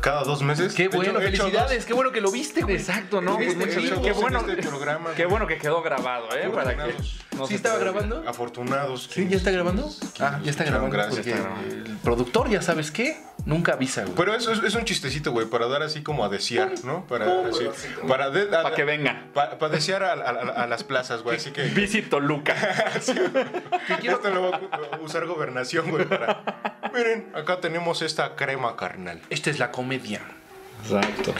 ¿Cada 0.01 0.23
dos 0.25 0.43
meses? 0.43 0.75
Qué 0.75 0.89
bueno, 0.89 1.21
hecho 1.21 1.45
felicidades, 1.45 1.85
qué 1.85 1.93
bueno 1.93 2.13
que 2.13 2.21
lo 2.21 2.31
viste, 2.31 2.63
güey. 2.63 2.77
Exacto, 2.77 3.21
¿no? 3.21 3.37
Pues 3.37 3.55
Qué 3.55 4.11
en 4.11 4.21
bueno, 4.21 4.41
este 4.41 4.63
programa, 4.63 5.11
qué 5.17 5.27
bueno 5.27 5.47
que 5.47 5.59
quedó 5.59 5.83
grabado, 5.83 6.29
¿eh? 6.37 6.49
Para 6.53 6.77
que 6.77 6.95
no 7.37 7.47
¿Sí 7.47 7.55
estaba 7.55 7.79
grabando? 7.79 8.23
Afortunados. 8.27 9.09
Sí, 9.13 9.27
ya 9.29 9.37
está 9.37 9.51
grabando. 9.51 9.91
Ah, 10.21 10.41
ya 10.43 10.51
está 10.51 10.65
grabando. 10.65 10.91
gracias, 10.91 11.17
porque 11.17 11.31
está 11.31 11.43
grabando. 11.43 11.75
el 11.75 11.97
productor, 11.99 12.49
ya 12.49 12.63
sabes 12.63 12.91
qué, 12.91 13.17
nunca 13.47 13.73
avisa, 13.73 14.03
güey. 14.03 14.15
Pero 14.15 14.35
eso 14.35 14.53
es, 14.53 14.63
es 14.63 14.75
un 14.75 14.85
chistecito, 14.85 15.33
güey, 15.33 15.47
para 15.47 15.67
dar 15.69 15.83
así 15.83 16.03
como 16.03 16.23
a 16.25 16.29
desear, 16.29 16.73
¿no? 16.85 17.07
Para, 17.07 17.47
así, 17.49 17.67
para, 18.07 18.29
de- 18.29 18.55
a- 18.55 18.63
Para 18.65 18.75
que 18.77 18.85
venga. 18.85 19.25
pa- 19.33 19.59
para 19.59 19.73
desear 19.75 20.03
a, 20.03 20.13
a- 20.13 20.65
a 20.65 20.67
las 20.67 20.85
plazas, 20.85 21.23
güey. 21.23 21.37
Así 21.39 21.53
que. 21.53 21.63
Visito 21.75 22.21
Luca. 22.21 22.55
quiero 24.01 24.17
Esto 24.17 24.31
lo 24.31 24.41
voy 24.51 24.69
a 24.93 24.97
usar 25.01 25.25
gobernación, 25.27 25.91
güey, 25.91 26.05
para. 26.05 26.43
Miren, 26.93 27.29
acá 27.35 27.61
tenemos 27.61 28.03
esta 28.03 28.35
crema 28.37 28.77
carnal. 28.77 29.21
Esta 29.31 29.49
es 29.51 29.59
la 29.59 29.71
comedia. 29.71 30.21
Exacto. 30.83 31.35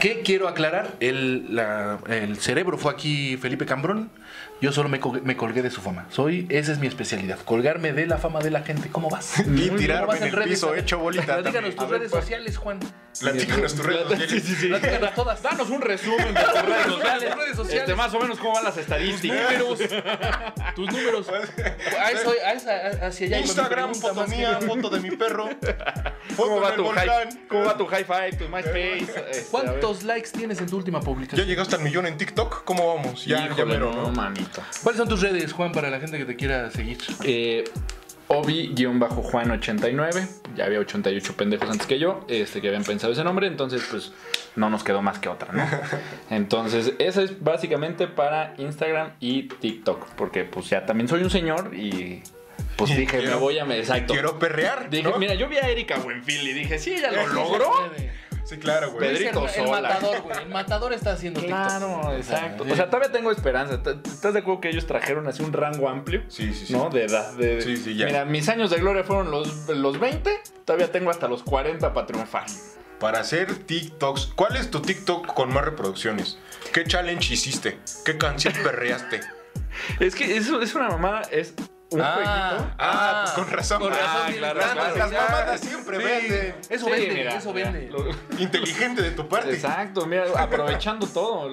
¿Qué 0.00 0.22
quiero 0.22 0.46
aclarar? 0.46 0.94
El, 1.00 1.54
la- 1.56 1.98
el 2.08 2.36
cerebro 2.38 2.78
fue 2.78 2.92
aquí 2.92 3.36
Felipe 3.36 3.66
Cambrón. 3.66 4.10
Yo 4.60 4.72
solo 4.72 4.88
me, 4.88 4.98
co- 4.98 5.12
me 5.22 5.36
colgué 5.36 5.62
de 5.62 5.70
su 5.70 5.80
fama. 5.80 6.06
Soy, 6.10 6.46
esa 6.50 6.72
es 6.72 6.78
mi 6.78 6.88
especialidad. 6.88 7.38
Colgarme 7.44 7.92
de 7.92 8.06
la 8.06 8.18
fama 8.18 8.40
de 8.40 8.50
la 8.50 8.62
gente. 8.62 8.88
¿Cómo 8.90 9.08
vas? 9.08 9.34
Y 9.46 9.66
¿Cómo 9.68 9.78
tirarme 9.78 10.06
vas 10.08 10.16
en 10.20 10.24
el 10.28 10.32
redes? 10.32 10.48
piso 10.50 10.74
hecho 10.74 10.98
bolita. 10.98 11.38
Platícanos 11.38 11.76
tus 11.76 11.88
ver, 11.88 11.98
redes 12.00 12.10
pues, 12.10 12.24
sociales, 12.24 12.56
Juan. 12.56 12.80
Platícanos 13.20 13.74
tus 13.74 13.84
redes 13.86 14.02
sociales. 14.02 14.30
Sí, 14.30 14.40
sí, 14.40 14.54
sí. 14.56 14.66
Platícanos 14.68 15.14
todas. 15.14 15.42
Danos 15.42 15.70
un 15.70 15.80
resumen 15.80 16.34
de 16.34 16.40
tus 16.40 16.62
redes 16.62 16.86
sociales. 16.86 17.36
redes 17.36 17.56
sociales. 17.56 17.80
Este, 17.82 17.94
más 17.94 18.14
o 18.14 18.18
menos 18.20 18.38
cómo 18.38 18.54
van 18.54 18.64
las 18.64 18.76
estadísticas. 18.76 19.38
Números. 19.58 19.78
Tus 20.74 20.86
números. 20.92 21.28
A 22.00 22.10
eso, 22.10 22.32
a 22.44 22.52
esa- 22.52 23.06
hacia 23.06 23.26
allá. 23.28 23.38
Instagram, 23.40 23.94
foto 23.94 24.26
mía, 24.26 24.58
que- 24.60 24.66
foto 24.66 24.90
de 24.90 25.00
mi 25.00 25.16
perro. 25.16 25.48
¿Cómo 26.36 26.56
Foto 26.58 26.60
va, 26.60 26.74
tu 26.76 26.86
high, 26.88 27.08
¿Cómo 27.48 27.64
va 27.64 27.76
tu 27.76 27.86
high 27.86 28.04
five, 28.04 28.32
tu 28.32 28.48
MySpace? 28.48 28.98
Este. 29.30 29.46
¿Cuántos 29.50 30.02
likes 30.04 30.30
tienes 30.30 30.60
en 30.60 30.66
tu 30.68 30.76
última 30.76 30.98
¿Ya 31.00 31.04
publicación? 31.04 31.46
llegaste 31.46 31.76
al 31.76 31.82
millón 31.82 32.06
en 32.06 32.16
TikTok? 32.16 32.64
¿Cómo 32.64 32.94
vamos? 32.94 33.24
Ya, 33.24 33.48
ya 33.56 33.64
mero, 33.64 33.92
no, 33.92 34.02
¿no? 34.12 34.12
¿Cuáles 34.82 34.98
son 34.98 35.08
tus 35.08 35.20
redes, 35.20 35.52
Juan, 35.52 35.72
para 35.72 35.90
la 35.90 36.00
gente 36.00 36.16
que 36.18 36.24
te 36.24 36.36
quiera 36.36 36.70
seguir? 36.70 36.98
Eh, 37.24 37.64
Obi-Juan89. 38.28 40.28
Ya 40.56 40.64
había 40.66 40.78
88 40.80 41.36
pendejos 41.36 41.70
antes 41.70 41.86
que 41.86 41.98
yo, 41.98 42.24
este, 42.28 42.60
que 42.60 42.68
habían 42.68 42.84
pensado 42.84 43.12
ese 43.12 43.24
nombre, 43.24 43.46
entonces 43.46 43.82
pues 43.90 44.12
no 44.56 44.68
nos 44.70 44.82
quedó 44.84 45.02
más 45.02 45.18
que 45.18 45.28
otra, 45.28 45.52
¿no? 45.52 45.64
Entonces, 46.30 46.92
eso 46.98 47.22
es 47.22 47.42
básicamente 47.42 48.06
para 48.08 48.54
Instagram 48.58 49.12
y 49.20 49.44
TikTok, 49.44 50.08
porque 50.16 50.44
pues 50.44 50.68
ya 50.68 50.84
también 50.84 51.08
soy 51.08 51.22
un 51.22 51.30
señor 51.30 51.74
y 51.74 52.22
pues 52.76 52.90
dije, 52.96 53.18
Quiero- 53.18 53.34
me 53.34 53.40
voy 53.40 53.58
a... 53.58 53.64
me- 53.64 53.78
Exacto. 53.78 54.12
Quiero 54.14 54.38
perrear. 54.38 54.90
Dije, 54.90 55.04
¿no? 55.08 55.18
mira, 55.18 55.34
yo 55.34 55.48
vi 55.48 55.58
a 55.58 55.68
Erika 55.68 55.96
Buenfil 55.98 56.48
y 56.48 56.52
dije, 56.54 56.78
sí, 56.78 56.94
ella 56.94 57.12
lo 57.12 57.26
logró. 57.28 57.70
Sí, 58.48 58.56
claro, 58.58 58.92
güey. 58.92 59.12
Pedrito 59.12 59.40
el, 59.40 59.44
el 59.48 59.54
Sola. 59.66 59.80
matador, 59.82 60.20
güey. 60.22 60.38
El 60.42 60.48
matador 60.48 60.92
está 60.94 61.12
haciendo 61.12 61.40
Claro, 61.40 61.86
TikTok. 61.96 62.12
exacto. 62.14 62.64
O 62.70 62.74
sea, 62.76 62.86
todavía 62.86 63.12
tengo 63.12 63.30
esperanza. 63.30 63.82
¿T- 63.82 63.98
¿Estás 64.04 64.32
de 64.32 64.40
acuerdo 64.40 64.60
que 64.62 64.70
ellos 64.70 64.86
trajeron 64.86 65.26
así 65.28 65.42
un 65.42 65.52
rango 65.52 65.88
amplio? 65.88 66.22
Sí, 66.28 66.54
sí, 66.54 66.66
sí. 66.66 66.72
¿No? 66.72 66.88
De 66.88 67.04
edad. 67.04 67.32
De, 67.34 67.60
Sí, 67.60 67.76
sí, 67.76 67.94
ya. 67.94 68.06
Mira, 68.06 68.24
mis 68.24 68.48
años 68.48 68.70
de 68.70 68.78
gloria 68.78 69.04
fueron 69.04 69.30
los, 69.30 69.68
los 69.68 70.00
20. 70.00 70.30
Todavía 70.64 70.90
tengo 70.90 71.10
hasta 71.10 71.28
los 71.28 71.42
40 71.42 71.92
para 71.92 72.06
triunfar. 72.06 72.46
Para 72.98 73.20
hacer 73.20 73.54
TikToks, 73.54 74.32
¿cuál 74.34 74.56
es 74.56 74.70
tu 74.70 74.80
TikTok 74.80 75.26
con 75.34 75.52
más 75.52 75.64
reproducciones? 75.64 76.38
¿Qué 76.72 76.84
challenge 76.84 77.34
hiciste? 77.34 77.78
¿Qué 78.04 78.16
canción 78.18 78.54
perreaste? 78.64 79.20
Es 80.00 80.14
que 80.14 80.36
eso 80.36 80.60
es 80.62 80.74
una 80.74 80.88
mamada. 80.88 81.22
Es 81.30 81.54
un 81.90 82.00
Ah. 82.02 82.12
jueguito. 82.14 82.74
Ah, 82.78 83.20
pues 83.24 83.34
con 83.46 83.52
razón. 83.56 83.80
Con 83.82 83.90
razón, 83.90 84.22
Ah, 84.26 84.30
claro, 84.36 84.60
claro. 84.60 84.96
Las 84.96 85.10
Ya. 85.10 85.20
mamadas 85.22 85.60
siempre 85.60 85.98
Sí. 85.98 86.04
venden. 86.04 86.54
Eso 86.68 86.84
Sí, 86.86 86.90
vende, 86.90 87.14
mira, 87.14 87.34
eso 87.36 87.52
mira, 87.52 87.70
vende. 87.70 87.90
lo- 87.90 88.38
Inteligente 88.38 89.02
de 89.02 89.10
tu 89.12 89.28
parte. 89.28 89.52
Exacto, 89.54 90.06
mira, 90.06 90.24
aprovechando 90.36 91.06
todo. 91.06 91.50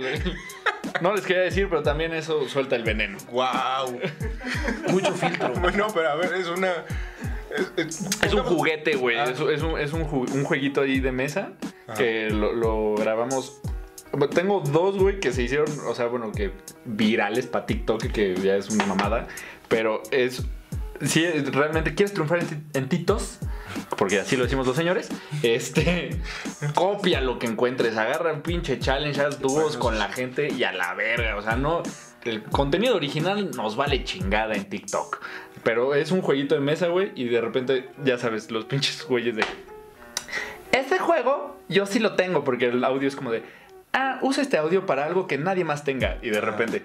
No 1.02 1.14
les 1.16 1.26
quería 1.26 1.44
decir, 1.44 1.68
pero 1.70 1.84
también 1.84 2.14
eso 2.14 2.48
suelta 2.48 2.76
el 2.76 2.84
veneno. 2.84 3.18
Wow. 3.32 4.00
Mucho 4.90 5.12
filtro. 5.14 5.50
Bueno, 5.54 5.88
pero 5.94 6.10
a 6.10 6.16
ver, 6.16 6.34
es 6.34 6.48
una. 6.48 6.72
Es, 7.50 7.72
es- 7.88 8.24
Es 8.24 8.34
un 8.34 8.44
juguete, 8.44 8.96
güey. 8.96 9.18
Ah. 9.18 9.24
Es, 9.26 9.40
es 9.40 9.62
un, 9.62 9.80
es 9.80 9.94
un 9.94 10.04
ju- 10.10 10.30
un 10.32 10.44
jueguito 10.44 10.82
ahí 10.82 11.00
de 11.00 11.12
mesa 11.12 11.50
que 11.98 12.30
lo, 12.30 12.52
lo 12.54 12.96
grabamos. 12.96 13.62
Tengo 14.34 14.62
dos, 14.62 14.98
güey, 14.98 15.20
que 15.20 15.32
se 15.32 15.44
hicieron, 15.44 15.68
o 15.88 15.96
sea, 15.96 16.08
bueno, 16.08 16.32
que 16.32 16.52
virales 16.86 17.48
para 17.48 17.66
TikTok, 17.66 18.04
que 18.12 18.36
ya 18.36 18.56
es 18.56 18.70
una 18.70 18.86
mamada. 18.86 19.28
Pero 19.68 20.02
es. 20.12 20.46
Si 21.02 21.26
realmente 21.26 21.94
quieres 21.94 22.14
triunfar 22.14 22.40
en, 22.40 22.66
en 22.74 22.88
Titos, 22.88 23.40
porque 23.98 24.20
así 24.20 24.38
lo 24.38 24.44
decimos 24.44 24.66
los 24.68 24.76
señores, 24.76 25.10
este. 25.44 26.12
Copia 26.76 27.22
lo 27.22 27.40
que 27.40 27.48
encuentres, 27.48 27.98
agarra 27.98 28.34
un 28.34 28.42
pinche 28.42 28.80
challenge, 28.80 29.22
haz 29.22 29.40
dúos 29.40 29.78
con 29.78 30.00
la 30.00 30.10
gente 30.10 30.52
y 30.52 30.64
a 30.64 30.72
la 30.72 30.94
verga. 30.94 31.36
O 31.38 31.42
sea, 31.42 31.56
no. 31.56 31.84
El 32.24 32.42
contenido 32.42 32.96
original 32.96 33.52
nos 33.52 33.76
vale 33.76 34.04
chingada 34.04 34.56
en 34.56 34.66
TikTok. 34.66 35.22
Pero 35.64 35.94
es 35.94 36.12
un 36.12 36.22
jueguito 36.22 36.56
de 36.56 36.62
mesa, 36.62 36.88
güey, 36.88 37.12
y 37.16 37.26
de 37.26 37.42
repente, 37.42 37.90
ya 38.04 38.18
sabes, 38.18 38.50
los 38.50 38.66
pinches 38.66 39.06
güeyes 39.08 39.36
de. 39.36 39.46
Este 40.72 41.00
juego 41.00 41.58
yo 41.70 41.86
sí 41.86 42.00
lo 42.00 42.14
tengo, 42.14 42.44
porque 42.44 42.66
el 42.66 42.84
audio 42.84 43.08
es 43.08 43.16
como 43.16 43.32
de. 43.32 43.44
Ah, 43.98 44.20
usa 44.22 44.44
este 44.44 44.58
audio 44.58 44.86
para 44.86 45.06
algo 45.06 45.26
que 45.26 45.38
nadie 45.38 45.64
más 45.64 45.84
tenga. 45.86 46.18
Y 46.22 46.30
de 46.30 46.42
repente. 46.42 46.84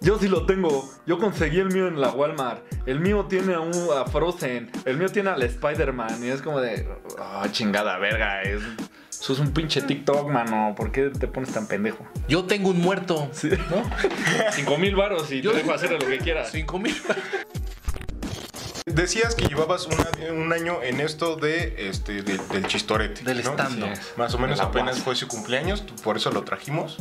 Yo 0.00 0.18
sí 0.18 0.28
lo 0.28 0.46
tengo. 0.46 0.88
Yo 1.06 1.18
conseguí 1.18 1.58
el 1.58 1.72
mío 1.72 1.88
en 1.88 2.00
la 2.00 2.10
Walmart. 2.10 2.62
El 2.86 3.00
mío 3.00 3.26
tiene 3.28 3.54
a, 3.54 3.60
un, 3.60 3.72
a 3.96 4.04
Frozen. 4.06 4.70
El 4.84 4.96
mío 4.96 5.08
tiene 5.08 5.30
al 5.30 5.42
Spider-Man. 5.42 6.24
Y 6.24 6.28
es 6.28 6.40
como 6.40 6.60
de. 6.60 6.88
Oh, 7.18 7.46
chingada 7.50 7.98
verga. 7.98 8.42
Es, 8.42 8.62
eso 9.10 9.32
es 9.32 9.38
un 9.40 9.52
pinche 9.52 9.82
TikTok, 9.82 10.28
mano. 10.28 10.74
¿Por 10.76 10.92
qué 10.92 11.10
te 11.10 11.26
pones 11.28 11.52
tan 11.52 11.66
pendejo? 11.66 12.06
Yo 12.28 12.44
tengo 12.44 12.70
un 12.70 12.80
muerto. 12.80 13.28
¿No? 13.70 13.82
Cinco 14.52 14.78
mil 14.78 14.94
varos 14.96 15.30
y 15.32 15.40
Yo- 15.40 15.50
te 15.52 15.58
dejo 15.58 15.72
hacer 15.72 15.90
lo 15.92 15.98
que 15.98 16.18
quieras. 16.18 16.50
Cinco 16.52 16.78
mil. 16.78 16.94
Decías 18.86 19.34
que 19.36 19.46
llevabas 19.46 19.86
una- 19.86 20.10
un 20.32 20.52
año 20.52 20.82
en 20.82 21.00
esto 21.00 21.36
de 21.36 21.88
este 21.88 22.22
de- 22.22 22.38
del 22.38 22.66
chistorete. 22.66 23.22
Del 23.22 23.42
¿no? 23.44 23.56
Sí. 23.94 24.02
Más 24.16 24.34
o 24.34 24.38
menos 24.38 24.58
apenas 24.60 24.96
guasa. 24.96 25.04
fue 25.04 25.14
su 25.14 25.28
cumpleaños, 25.28 25.82
por 26.02 26.16
eso 26.16 26.32
lo 26.32 26.42
trajimos. 26.42 26.96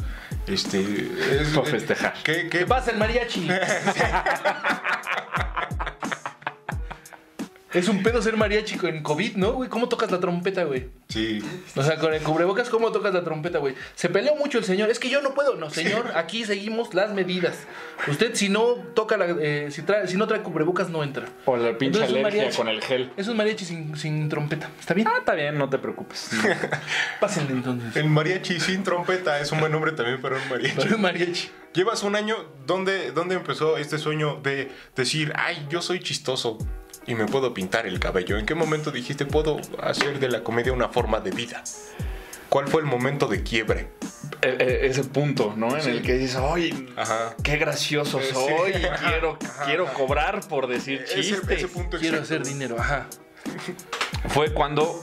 Este. 0.47 0.79
Es, 1.41 1.49
Para 1.49 1.65
festejar. 1.69 2.13
¿Qué, 2.23 2.43
qué 2.49 2.59
¿Qué 2.59 2.65
pasa 2.67 2.91
el 2.91 2.97
mariachi? 2.97 3.47
es 7.73 7.87
un 7.87 8.03
pedo 8.03 8.21
ser 8.21 8.35
mariachi 8.37 8.77
en 8.83 9.01
COVID, 9.01 9.35
¿no, 9.35 9.53
güey? 9.53 9.69
¿Cómo 9.69 9.87
tocas 9.87 10.11
la 10.11 10.19
trompeta, 10.19 10.63
güey? 10.63 10.89
Sí. 11.07 11.41
O 11.75 11.83
sea, 11.83 11.97
con 11.97 12.13
el 12.13 12.21
cubrebocas, 12.21 12.69
¿cómo 12.69 12.91
tocas 12.91 13.13
la 13.13 13.23
trompeta, 13.23 13.59
güey? 13.59 13.75
Se 13.95 14.09
peleó 14.09 14.35
mucho 14.35 14.57
el 14.57 14.63
señor. 14.63 14.89
Es 14.89 14.99
que 14.99 15.09
yo 15.09 15.21
no 15.21 15.33
puedo. 15.33 15.55
No, 15.55 15.69
señor, 15.69 16.11
aquí 16.15 16.43
seguimos 16.45 16.93
las 16.93 17.13
medidas. 17.13 17.55
Usted, 18.07 18.33
si 18.35 18.49
no 18.49 18.75
toca 18.93 19.17
la. 19.17 19.27
eh, 19.39 19.67
si, 19.71 19.83
trae, 19.83 20.07
si 20.07 20.17
no 20.17 20.27
trae 20.27 20.41
cubrebocas, 20.41 20.89
no 20.89 21.03
entra. 21.03 21.25
O 21.45 21.55
la 21.57 21.77
pinche 21.77 21.99
Entonces, 21.99 22.11
un 22.11 22.17
alergia 22.19 22.41
mariachi. 22.41 22.57
con 22.57 22.67
el 22.67 22.81
gel. 22.81 23.11
Es 23.17 23.27
un 23.27 23.37
mariachi 23.37 23.65
sin, 23.65 23.95
sin 23.97 24.27
trompeta. 24.29 24.69
¿Está 24.79 24.93
bien? 24.93 25.07
Ah, 25.07 25.17
está 25.19 25.33
bien, 25.33 25.57
no 25.57 25.69
te 25.69 25.77
preocupes. 25.77 26.29
Pásenle 27.19 27.53
entonces. 27.53 27.95
El 27.95 28.09
mariachi 28.09 28.59
sin 28.59 28.83
trompeta 28.83 29.39
es 29.39 29.51
un 29.51 29.59
buen 29.59 29.71
nombre 29.71 29.91
también 29.93 30.21
para 30.21 30.37
un 30.37 30.49
mariachi. 30.49 30.75
Pero 30.75 30.95
es 30.95 30.99
mariachi. 30.99 31.49
Llevas 31.73 32.03
un 32.03 32.17
año, 32.17 32.35
¿dónde, 32.67 33.11
¿dónde 33.11 33.35
empezó 33.35 33.77
este 33.77 33.97
sueño 33.97 34.41
de 34.43 34.69
decir, 34.95 35.31
ay, 35.37 35.65
yo 35.69 35.81
soy 35.81 36.01
chistoso 36.01 36.57
y 37.07 37.15
me 37.15 37.25
puedo 37.25 37.53
pintar 37.53 37.85
el 37.87 37.99
cabello? 37.99 38.37
¿En 38.37 38.45
qué 38.45 38.55
momento 38.55 38.91
dijiste, 38.91 39.25
puedo 39.25 39.59
hacer 39.81 40.19
de 40.19 40.29
la 40.29 40.43
comedia 40.43 40.73
una 40.73 40.89
forma 40.89 41.19
de 41.19 41.31
vida? 41.31 41.63
¿Cuál 42.49 42.67
fue 42.67 42.81
el 42.81 42.87
momento 42.87 43.27
de 43.27 43.43
quiebre? 43.43 43.87
E- 44.41 44.57
e- 44.59 44.87
ese 44.87 45.03
punto, 45.05 45.53
¿no? 45.55 45.75
En 45.75 45.81
Sí. 45.83 45.89
el 45.91 46.01
que 46.01 46.13
dices, 46.17 46.35
ay, 46.37 46.89
Ajá. 46.97 47.35
qué 47.43 47.57
gracioso 47.57 48.19
Eh, 48.19 48.23
sí. 48.27 48.33
soy, 48.33 48.71
y 48.71 48.85
Ajá, 48.85 49.09
quiero, 49.09 49.37
ajá, 49.41 49.65
quiero 49.65 49.85
ajá. 49.85 49.93
cobrar 49.93 50.41
por 50.49 50.67
decir 50.67 51.01
Ese, 51.03 51.21
chistes. 51.21 51.49
ese 51.49 51.67
punto 51.69 51.97
Quiero 51.97 52.17
exacto. 52.17 52.41
hacer 52.43 52.53
dinero. 52.53 52.75
Ajá. 52.79 53.07
Fue 54.29 54.53
cuando 54.53 55.01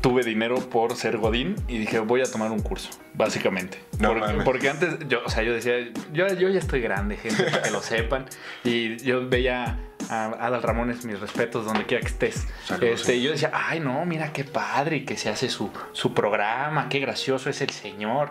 tuve 0.00 0.22
dinero 0.22 0.56
por 0.68 0.94
ser 0.96 1.16
Godín 1.18 1.56
y 1.66 1.78
dije, 1.78 1.98
voy 1.98 2.20
a 2.20 2.24
tomar 2.24 2.50
un 2.52 2.60
curso, 2.60 2.90
básicamente. 3.14 3.82
No 3.98 4.08
Por- 4.10 4.20
mames. 4.20 4.44
porque 4.44 4.68
antes, 4.68 4.90
yo, 5.08 5.20
o 5.24 5.28
sea, 5.30 5.42
yo 5.42 5.52
decía, 5.52 5.74
yo, 6.12 6.28
yo 6.34 6.48
ya 6.50 6.58
estoy 6.58 6.80
grande, 6.80 7.16
gente, 7.16 7.42
para 7.44 7.62
que 7.62 7.70
lo 7.70 7.82
sepan. 7.82 8.26
Y 8.64 8.96
yo 8.98 9.28
veía 9.28 9.78
a 10.10 10.26
Adal 10.46 10.62
Ramones, 10.62 11.04
mis 11.04 11.18
respetos, 11.20 11.64
donde 11.64 11.86
quiera 11.86 12.00
que 12.02 12.08
estés. 12.08 12.46
Saludos. 12.64 13.00
Este, 13.00 13.16
y 13.16 13.22
yo 13.22 13.32
decía, 13.32 13.50
ay, 13.52 13.80
no, 13.80 14.04
mira 14.04 14.32
qué 14.32 14.44
padre, 14.44 15.04
que 15.04 15.16
se 15.16 15.28
hace 15.28 15.48
su, 15.48 15.70
su 15.92 16.14
programa, 16.14 16.88
qué 16.88 16.98
gracioso 17.00 17.50
es 17.50 17.60
el 17.60 17.70
señor. 17.70 18.30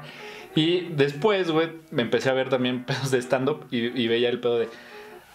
Y 0.56 0.90
después, 0.90 1.50
güey, 1.50 1.72
me 1.92 2.02
empecé 2.02 2.30
a 2.30 2.34
ver 2.34 2.50
también 2.50 2.84
pedos 2.86 3.12
de 3.12 3.20
stand-up 3.20 3.66
y, 3.72 4.02
y 4.02 4.08
veía 4.08 4.30
el 4.30 4.40
pedo 4.40 4.60
de. 4.60 4.70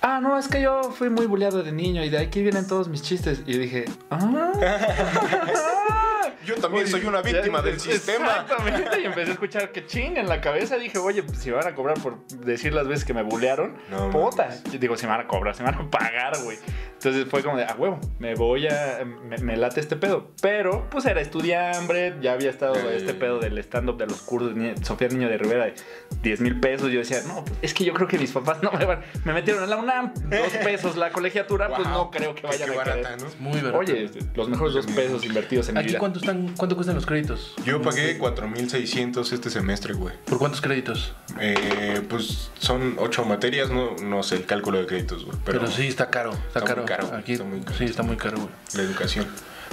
Ah, 0.03 0.21
no, 0.21 0.39
es 0.39 0.47
que 0.49 0.61
yo 0.61 0.83
fui 0.93 1.09
muy 1.11 1.27
bulleado 1.27 1.63
de 1.63 1.73
niño 1.73 2.05
y 2.05 2.11
de 2.11 2.19
aquí 2.19 2.43
vienen 2.43 2.67
todos 2.67 2.89
mis 2.89 3.03
chistes. 3.03 3.43
Y 3.47 3.57
dije, 3.59 3.87
ah. 4.11 4.53
Yo 6.45 6.55
también 6.57 6.87
soy 6.87 7.05
una 7.05 7.23
víctima 7.23 7.63
del 7.63 7.79
sistema. 7.81 8.27
Exactamente. 8.43 9.01
Y 9.01 9.05
empecé 9.07 9.31
a 9.31 9.33
escuchar 9.35 9.73
que 9.73 9.87
ching 9.87 10.17
en 10.17 10.29
la 10.29 10.41
cabeza. 10.41 10.77
Dije, 10.77 10.99
oye, 10.99 11.23
pues, 11.23 11.39
si 11.39 11.51
me 11.51 11.57
van 11.57 11.67
a 11.69 11.75
cobrar 11.75 11.99
por 12.01 12.25
decir 12.29 12.73
las 12.75 12.87
veces 12.89 13.05
que 13.05 13.15
me 13.15 13.23
bulearon, 13.23 13.77
No 13.91 14.11
puta. 14.11 14.45
mames. 14.45 14.63
Yo 14.65 14.79
digo, 14.79 14.97
si 14.97 15.07
me 15.07 15.13
van 15.13 15.21
a 15.23 15.27
cobrar, 15.29 15.55
se 15.55 15.63
me 15.63 15.71
van 15.71 15.81
a 15.87 15.91
pagar, 15.91 16.37
güey. 16.43 16.59
Entonces 16.95 17.27
fue 17.31 17.43
como 17.43 17.57
de, 17.59 17.65
a 17.65 17.75
huevo, 17.75 18.01
me 18.19 18.35
voy 18.35 18.67
a. 18.69 19.05
Me, 19.05 19.37
me 19.39 19.57
late 19.57 19.81
este 19.81 19.97
pedo. 19.97 20.31
Pero, 20.41 20.89
pues 20.91 21.05
era 21.07 21.21
estudiante, 21.21 22.15
ya 22.21 22.33
había 22.33 22.51
estado 22.51 22.75
Eh. 22.77 22.97
este 22.97 23.15
pedo 23.15 23.39
del 23.39 23.59
stand-up 23.59 23.97
de 23.99 24.07
los 24.07 24.23
cursos 24.23 24.53
Sofía 24.83 25.09
Niño 25.09 25.29
de 25.29 25.37
Rivera 25.39 25.67
de 25.67 25.75
10 26.23 26.41
mil 26.41 26.59
pesos. 26.61 26.91
Yo 26.91 26.99
decía, 26.99 27.21
no, 27.27 27.45
pues, 27.45 27.59
es 27.63 27.75
que 27.75 27.85
yo 27.85 27.93
creo 27.93 28.09
que 28.09 28.19
mis 28.19 28.33
papás 28.33 28.63
no 28.63 28.73
me 28.73 28.85
van. 28.85 29.01
Me 29.25 29.33
metieron 29.33 29.63
en 29.65 29.71
la 29.71 29.77
UNAM, 29.77 30.13
dos 30.15 30.53
pesos 30.65 30.97
la 30.97 31.11
colegiatura, 31.11 31.69
pues 31.69 31.87
no 31.89 32.11
creo 32.11 32.35
que 32.35 32.47
vayan 32.47 32.69
qué 32.71 32.75
a 32.75 32.79
barata, 32.79 33.17
¿no? 33.17 33.27
Muy 33.41 33.61
barato. 33.61 33.79
Oye, 33.79 34.11
los 34.35 34.49
mejores 34.49 34.75
dos 34.75 34.87
pesos 34.87 35.25
invertidos 35.25 35.69
en 35.69 35.75
mi 35.75 35.81
¿Aquí 35.81 35.89
vida. 35.91 35.99
cuánto, 35.99 36.19
están, 36.19 36.36
cuánto 36.57 36.75
cuestan 36.77 36.95
los 36.97 37.07
créditos? 37.07 37.55
Yo 37.65 37.83
pagué 37.83 38.19
4.600 38.19 39.33
este 39.33 39.51
semestre, 39.51 39.95
güey. 39.95 40.15
¿Por 40.25 40.39
cuántos 40.39 40.61
créditos? 40.61 41.15
Eh, 41.41 42.03
pues 42.09 42.51
son 42.59 42.97
ocho 42.99 43.25
materias, 43.25 43.71
no, 43.71 43.97
no 44.03 44.23
sé 44.23 44.37
el 44.37 44.47
cálculo 44.47 44.79
de 44.79 44.87
créditos, 44.87 45.25
güey. 45.25 45.37
Pero, 45.45 45.61
Pero, 45.61 45.73
sí, 45.73 45.87
está 45.87 46.11
caro. 46.11 46.33
Está, 46.33 46.61
está 46.61 46.77
muy 46.77 46.85
caro. 46.85 47.09
caro, 47.09 47.19
Aquí, 47.19 47.33
está 47.33 47.45
muy 47.45 47.61
caro. 47.61 47.79
Sí, 47.79 47.85
está 47.85 48.03
muy 48.03 48.17
caro, 48.17 48.37
güey. 48.39 48.51
la 48.75 48.83
educación. 48.83 49.27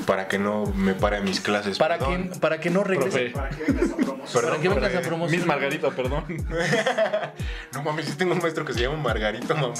Para 0.07 0.27
que 0.27 0.39
no 0.39 0.65
me 0.75 0.95
pare 0.95 1.21
mis 1.21 1.39
clases. 1.39 1.77
Para 1.77 1.99
perdón. 1.99 2.29
que, 2.29 2.39
para 2.39 2.59
que 2.59 2.69
no 2.71 2.83
regrese. 2.83 3.29
Para 3.29 3.49
que 3.49 3.71
vengas 3.71 3.91
a 3.91 5.01
promocionar. 5.01 5.29
Miss 5.29 5.45
Margarita, 5.45 5.91
perdón. 5.91 6.23
No 7.73 7.83
mames, 7.83 8.05
sí 8.07 8.13
tengo 8.17 8.33
un 8.33 8.39
maestro 8.39 8.65
que 8.65 8.73
se 8.73 8.81
llama 8.81 8.97
Margarito, 8.97 9.53
mamón. 9.55 9.73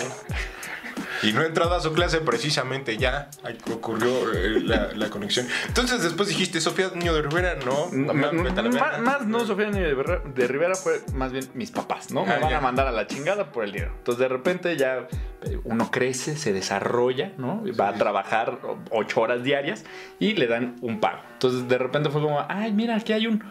Y 1.23 1.31
no 1.33 1.41
he 1.41 1.47
entrado 1.47 1.73
a 1.73 1.79
su 1.79 1.93
clase 1.93 2.19
precisamente 2.19 2.97
ya 2.97 3.29
ocurrió 3.73 4.31
eh, 4.33 4.61
la, 4.61 4.89
la 4.93 5.09
conexión. 5.09 5.47
Entonces 5.67 6.03
después 6.03 6.27
dijiste, 6.29 6.59
Sofía 6.61 6.91
Niño 6.93 7.13
de 7.13 7.21
Rivera, 7.21 7.55
no. 7.65 7.89
Más 7.93 9.25
no 9.25 9.45
Sofía 9.45 9.69
ni 9.69 9.79
de, 9.79 10.47
Rivera 10.47 10.75
fue 10.75 11.01
más 11.13 11.31
bien 11.31 11.47
mis 11.53 11.71
papás, 11.71 12.11
¿no? 12.11 12.25
Me 12.25 12.33
Ah, 12.33 12.39
van 12.41 12.49
ya. 12.49 12.57
a 12.57 12.61
mandar 12.61 12.87
a 12.87 12.91
la 12.91 13.07
chingada 13.07 13.51
por 13.51 13.63
el 13.63 13.71
dinero. 13.71 13.91
Entonces 13.97 14.19
de 14.19 14.27
repente 14.27 14.75
ya 14.77 15.07
eh, 15.43 15.59
uno 15.63 15.89
crece, 15.91 16.35
se 16.35 16.53
desarrolla, 16.53 17.31
¿no? 17.37 17.63
Va 17.79 17.89
a 17.89 17.93
trabajar 17.95 18.59
ocho 18.91 19.21
horas 19.21 19.43
diarias 19.43 19.83
y 20.19 20.33
le 20.33 20.47
dan 20.47 20.75
un 20.81 20.99
pago. 20.99 21.19
Entonces 21.33 21.67
de 21.67 21.77
repente 21.77 22.09
fue 22.09 22.21
como, 22.21 22.43
ay, 22.49 22.71
mira, 22.73 22.95
aquí 22.95 23.13
hay 23.13 23.27
un, 23.27 23.43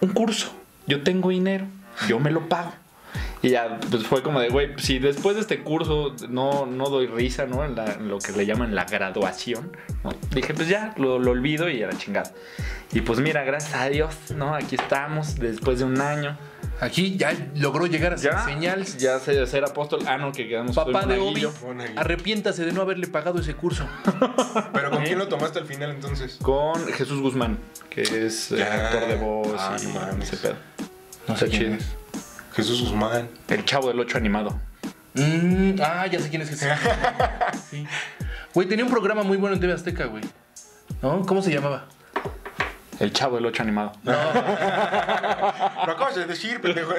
un 0.00 0.08
curso. 0.10 0.52
Yo 0.86 1.02
tengo 1.02 1.28
dinero, 1.30 1.66
yo 2.08 2.18
me 2.18 2.30
lo 2.30 2.48
pago. 2.48 2.72
Y 3.42 3.48
ya, 3.50 3.80
pues 3.90 4.06
fue 4.06 4.22
como 4.22 4.38
de, 4.40 4.50
güey, 4.50 4.70
si 4.78 5.00
después 5.00 5.34
de 5.34 5.40
este 5.42 5.62
curso 5.64 6.14
no, 6.28 6.64
no 6.64 6.88
doy 6.88 7.08
risa, 7.08 7.44
¿no? 7.46 7.64
En, 7.64 7.74
la- 7.74 7.94
en 7.94 8.08
lo 8.08 8.18
que 8.18 8.30
le 8.32 8.46
llaman 8.46 8.74
la 8.74 8.84
graduación, 8.84 9.76
¿no? 10.04 10.10
Dije, 10.30 10.54
pues 10.54 10.68
ya, 10.68 10.94
lo, 10.96 11.18
lo 11.18 11.32
olvido 11.32 11.68
y 11.68 11.82
a 11.82 11.88
la 11.88 11.98
chingada. 11.98 12.32
Y 12.92 13.00
pues 13.00 13.18
mira, 13.18 13.42
gracias 13.42 13.74
a 13.74 13.88
Dios, 13.88 14.14
¿no? 14.36 14.54
Aquí 14.54 14.76
estamos, 14.76 15.34
después 15.36 15.80
de 15.80 15.86
un 15.86 16.00
año. 16.00 16.38
Aquí 16.80 17.16
ya 17.16 17.32
logró 17.56 17.86
llegar 17.86 18.12
a 18.12 18.18
ser 18.18 18.32
Ya, 18.32 18.44
señal. 18.44 18.84
ya 18.84 19.18
sé 19.18 19.44
ser 19.46 19.64
apóstol. 19.64 20.00
Ah, 20.06 20.18
no, 20.18 20.30
que 20.32 20.46
quedamos 20.48 20.74
Papá 20.76 21.04
de 21.06 21.18
Obi, 21.18 21.46
arrepiéntase 21.96 22.64
de 22.64 22.72
no 22.72 22.82
haberle 22.82 23.06
pagado 23.08 23.40
ese 23.40 23.54
curso. 23.54 23.86
Pero 24.72 24.90
¿con 24.90 25.02
quién 25.04 25.18
lo 25.18 25.26
tomaste 25.28 25.58
al 25.58 25.66
final 25.66 25.90
entonces? 25.90 26.38
Con 26.42 26.84
Jesús 26.92 27.20
Guzmán, 27.20 27.58
que 27.90 28.02
es 28.02 28.52
eh, 28.52 28.58
Ya. 28.58 28.86
actor 28.86 29.08
de 29.08 29.16
voz 29.16 29.54
Ah, 29.58 29.76
y 29.80 29.86
no 29.86 30.22
ese 30.22 30.36
pedo. 30.36 30.54
No 31.28 31.36
sé 31.36 31.46
Está 31.46 31.58
quién 31.58 31.62
chido. 31.62 31.74
es. 31.74 32.01
Jesús 32.54 32.82
Guzmán. 32.82 33.28
El 33.48 33.64
chavo 33.64 33.88
del 33.88 34.00
8 34.00 34.18
animado. 34.18 34.60
Mm, 35.14 35.74
ah, 35.82 36.06
ya 36.06 36.20
sé 36.20 36.28
quién 36.30 36.42
es 36.42 36.50
Jesús. 36.50 36.68
Sí. 37.70 37.86
Güey, 38.54 38.68
tenía 38.68 38.84
un 38.84 38.90
programa 38.90 39.22
muy 39.22 39.36
bueno 39.38 39.54
en 39.54 39.60
TV 39.60 39.72
Azteca, 39.72 40.06
güey. 40.06 40.22
¿No? 41.00 41.24
¿Cómo 41.24 41.40
se 41.42 41.50
llamaba? 41.52 41.86
El 43.02 43.12
chavo 43.12 43.34
del 43.34 43.46
8 43.46 43.64
animado. 43.64 43.92
Lo 44.04 44.12
acabas 45.92 46.14
de 46.14 46.24
decir, 46.24 46.60
pendejo. 46.60 46.92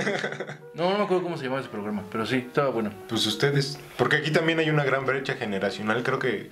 No, 0.73 0.91
no 0.91 0.97
me 0.97 1.03
acuerdo 1.05 1.23
cómo 1.23 1.37
se 1.37 1.43
llamaba 1.43 1.61
ese 1.61 1.69
programa, 1.69 2.03
pero 2.11 2.25
sí, 2.25 2.43
estaba 2.47 2.71
bueno. 2.71 2.91
Pues 3.07 3.25
ustedes. 3.25 3.79
Porque 3.95 4.17
aquí 4.17 4.31
también 4.31 4.59
hay 4.59 4.69
una 4.69 4.83
gran 4.83 5.05
brecha 5.05 5.35
generacional. 5.35 6.03
Creo 6.03 6.19
que. 6.19 6.49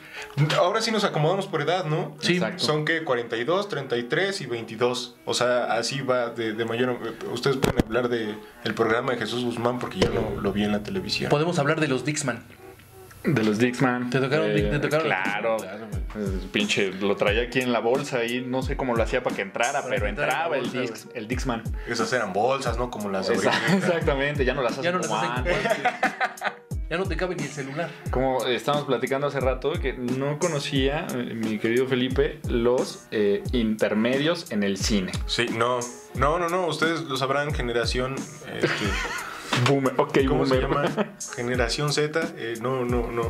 Ahora 0.58 0.80
sí 0.80 0.90
nos 0.92 1.04
acomodamos 1.04 1.48
por 1.48 1.62
edad, 1.62 1.84
¿no? 1.84 2.16
Sí. 2.22 2.36
Exacto. 2.36 2.64
Son 2.64 2.86
que 2.86 3.04
42, 3.04 3.68
33 3.68 4.40
y 4.40 4.46
22. 4.46 5.16
O 5.26 5.34
sea, 5.34 5.74
así 5.74 6.00
va 6.00 6.30
de, 6.30 6.54
de 6.54 6.64
mayor. 6.64 6.98
Ustedes 7.34 7.58
pueden 7.58 7.84
hablar 7.84 8.08
de 8.08 8.34
el 8.64 8.74
programa 8.74 9.12
de 9.12 9.18
Jesús 9.18 9.44
Guzmán 9.44 9.80
porque 9.80 10.00
yo 10.00 10.10
no 10.12 10.40
lo 10.42 10.54
vi 10.54 10.64
en 10.64 10.72
la 10.72 10.82
televisión. 10.82 11.30
Podemos 11.30 11.60
hablar 11.60 11.82
de 11.82 11.90
los 11.90 12.06
Dixman. 12.06 12.42
De 13.24 13.44
los 13.44 13.60
Dixman. 13.60 14.10
¿Te 14.10 14.20
tocaron 14.20 14.50
Eh, 14.50 14.56
Dick- 14.56 14.72
te 14.72 14.80
tocaron? 14.80 15.06
Claro. 15.06 15.58
Eh, 15.64 16.40
pinche, 16.52 16.92
lo 16.94 17.16
traía 17.16 17.44
aquí 17.44 17.60
en 17.60 17.72
la 17.72 17.80
bolsa 17.80 18.24
y 18.26 18.42
no 18.42 18.64
sé 18.64 18.76
cómo 18.76 18.96
lo 18.96 19.04
hacía 19.04 19.22
para 19.24 19.36
que 19.36 19.44
entrara, 19.44 19.82
Para 19.84 19.94
pero 19.96 20.08
entraba 20.08 20.58
en 20.58 20.66
el, 20.66 20.72
Dix, 20.72 21.08
el 21.14 21.28
Dixman. 21.28 21.64
Esas 21.88 22.12
eran 22.14 22.34
bolsas, 22.34 22.78
¿no? 22.78 22.90
Como 22.90 23.10
las 23.10 23.30
ahorita. 23.30 23.52
exactamente, 23.78 24.44
ya 24.44 24.54
no 24.54 24.62
las 24.64 24.72
hacen 24.74 24.84
Ya 24.84 24.92
no 24.92 24.98
las 25.00 25.12
hacen. 25.12 25.54
Ya 26.90 26.98
no 26.98 27.06
te 27.06 27.16
cabe 27.16 27.36
ni 27.36 27.44
el 27.44 27.50
celular. 27.50 27.90
Como 28.10 28.46
estábamos 28.48 28.86
platicando 28.86 29.28
hace 29.28 29.40
rato, 29.40 29.72
que 29.74 29.94
no 29.94 30.38
conocía, 30.40 31.08
eh, 31.14 31.34
mi 31.36 31.58
querido 31.58 31.88
Felipe, 31.88 32.40
los 32.50 33.06
eh, 33.12 33.44
intermedios 33.54 34.52
en 34.52 34.64
el 34.64 34.76
cine. 34.78 35.14
Sí, 35.26 35.46
no. 35.56 35.80
No, 36.16 36.38
no, 36.38 36.50
no. 36.50 36.68
Ustedes 36.68 37.04
lo 37.04 37.16
sabrán, 37.16 37.54
generación. 37.54 38.16
este, 38.16 38.68
Boomer, 39.68 39.94
ok, 39.98 40.20
¿Cómo 40.28 40.46
se 40.46 40.60
llama? 40.60 40.84
Generación 41.36 41.92
Z. 41.94 42.22
eh, 42.38 42.56
no, 42.62 42.86
no, 42.86 43.12
no. 43.12 43.30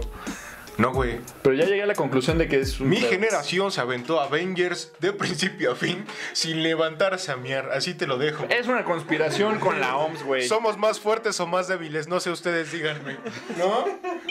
No, 0.78 0.92
güey. 0.94 1.20
Pero 1.44 1.56
ya 1.56 1.66
llegué 1.66 1.84
a 1.84 1.86
la 1.86 1.94
conclusión 1.96 2.38
de 2.38 2.48
que 2.48 2.60
es 2.60 2.80
un. 2.80 2.90
Mi 2.90 2.98
generación 2.98 3.72
se 3.72 3.82
aventó 3.82 4.20
Avengers 4.22 4.92
de 5.00 5.14
principio 5.14 5.74
a 5.74 5.76
fin 5.76 6.06
sin 6.34 6.64
levantarse 6.64 7.32
a 7.32 7.38
miar. 7.38 7.72
Así 7.72 7.94
te 7.94 8.08
lo 8.08 8.18
dejo. 8.18 8.46
Es 8.50 8.68
una 8.68 8.84
conspiración 8.84 9.60
con 9.60 9.80
la 9.80 9.98
OMS, 9.98 10.24
güey. 10.24 10.48
¿Somos 10.48 10.78
más 10.78 11.00
fuertes 11.00 11.40
o 11.40 11.48
más 11.48 11.68
débiles? 11.68 12.08
No 12.08 12.20
sé, 12.20 12.32
ustedes 12.32 12.72
díganme. 12.72 13.18
¿No? 13.58 13.86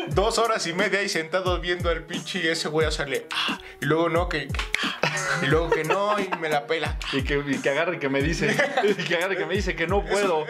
Dos 0.09 0.38
horas 0.38 0.66
y 0.66 0.72
media 0.72 1.01
ahí 1.01 1.09
sentados 1.09 1.61
viendo 1.61 1.91
al 1.91 2.03
pinche 2.05 2.41
y 2.43 2.49
ese 2.49 2.68
güey 2.68 2.91
sale. 2.91 3.26
"Ah", 3.30 3.59
y 3.80 3.84
luego 3.86 4.09
no, 4.09 4.28
que. 4.28 4.49
"Ah", 4.82 4.99
y 5.43 5.47
luego 5.47 5.70
que 5.70 5.84
no, 5.84 6.18
y 6.18 6.28
me 6.41 6.49
la 6.49 6.66
pela. 6.66 6.99
Y 7.12 7.22
que, 7.22 7.43
y 7.47 7.59
que 7.61 7.70
agarre 7.70 7.99
que 7.99 8.09
me 8.09 8.22
dice, 8.22 8.55
y 8.84 8.95
que 8.95 9.16
agarre 9.16 9.36
que 9.36 9.47
me 9.47 9.55
dice 9.55 9.76
que 9.76 9.86
no 9.86 10.05
puedo. 10.05 10.45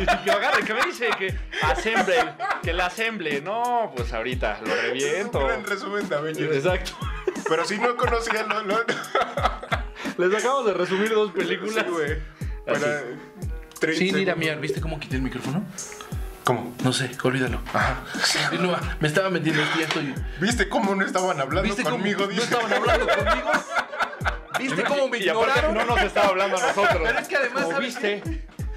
Y 0.00 0.24
que 0.24 0.30
agarre 0.30 0.64
que 0.64 0.74
me 0.74 0.84
dice 0.86 1.08
que 1.18 1.34
asemble, 1.62 2.16
que 2.62 2.72
la 2.72 2.86
asemble. 2.86 3.40
No, 3.40 3.92
pues 3.94 4.12
ahorita 4.12 4.60
lo 4.64 4.72
Es 4.74 4.92
un 5.38 5.42
reviento. 5.48 5.66
gran 5.68 5.78
resumen 5.78 6.08
de 6.08 6.16
Avengers. 6.16 6.56
Exacto. 6.56 6.92
Pero 7.48 7.64
si 7.64 7.78
no 7.78 7.96
conocían, 7.96 8.48
lo, 8.48 8.62
lo- 8.62 8.84
Les 10.18 10.38
acabamos 10.38 10.66
de 10.66 10.74
resumir 10.74 11.10
dos 11.10 11.30
Sí, 11.34 11.38
películas. 11.40 11.86
güey. 11.90 12.18
Para 12.66 13.02
30 13.80 13.98
Sí, 13.98 14.26
mira, 14.36 14.54
¿viste 14.56 14.80
cómo 14.80 14.98
quité 14.98 15.16
el 15.16 15.22
micrófono? 15.22 15.64
¿Cómo? 16.44 16.74
No 16.84 16.92
sé, 16.92 17.10
olvídalo. 17.22 17.60
Ajá. 17.72 18.02
Sí, 18.22 18.38
no, 18.60 18.76
me 19.00 19.08
estaba 19.08 19.30
metiendo, 19.30 19.62
que 19.72 19.80
ya 19.80 19.86
estoy. 19.86 20.14
¿Viste 20.40 20.68
cómo 20.68 20.94
no 20.94 21.04
estaban 21.04 21.40
hablando 21.40 21.62
¿Viste 21.62 21.82
cómo 21.82 21.96
conmigo? 21.96 22.20
no 22.22 22.26
Dice. 22.28 22.42
estaban 22.44 22.72
hablando 22.72 23.06
conmigo? 23.06 23.50
¿Viste 24.58 24.84
cómo 24.84 25.08
me 25.08 25.18
Y 25.18 25.28
aparte 25.28 25.58
ignoraron? 25.60 25.74
no 25.74 25.84
nos 25.84 26.02
estaba 26.04 26.28
hablando 26.28 26.56
a 26.56 26.60
nosotros. 26.60 27.00
Pero 27.02 27.18
es 27.18 27.28
que 27.28 27.36
además, 27.36 27.62
Como 27.64 27.74
¿sabes 27.76 27.86
viste, 27.94 28.22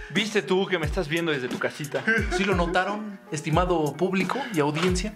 viste 0.09 0.41
tú 0.41 0.67
que 0.67 0.79
me 0.79 0.85
estás 0.85 1.07
viendo 1.07 1.31
desde 1.31 1.47
tu 1.47 1.59
casita. 1.59 2.03
¿Sí 2.35 2.43
lo 2.43 2.55
notaron, 2.55 3.19
estimado 3.31 3.93
público 3.93 4.39
y 4.53 4.59
audiencia? 4.59 5.13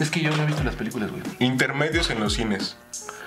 Es 0.00 0.10
que 0.10 0.20
yo 0.20 0.34
no 0.36 0.42
he 0.42 0.46
visto 0.46 0.62
las 0.64 0.74
películas, 0.74 1.10
güey. 1.10 1.22
Intermedios 1.38 2.10
en 2.10 2.20
los 2.20 2.34
cines. 2.34 2.76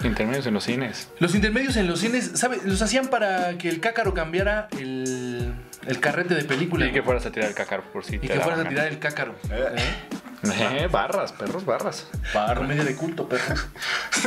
Intermedios 0.03 0.45
en 0.47 0.53
los 0.53 0.63
cines. 0.63 1.09
Los 1.20 1.36
intermedios 1.36 1.78
en 1.78 1.88
los 1.88 1.99
cines, 1.99 2.32
¿sabes? 2.36 2.63
Los 2.66 2.82
hacían 2.82 3.07
para 3.07 3.57
que 3.57 3.70
el 3.70 3.80
cácaro 3.80 4.13
cambiara 4.13 4.68
el, 4.78 5.53
el 5.88 6.00
carrete 6.00 6.36
de 6.36 6.44
película. 6.44 6.86
Y 6.88 6.92
que 6.92 7.02
fueras 7.02 7.26
a 7.26 7.32
tirar 7.32 7.50
el 7.50 7.56
cácaro 7.56 7.84
por 7.92 8.04
si 8.04 8.16
Y 8.16 8.20
te 8.20 8.28
que 8.28 8.40
fueras 8.40 8.60
a 8.60 8.70
tirar 8.70 8.88
el 8.88 9.00
cácaro. 9.00 9.36
Eh, 9.52 10.88
barras, 10.92 11.32
perros, 11.34 11.66
barras. 11.66 12.10
Comedia 12.56 12.84
de 12.84 12.96
culto, 12.96 13.28
perro. 13.28 13.56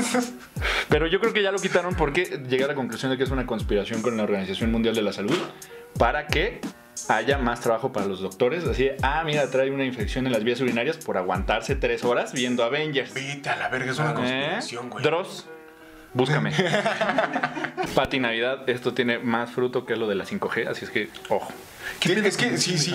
Pero 0.88 1.06
yo 1.06 1.20
creo 1.20 1.32
que 1.32 1.42
ya 1.42 1.52
lo 1.52 1.58
quitaron 1.58 1.94
porque 1.94 2.42
llegué 2.48 2.64
a 2.64 2.68
la 2.68 2.74
conclusión 2.74 3.10
de 3.10 3.18
que 3.18 3.24
es 3.24 3.30
una 3.30 3.46
conspiración 3.46 4.02
con 4.02 4.16
la 4.16 4.24
Organización 4.24 4.72
Mundial 4.72 4.94
de 4.94 5.02
la 5.02 5.12
Salud 5.12 5.38
para 5.98 6.26
que 6.26 6.60
haya 7.08 7.38
más 7.38 7.60
trabajo 7.60 7.92
para 7.92 8.06
los 8.06 8.20
doctores. 8.20 8.64
Así, 8.64 8.90
ah, 9.02 9.22
mira, 9.24 9.48
trae 9.50 9.70
una 9.70 9.84
infección 9.84 10.26
en 10.26 10.32
las 10.32 10.42
vías 10.44 10.60
urinarias 10.60 10.96
por 10.96 11.16
aguantarse 11.16 11.76
tres 11.76 12.04
horas 12.04 12.32
viendo 12.32 12.64
Avengers. 12.64 13.14
Vete 13.14 13.48
a 13.48 13.56
la 13.56 13.68
verga, 13.68 13.92
es 13.92 13.98
una 13.98 14.10
¿Eh? 14.10 14.14
conspiración, 14.14 14.90
güey. 14.90 15.04
Dross, 15.04 15.46
búscame. 16.14 16.52
Pati 17.94 18.18
Navidad, 18.20 18.68
esto 18.68 18.94
tiene 18.94 19.18
más 19.18 19.50
fruto 19.50 19.84
que 19.86 19.96
lo 19.96 20.06
de 20.08 20.14
la 20.14 20.24
5G, 20.24 20.68
así 20.68 20.84
es 20.84 20.90
que, 20.90 21.10
ojo. 21.28 21.52
¿Qué 22.00 22.10
pedo 22.14 22.26
es 22.28 22.36
que 22.36 22.58
sí, 22.58 22.78
sí. 22.78 22.94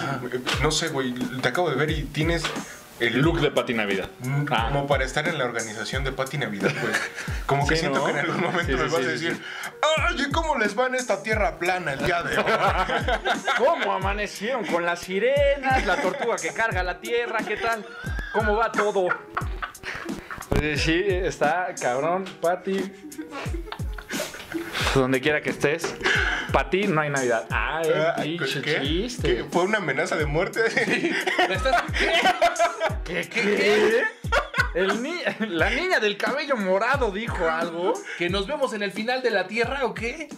No 0.61 0.71
sé, 0.71 0.89
güey. 0.89 1.13
Te 1.13 1.47
acabo 1.49 1.69
de 1.69 1.75
ver 1.75 1.89
y 1.91 2.03
tienes 2.03 2.43
el 2.99 3.19
Look 3.21 3.41
de 3.41 3.49
Pati 3.51 3.73
Navidad. 3.73 4.07
Mm, 4.19 4.45
Ah. 4.51 4.67
Como 4.71 4.85
para 4.87 5.03
estar 5.03 5.27
en 5.27 5.37
la 5.37 5.45
organización 5.45 6.03
de 6.03 6.11
Pati 6.11 6.37
Navidad, 6.37 6.71
güey. 6.79 6.93
Como 7.45 7.67
que 7.67 7.75
Sí, 7.75 7.81
siento 7.81 7.99
¿no? 7.99 8.05
que 8.05 8.11
en 8.11 8.17
algún 8.19 8.41
momento 8.41 8.65
Sí, 8.65 8.73
me 8.83 8.87
sí, 8.89 8.93
vas 8.95 9.03
sí, 9.03 9.07
a 9.09 9.17
sí, 9.17 9.25
decir, 9.25 9.43
¡Ay, 9.97 10.25
¿y 10.27 10.31
cómo 10.31 10.57
les 10.57 10.77
va 10.77 10.87
en 10.87 10.95
esta 10.95 11.21
tierra 11.23 11.57
plana 11.57 11.93
el 11.93 12.05
día 12.05 12.21
de 12.23 12.37
hoy? 12.37 12.43
¿Cómo 13.57 13.93
amanecieron 13.93 14.65
con 14.67 14.85
las 14.85 14.99
sirenas, 14.99 15.85
la 15.85 15.97
tortuga 15.97 16.35
que 16.37 16.53
carga 16.53 16.83
la 16.83 16.99
tierra? 16.99 17.39
¿Qué 17.45 17.57
tal? 17.57 17.83
¿Cómo 18.31 18.55
va 18.55 18.71
todo? 18.71 19.07
Pues 20.55 20.81
sí, 20.81 21.03
está 21.07 21.73
cabrón, 21.79 22.25
Pati. 22.39 22.91
Donde 24.95 25.21
quiera 25.21 25.41
que 25.41 25.49
estés, 25.49 25.95
para 26.51 26.69
ti 26.69 26.87
no 26.87 27.01
hay 27.01 27.09
Navidad. 27.09 27.45
Ah, 27.49 27.81
Ah, 27.85 28.23
el 28.23 28.37
pinche 28.37 28.61
¿Qué? 28.61 28.81
chiste. 28.81 29.35
¿Qué? 29.37 29.43
¿Fue 29.45 29.63
una 29.63 29.79
amenaza 29.79 30.15
de 30.15 30.25
muerte? 30.25 30.61
¿Me 31.49 31.55
estás- 31.55 31.83
¿Qué? 33.03 33.27
¿Qué? 33.29 34.03
El 34.75 35.03
ni- 35.03 35.21
la 35.49 35.69
niña 35.69 35.99
del 35.99 36.17
cabello 36.17 36.55
morado 36.57 37.11
dijo 37.11 37.49
algo. 37.49 37.93
¿Que 38.17 38.29
nos 38.29 38.47
vemos 38.47 38.73
en 38.73 38.83
el 38.83 38.91
final 38.91 39.21
de 39.21 39.29
la 39.31 39.47
Tierra 39.47 39.85
o 39.85 39.93
qué? 39.93 40.29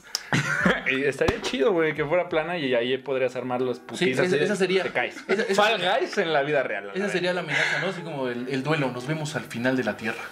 Y 0.91 1.03
estaría 1.03 1.41
chido, 1.41 1.71
güey, 1.71 1.93
que 1.93 2.03
fuera 2.05 2.27
plana 2.29 2.57
y 2.57 2.73
ahí 2.73 2.97
podrías 2.97 3.35
armar 3.35 3.61
los 3.61 3.79
putizas. 3.79 4.25
esa- 4.27 4.37
y 4.37 4.43
esa 4.43 4.55
sería- 4.55 4.83
Te 4.83 4.91
caes. 4.91 5.15
esa- 5.27 5.43
esa- 5.43 5.61
Fall 5.61 5.79
Guys 5.81 6.17
en 6.17 6.33
la 6.33 6.41
vida 6.43 6.63
real. 6.63 6.91
Esa 6.95 7.09
sería 7.09 7.33
la 7.33 7.41
amenaza, 7.41 7.79
¿no? 7.81 7.87
Así 7.87 8.01
como 8.01 8.27
el, 8.27 8.47
el 8.49 8.63
duelo. 8.63 8.91
Nos 8.91 9.05
vemos 9.07 9.35
al 9.35 9.43
final 9.43 9.75
de 9.77 9.83
la 9.83 9.95
Tierra. 9.97 10.23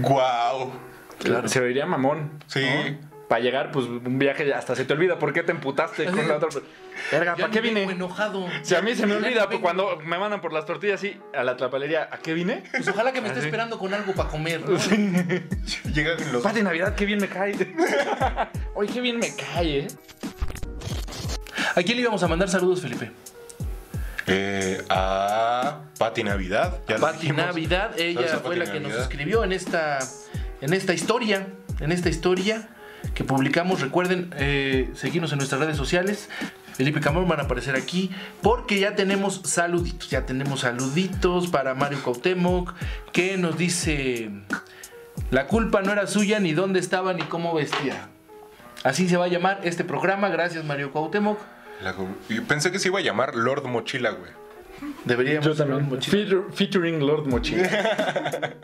¡Guau! 0.00 0.72
Claro. 1.18 1.48
Se 1.48 1.60
oiría 1.60 1.86
mamón. 1.86 2.30
Sí. 2.46 2.64
Para 3.32 3.42
llegar, 3.42 3.70
pues 3.72 3.86
un 3.86 4.18
viaje 4.18 4.52
hasta 4.52 4.76
se 4.76 4.84
te 4.84 4.92
olvida 4.92 5.18
por 5.18 5.32
qué 5.32 5.42
te 5.42 5.52
emputaste 5.52 6.04
con 6.04 6.28
la 6.28 6.36
otra. 6.36 6.50
Verga, 7.10 7.34
¿para 7.34 7.50
qué 7.50 7.62
vine? 7.62 7.84
enojado. 7.84 8.46
Si 8.60 8.74
a 8.74 8.82
mí 8.82 8.94
se 8.94 9.06
me 9.06 9.14
olvida 9.14 9.48
pues, 9.48 9.60
cuando 9.60 9.96
me 10.04 10.18
mandan 10.18 10.42
por 10.42 10.52
las 10.52 10.66
tortillas 10.66 11.00
así 11.00 11.18
a 11.34 11.42
la 11.42 11.56
tlapalería, 11.56 12.10
¿a 12.12 12.18
qué 12.18 12.34
vine? 12.34 12.62
Pues 12.70 12.86
ojalá 12.88 13.10
que 13.10 13.22
me 13.22 13.28
esté 13.28 13.38
Así. 13.38 13.48
esperando 13.48 13.78
con 13.78 13.94
algo 13.94 14.12
para 14.12 14.28
comer. 14.28 14.60
¿no? 14.60 14.76
Llegan 15.94 16.18
los... 16.30 16.42
Paz 16.42 16.54
de 16.56 16.62
Navidad, 16.62 16.94
qué 16.94 17.06
bien 17.06 17.20
me 17.22 17.28
cae. 17.28 17.54
Oye, 18.74 18.92
qué 18.92 19.00
bien 19.00 19.18
me 19.18 19.34
cae, 19.34 19.78
¿eh? 19.78 19.86
¿A 21.74 21.82
quién 21.82 21.96
le 21.96 22.02
íbamos 22.02 22.22
a 22.22 22.28
mandar 22.28 22.50
saludos, 22.50 22.82
Felipe? 22.82 23.12
Eh, 24.26 24.84
a 24.90 25.80
Pati 25.98 26.22
Navidad. 26.22 26.82
Ya 26.86 26.96
lo 26.96 27.00
Pati. 27.00 27.32
Navidad, 27.32 27.98
ella 27.98 28.26
a 28.26 28.38
fue 28.40 28.56
Pati 28.56 28.58
la 28.58 28.70
que 28.70 28.80
nos 28.80 28.92
escribió 28.92 29.42
en 29.42 29.52
esta, 29.52 30.00
en 30.60 30.74
esta 30.74 30.92
historia, 30.92 31.46
en 31.80 31.92
esta 31.92 32.10
historia 32.10 32.68
que 33.14 33.24
publicamos. 33.24 33.80
Recuerden 33.80 34.30
eh, 34.36 34.90
seguirnos 34.94 35.32
en 35.32 35.38
nuestras 35.38 35.60
redes 35.60 35.76
sociales. 35.76 36.28
Felipe 36.74 37.00
Camón 37.00 37.28
van 37.28 37.40
a 37.40 37.42
aparecer 37.44 37.76
aquí 37.76 38.10
porque 38.40 38.80
ya 38.80 38.94
tenemos 38.94 39.42
saluditos, 39.44 40.08
ya 40.08 40.24
tenemos 40.24 40.60
saluditos 40.60 41.48
para 41.48 41.74
Mario 41.74 42.02
Cuauhtémoc 42.02 42.72
que 43.12 43.36
nos 43.36 43.58
dice 43.58 44.30
la 45.30 45.46
culpa 45.46 45.82
no 45.82 45.92
era 45.92 46.06
suya 46.06 46.40
ni 46.40 46.52
dónde 46.54 46.80
estaba 46.80 47.12
ni 47.12 47.22
cómo 47.24 47.52
vestía. 47.54 48.08
Así 48.84 49.06
se 49.08 49.16
va 49.18 49.26
a 49.26 49.28
llamar 49.28 49.60
este 49.64 49.84
programa. 49.84 50.28
Gracias 50.30 50.64
Mario. 50.64 50.90
La- 51.82 51.94
y 52.30 52.40
pensé 52.40 52.72
que 52.72 52.78
se 52.78 52.88
iba 52.88 53.00
a 53.00 53.02
llamar 53.02 53.34
Lord 53.34 53.66
Mochila, 53.68 54.10
güey. 54.10 54.30
Deberíamos 55.04 55.44
Yo 55.46 55.54
también. 55.54 55.82
un 55.84 55.88
mochila. 55.90 56.42
Featuring 56.54 57.00
Lord 57.06 57.26
Mochila. 57.28 57.68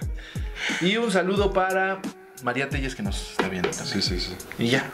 Y 0.81 0.97
un 0.97 1.11
saludo 1.11 1.53
para 1.53 2.01
María 2.43 2.69
Telles 2.69 2.95
que 2.95 3.03
nos 3.03 3.31
está 3.33 3.49
viendo 3.49 3.69
también. 3.71 4.03
Sí, 4.03 4.03
sí, 4.03 4.21
sí. 4.21 4.37
Y 4.59 4.69
ya. 4.69 4.85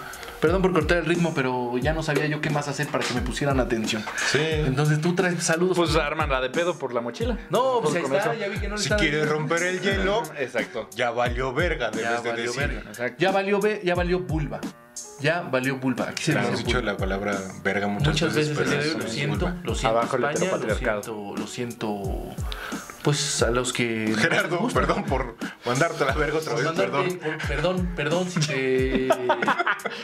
Perdón 0.40 0.60
por 0.60 0.72
cortar 0.74 0.98
el 0.98 1.06
ritmo, 1.06 1.32
pero 1.34 1.78
ya 1.78 1.94
no 1.94 2.02
sabía 2.02 2.26
yo 2.26 2.42
qué 2.42 2.50
más 2.50 2.68
hacer 2.68 2.86
para 2.88 3.02
que 3.02 3.14
me 3.14 3.22
pusieran 3.22 3.60
atención. 3.60 4.04
Sí. 4.30 4.38
Entonces 4.42 5.00
tú 5.00 5.14
traes 5.14 5.42
saludos. 5.42 5.74
Pues 5.74 5.96
arman 5.96 6.28
la 6.28 6.42
de 6.42 6.50
pedo 6.50 6.78
por 6.78 6.92
la 6.92 7.00
mochila. 7.00 7.38
no, 7.48 7.80
pues 7.82 7.94
ahí 7.96 8.02
está, 8.02 8.18
eso. 8.18 8.34
ya 8.34 8.48
vi 8.48 8.58
que 8.58 8.68
no 8.68 8.76
le 8.76 8.82
Si 8.82 8.90
quieres 8.90 9.26
romper 9.26 9.62
el 9.62 9.80
hielo, 9.80 10.22
Exacto. 10.38 10.90
ya 10.94 11.10
valió 11.12 11.54
verga, 11.54 11.90
debes 11.90 12.04
Ya 12.10 12.20
de 12.20 12.28
valió 12.30 12.44
decir. 12.52 12.60
verga. 12.68 12.90
Exacto. 12.90 13.16
Ya 13.18 13.30
valió, 13.32 13.58
ve- 13.60 13.80
ya 13.84 13.94
valió 13.94 14.20
vulva. 14.20 14.60
Ya 15.20 15.40
valió 15.40 15.76
vulva. 15.78 16.10
Aquí 16.10 16.22
se 16.24 16.32
Hemos 16.32 16.50
dice 16.50 16.64
dicho 16.64 16.76
vulva. 16.78 16.92
la 16.92 16.98
palabra 16.98 17.38
verga 17.62 17.86
muchas, 17.88 18.08
Muchas 18.08 18.34
veces 18.34 18.58
el 18.58 18.64
día 18.68 18.78
de 18.78 18.84
hoy 18.84 18.84
pero 18.90 18.98
lo 18.98 19.04
es 19.06 19.12
siento, 19.12 19.46
vulva. 19.46 19.60
lo 19.64 19.74
siento 19.74 19.98
Abajo 19.98 20.16
el 20.16 20.24
España, 20.24 20.38
lo 20.40 20.56
heteropatriarcado. 20.56 21.02
siento, 21.02 21.34
lo 21.40 21.46
siento, 21.46 22.34
pues 23.04 23.42
a 23.42 23.50
los 23.50 23.72
que 23.72 24.12
Gerardo, 24.18 24.66
perdón 24.68 25.04
por 25.04 25.36
mandarte 25.64 26.02
a 26.02 26.06
la 26.08 26.14
verga 26.14 26.38
otra 26.38 26.54
vez, 26.54 26.64
mandarte- 26.64 26.90
perdón. 26.90 27.18
por- 27.18 27.46
perdón, 27.48 27.92
perdón 27.94 28.30
si 28.30 28.40
te... 28.40 29.08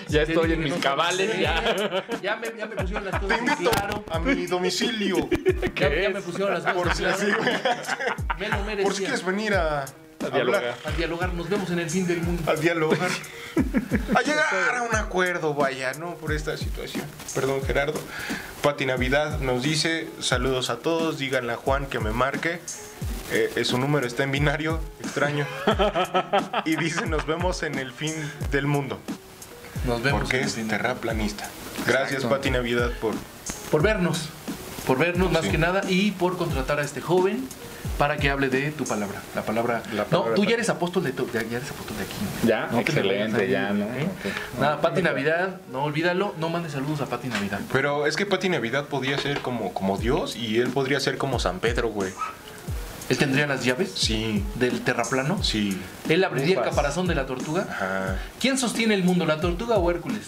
Ya 0.09 0.25
te 0.27 0.33
estoy 0.35 0.53
en 0.53 0.61
mis 0.63 0.75
no- 0.75 0.81
cabales, 0.81 1.37
ya. 1.41 2.05
Ya 2.23 2.37
me, 2.37 2.53
ya 2.57 2.67
me 2.67 2.77
pusieron 2.77 3.05
las 3.07 3.15
Te 3.15 3.21
cosas 3.21 3.39
en 3.39 3.49
invito 3.49 3.71
claro. 3.71 4.05
a 4.11 4.19
mi 4.21 4.47
domicilio. 4.47 5.29
Ya, 5.81 5.89
ya 6.03 6.11
me 6.11 6.21
pusieron 6.21 6.53
las 6.53 6.63
cosas 6.63 6.75
Por 6.75 6.95
si 6.95 7.03
claro. 7.03 7.43
Me 8.39 8.49
lo 8.51 8.65
merecía. 8.65 8.85
Por 8.85 8.93
si 8.95 9.03
quieres 9.05 9.25
venir 9.25 9.55
a, 9.55 9.83
a 9.85 10.31
dialogar. 10.31 10.75
A 10.85 10.91
dialogar, 10.91 11.33
nos 11.33 11.49
vemos 11.49 11.71
en 11.71 11.79
el 11.79 11.89
fin 11.89 12.07
del 12.07 12.21
mundo. 12.21 12.51
a 12.51 12.55
dialogar, 12.55 13.09
a 14.15 14.21
llegar 14.21 14.77
a 14.77 14.83
un 14.83 14.95
acuerdo, 14.95 15.55
vaya, 15.55 15.95
¿no? 15.95 16.17
Por 16.17 16.33
esta 16.33 16.55
situación. 16.59 17.05
Perdón, 17.35 17.63
Gerardo. 17.67 17.99
Pati 18.63 18.85
Navidad 18.85 19.41
nos 19.41 19.63
dice, 19.63 20.07
saludos 20.21 20.69
a 20.69 20.77
todos, 20.77 21.19
díganle 21.19 21.55
a 21.55 21.57
Juan 21.57 21.87
que 21.87 21.99
me 21.99 22.11
marque. 22.13 22.61
Eh, 23.33 23.51
eh, 23.57 23.65
su 23.65 23.79
número 23.79 24.07
está 24.07 24.23
en 24.25 24.33
binario, 24.33 24.81
extraño. 25.01 25.47
Y 26.67 26.77
dice, 26.77 27.07
nos 27.07 27.27
vemos 27.27 27.63
en 27.63 27.79
el 27.79 27.91
fin 27.93 28.13
del 28.51 28.67
mundo. 28.67 28.99
Nos 29.87 30.03
vemos 30.03 30.23
Porque 30.23 30.41
es 30.41 30.55
terraplanista. 30.69 31.49
Gracias, 31.87 32.25
Pati 32.25 32.51
Navidad, 32.51 32.91
por... 33.01 33.15
por 33.71 33.83
vernos, 33.83 34.29
por 34.87 34.99
vernos 34.99 35.33
más 35.33 35.47
que 35.47 35.57
nada 35.57 35.81
y 35.89 36.11
por 36.11 36.37
contratar 36.37 36.81
a 36.81 36.83
este 36.83 37.01
joven 37.01 37.49
para 38.01 38.17
que 38.17 38.31
hable 38.31 38.49
de 38.49 38.71
tu 38.71 38.85
palabra. 38.85 39.21
La 39.35 39.43
palabra. 39.43 39.83
La 39.93 40.07
no, 40.11 40.23
tú 40.35 40.47
ya 40.47 40.55
eres 40.55 40.71
apóstol 40.71 41.05
de 41.05 41.13
tu- 41.13 41.27
ya, 41.31 41.43
ya 41.43 41.59
eres 41.59 41.71
apóstol 41.71 41.99
de 41.99 42.05
aquí. 42.05 42.15
¿no? 42.43 42.49
Ya, 42.49 42.69
No 42.73 42.79
excelente, 42.81 43.47
ya, 43.51 43.71
¿no? 43.75 43.85
¿eh? 43.85 44.09
Nada, 44.59 44.81
Pati 44.81 45.03
Navidad, 45.03 45.57
no 45.71 45.85
olvídalo, 45.85 46.35
no 46.39 46.49
mandes 46.49 46.73
saludos 46.73 47.03
a 47.03 47.07
Pati 47.07 47.29
Navidad. 47.29 47.61
Pero 47.71 48.07
es 48.07 48.17
que 48.17 48.25
Pati 48.25 48.49
Navidad 48.49 48.87
podía 48.87 49.19
ser 49.19 49.41
como, 49.43 49.75
como 49.75 49.99
Dios 49.99 50.35
y 50.35 50.61
él 50.61 50.71
podría 50.71 50.99
ser 50.99 51.19
como 51.19 51.39
San 51.41 51.61
Pedro, 51.61 51.91
güey. 51.91 52.11
Él 53.11 53.19
tendría 53.19 53.47
las 53.47 53.65
llaves 53.67 53.93
Sí, 53.97 54.43
del 54.55 54.81
terraplano. 54.81 55.43
sí. 55.45 55.79
Él 56.09 56.25
abriría 56.25 56.57
el 56.57 56.65
caparazón 56.65 57.07
de 57.07 57.15
la 57.15 57.27
tortuga. 57.27 57.67
Ajá. 57.69 58.17
¿Quién 58.41 58.57
sostiene 58.57 58.95
el 58.95 59.05
mundo, 59.05 59.27
la 59.27 59.41
tortuga 59.43 59.77
o 59.77 59.91
Hércules? 59.91 60.23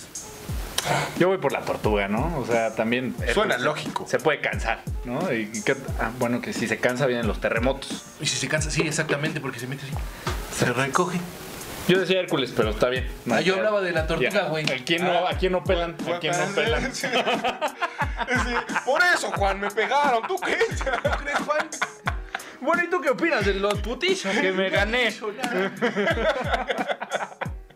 Yo 1.19 1.29
voy 1.29 1.39
por 1.39 1.53
la 1.53 1.61
tortuga, 1.61 2.09
¿no? 2.09 2.39
O 2.39 2.47
sea, 2.47 2.75
también. 2.75 3.15
Suena 3.33 3.55
pues, 3.55 3.65
lógico. 3.65 4.07
Se 4.09 4.19
puede 4.19 4.41
cansar, 4.41 4.83
¿no? 5.05 5.33
Y 5.33 5.47
que- 5.63 5.77
ah, 6.01 6.11
bueno, 6.19 6.41
que 6.41 6.53
si 6.53 6.67
se 6.67 6.79
cansa 6.79 7.07
vienen 7.07 7.27
los 7.29 7.41
terremotos. 7.41 8.03
Y 8.21 8.27
si 8.27 8.37
se 8.37 8.49
cansa, 8.49 8.71
sí, 8.71 8.83
exactamente, 8.83 9.41
porque 9.41 9.59
se 9.61 9.67
mete 9.67 9.85
así. 9.87 9.95
Se 10.57 10.73
recoge. 10.73 11.19
Yo 11.89 11.99
decía 11.99 12.21
Hércules, 12.21 12.53
pero 12.57 12.71
está 12.71 12.89
bien. 12.89 13.09
Ah, 13.31 13.41
yo 13.41 13.57
hablaba 13.57 13.81
de 13.81 13.91
la 13.93 14.07
tortuga, 14.07 14.45
güey. 14.49 14.65
¿A 14.73 14.85
quién 14.85 15.05
no, 15.05 15.27
a 15.27 15.33
quién 15.35 15.53
no 15.53 15.65
pelan? 15.65 15.97
¿A 16.15 16.19
quién 16.21 16.33
no 16.39 16.47
pelan? 16.55 16.93
Sí. 16.95 17.07
Sí. 17.09 18.55
Por 18.87 19.03
eso, 19.03 19.33
Juan, 19.33 19.59
me 19.61 19.71
pegaron. 19.71 20.23
¿Tú 20.29 20.37
qué? 20.39 20.57
¿Tú 20.77 21.11
crees, 21.23 21.39
Juan? 21.39 21.69
Bueno, 22.61 22.85
¿y 22.85 22.89
tú 22.91 23.01
qué 23.01 23.11
opinas 23.11 23.45
de 23.45 23.55
los 23.55 23.75
putizos 23.81 24.33
que 24.37 24.53
me 24.53 24.71
gané? 24.71 25.13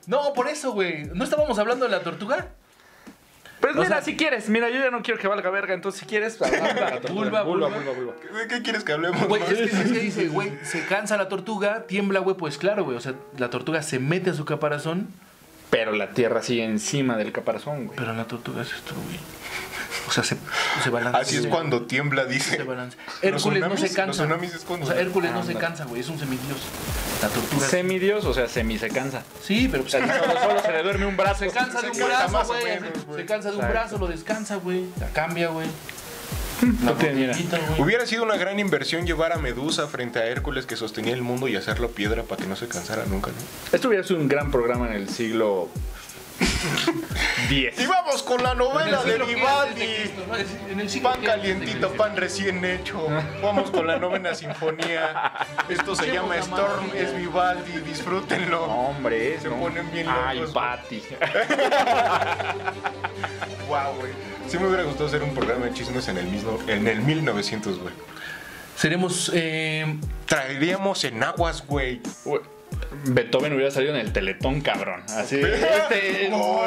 No, 0.07 0.33
por 0.33 0.47
eso, 0.47 0.71
güey. 0.73 1.03
¿No 1.07 1.25
estábamos 1.25 1.59
hablando 1.59 1.85
de 1.87 1.91
la 1.91 2.01
tortuga? 2.01 2.51
Pues 3.75 3.77
O 3.77 3.83
mira, 3.89 3.97
sea- 3.97 4.05
si 4.05 4.17
quieres, 4.17 4.49
mira, 4.49 4.69
yo 4.71 4.79
ya 4.79 4.91
no 4.91 5.03
quiero 5.03 5.19
que 5.21 5.29
valga 5.29 5.51
verga, 5.51 5.75
entonces 5.75 6.01
si 6.01 6.07
quieres. 6.07 6.39
Vulva, 7.11 7.43
vulva. 7.43 7.69
¿De 7.71 8.49
qué 8.49 8.63
quieres 8.63 8.85
que 8.85 8.93
hablemos? 8.93 9.27
Güey, 9.27 9.43
es 9.43 9.49
que, 9.49 9.65
es 9.65 9.93
que 9.93 9.99
dice, 10.01 10.29
güey, 10.29 10.53
se 10.63 10.85
cansa 10.87 11.17
la 11.17 11.29
tortuga, 11.29 11.87
tiembla, 11.87 12.21
güey, 12.21 12.37
pues 12.37 12.59
claro, 12.59 12.85
güey. 12.85 12.97
O 12.97 13.01
sea, 13.01 13.15
la 13.39 13.51
tortuga 13.51 13.83
se 13.83 13.99
mete 13.99 14.31
a 14.31 14.35
su 14.35 14.45
caparazón, 14.45 15.09
Pero 15.71 15.93
la 15.93 16.11
tierra 16.11 16.43
sigue 16.43 16.65
encima 16.65 17.17
del 17.17 17.33
caparazón, 17.33 17.87
güey. 17.87 17.97
pero 17.99 18.13
la 18.15 18.25
tortuga 18.25 18.65
se 18.65 18.73
destruye. 18.75 19.19
O 20.09 20.13
sea, 20.13 20.25
se, 20.25 20.37
se 20.83 20.91
balancea. 20.91 21.21
Así 21.21 21.37
es 21.37 21.47
cuando 21.47 21.83
tiembla, 21.83 22.25
Se 22.25 22.29
dice. 22.31 22.63
balancea. 22.63 23.01
Los 23.23 23.45
Hércules 23.45 23.69
no 23.69 23.77
se 23.77 23.87
cansa. 23.89 24.07
Los 24.07 24.17
tsunamis 24.17 24.55
es 24.55 24.65
cuando... 24.65 24.87
O 24.87 24.91
sea, 24.91 25.01
Hércules 25.01 25.33
no 25.33 25.45
se 25.45 25.55
cansa, 25.55 25.85
güey. 25.85 26.01
Es 26.01 26.09
un 26.09 26.19
semidios. 26.19 26.59
La 27.23 27.29
tortuga. 27.29 27.67
Semidios, 27.67 28.25
o 28.25 28.35
sea, 28.35 28.49
semi 28.49 28.79
se 28.79 28.89
cansa. 28.89 29.23
Sí, 29.43 29.69
pero 29.71 29.83
pues, 29.83 29.93
solo, 29.93 30.07
solo 30.07 30.63
se 30.63 30.73
le 30.73 30.83
duerme 30.83 31.07
un 31.07 31.17
brazo. 31.17 31.41
se 31.41 31.51
cansa 31.51 31.81
de 31.81 31.95
Se 31.95 32.03
un 32.03 32.09
brazo, 32.09 32.45
güey. 32.47 33.17
Se 33.17 33.27
cansa 33.27 33.51
de 33.51 33.57
un 33.57 33.69
brazo, 33.69 33.99
lo 33.99 34.07
descansa, 34.07 34.57
güey. 34.57 34.87
La 35.01 35.09
cambia, 35.09 35.49
güey. 35.49 35.67
No. 36.63 36.97
Hubiera 37.79 38.07
sido 38.07 38.23
una 38.23 38.37
gran 38.37 38.59
inversión 38.59 39.07
llevar 39.07 39.33
a 39.33 39.39
Medusa 39.39 39.87
frente 39.89 40.19
a 40.21 40.27
Hércules 40.27 40.65
que 40.67 40.77
sostenía 40.77 41.13
el 41.13 41.23
mundo 41.23 41.49
y 41.49 41.57
hacerlo 41.57 41.91
piedra 41.91 42.23
para 42.23 42.43
que 42.43 42.49
no 42.49 42.57
se 42.57 42.67
cansara 42.67 43.05
nunca, 43.07 43.31
¿no? 43.31 43.37
Esto 43.73 43.89
hubiera 43.89 44.05
sido 44.05 44.21
un 44.21 44.29
gran 44.29 44.51
programa 44.51 44.87
en 44.87 44.95
el 44.95 45.09
siglo 45.09 45.69
X. 47.49 47.79
Y 47.79 47.87
vamos 47.87 48.23
con 48.23 48.43
la 48.43 48.55
novela 48.55 49.03
de 49.05 49.19
Vivaldi. 49.19 51.01
Pan 51.01 51.21
calientito, 51.23 51.93
pan 51.93 52.17
recién 52.17 52.65
hecho. 52.65 53.07
Vamos 53.43 53.71
con 53.71 53.87
la 53.87 53.99
novena 53.99 54.35
sinfonía. 54.35 55.33
Esto 55.69 55.95
se 55.95 56.13
llama 56.13 56.35
la 56.37 56.41
Storm, 56.43 56.91
es 56.95 57.17
Vivaldi, 57.17 57.79
disfrútenlo. 57.81 58.65
Hombre, 58.65 59.39
Se 59.41 59.49
¿no? 59.49 59.57
ponen 59.57 59.91
bien 59.93 60.07
Ay, 60.09 60.39
locos. 60.41 60.55
Pati. 60.55 61.03
Wow, 63.69 63.95
güey. 63.99 64.13
Sí 64.49 64.59
me 64.59 64.69
hubiera 64.69 64.85
gustado 64.85 65.07
hacer 65.07 65.23
un 65.25 65.35
programa 65.35 65.67
de 65.67 65.75
chismes 65.75 66.07
en 66.07 66.19
el 66.19 66.27
mismo, 66.27 66.57
en 66.69 66.87
el 66.87 67.01
1900, 67.01 67.81
güey. 67.81 67.93
Seremos. 68.77 69.31
Eh, 69.35 69.99
Traeríamos 70.27 71.03
enaguas, 71.03 71.67
güey. 71.67 72.01
Beethoven 73.07 73.53
hubiera 73.53 73.71
salido 73.71 73.95
en 73.95 74.01
el 74.01 74.13
teletón, 74.13 74.61
cabrón. 74.61 75.03
Así. 75.11 75.41
Este. 75.41 76.31
Oh. 76.33 76.65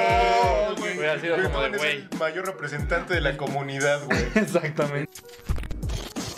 Hubiera 0.77 1.19
sido 1.19 1.41
como 1.43 1.61
de 1.61 1.77
güey. 1.77 2.07
el 2.11 2.17
mayor 2.17 2.45
representante 2.45 3.13
de 3.13 3.21
la 3.21 3.37
comunidad, 3.37 4.03
güey. 4.05 4.19
Exactamente. 4.35 5.11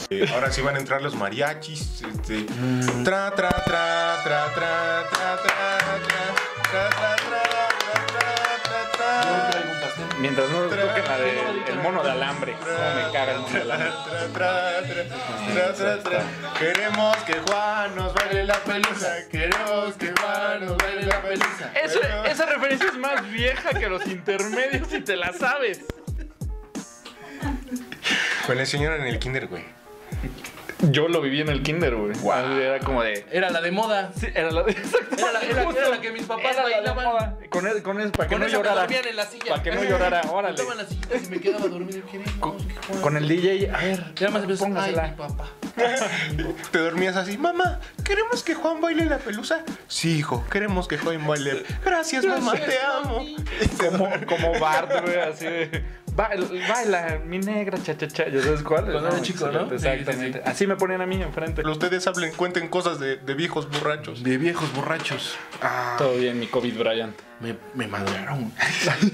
Eh, 0.09 0.25
Ahora 0.33 0.51
sí 0.51 0.61
van 0.61 0.75
a 0.75 0.79
entrar 0.79 1.01
los 1.01 1.15
mariachis. 1.15 2.01
Este. 2.01 2.45
Tra, 3.03 3.33
tra, 3.33 3.49
tra, 3.49 4.21
tra, 4.23 4.53
tra, 4.53 4.53
tra, 4.53 5.07
tra, 5.13 5.37
tra, 5.37 5.77
tra, 6.69 6.89
tra, 6.89 7.15
tra, 7.15 7.50
Mientras 10.21 10.49
no 10.51 10.59
toquen 10.59 11.03
la 11.07 11.17
de 11.17 11.39
el 11.67 11.79
mono 11.79 12.03
de 12.03 12.11
alambre. 12.11 12.53
Cómo 12.59 12.71
me 12.71 13.11
caga 13.11 13.31
el 13.33 13.39
mono 13.39 13.53
de 13.53 13.61
alambre. 13.61 15.07
Queremos 16.59 17.17
que 17.17 17.33
Juan 17.33 17.95
nos 17.95 18.13
baile 18.13 18.43
la 18.43 18.59
pelusa. 18.59 19.27
Queremos 19.31 19.95
que 19.95 20.13
Juan 20.21 20.65
nos 20.65 20.77
baile 20.77 21.05
la 21.07 21.21
pelusa. 21.23 21.71
Esa, 21.73 22.27
esa 22.27 22.45
referencia 22.45 22.89
es 22.89 22.97
más 22.97 23.27
vieja 23.31 23.73
que 23.73 23.89
los 23.89 24.05
intermedios 24.05 24.89
si 24.89 25.01
te 25.01 25.15
la 25.15 25.33
sabes. 25.33 25.81
Me 28.47 28.55
la 28.55 28.61
enseñaron 28.61 29.01
en 29.01 29.07
el 29.07 29.17
kinder, 29.17 29.47
güey. 29.47 29.65
Yo 30.89 31.07
lo 31.07 31.21
viví 31.21 31.41
en 31.41 31.49
el 31.49 31.61
kinder, 31.61 31.95
güey. 31.95 32.13
Era 32.61 32.79
como 32.79 33.03
de. 33.03 33.25
Era 33.31 33.49
la 33.51 33.61
de 33.61 33.71
moda. 33.71 34.11
Sí, 34.19 34.27
era 34.33 34.49
la, 34.51 34.61
exacto, 34.67 35.15
Era 35.17 35.31
la- 35.33 35.41
era- 35.41 35.63
justo. 35.65 35.79
era 35.79 35.89
la 35.89 36.01
que 36.01 36.11
mis 36.11 36.23
papás 36.23 36.45
Era 36.45 36.63
la 36.63 36.67
de 36.69 36.73
bailaban. 36.75 37.05
moda. 37.05 37.37
Con 37.49 37.67
él, 37.67 37.83
con 37.83 37.99
él, 38.01 38.11
para 38.11 38.27
que 38.27 38.33
Con 38.35 38.41
no 38.41 38.47
eso 38.47 38.57
llorara. 38.57 38.81
dormían 38.81 39.07
en 39.07 39.15
la 39.15 39.25
silla. 39.25 39.45
Para 39.49 39.63
que 39.63 39.71
no 39.71 39.83
llorara, 39.83 40.21
órale. 40.31 40.55
Estaban 40.55 40.77
las 40.77 40.87
sillitas 40.89 41.23
y 41.23 41.29
me 41.29 41.39
quedaba 41.39 41.67
dormido. 41.67 42.01
Con, 42.39 42.57
con 43.01 43.17
el 43.17 43.27
DJ, 43.27 43.69
a 43.71 43.77
ver, 43.77 44.03
Y 44.19 44.23
además 44.23 44.43
empezó, 44.43 44.65
ay, 44.65 44.71
póngasela. 44.71 45.07
mi 45.07 45.15
papá. 45.15 45.47
Te 46.71 46.79
dormías 46.79 47.15
así, 47.15 47.37
mamá, 47.37 47.79
¿queremos 48.03 48.43
que 48.43 48.53
Juan 48.55 48.81
baile 48.81 49.05
la 49.05 49.17
pelusa? 49.19 49.63
Sí, 49.87 50.17
hijo, 50.17 50.43
queremos 50.51 50.87
que 50.87 50.97
Juan 50.97 51.25
baile. 51.25 51.63
Gracias, 51.85 52.25
mamá, 52.25 52.53
te 52.53 52.77
amo. 52.79 53.25
como, 53.77 54.09
como 54.27 54.59
Bart, 54.59 54.91
güey, 55.03 55.17
así 55.19 55.45
de. 55.45 55.83
Baila, 56.13 56.45
baila, 56.67 57.19
mi 57.25 57.39
negra, 57.39 57.77
cha, 57.81 57.97
cha, 57.97 58.07
cha. 58.07 58.27
¿Ya 58.27 58.41
sabes 58.41 58.61
cuál? 58.63 58.83
Cuando 58.83 59.07
era 59.07 59.21
chico, 59.21 59.47
¿no? 59.47 59.61
excelente, 59.61 59.77
Sí, 59.79 59.83
sí, 59.83 59.87
Exactamente. 59.99 60.41
sí. 60.43 60.49
Así 60.49 60.67
me 60.67 60.75
ponían 60.75 61.01
a 61.01 61.05
mí 61.05 61.21
enfrente. 61.21 61.53
Pero 61.61 61.71
ustedes 61.71 62.05
hablen, 62.07 62.33
cuenten 62.33 62.67
cosas 62.67 62.99
de, 62.99 63.15
de 63.17 63.33
viejos 63.33 63.69
borrachos. 63.69 64.21
De 64.21 64.37
viejos 64.37 64.73
borrachos. 64.73 65.35
Ah, 65.61 65.95
Todo 65.97 66.15
bien, 66.17 66.37
mi 66.39 66.47
COVID 66.47 66.77
Bryant. 66.77 67.15
me, 67.39 67.55
me 67.75 67.87
maduraron. 67.87 68.51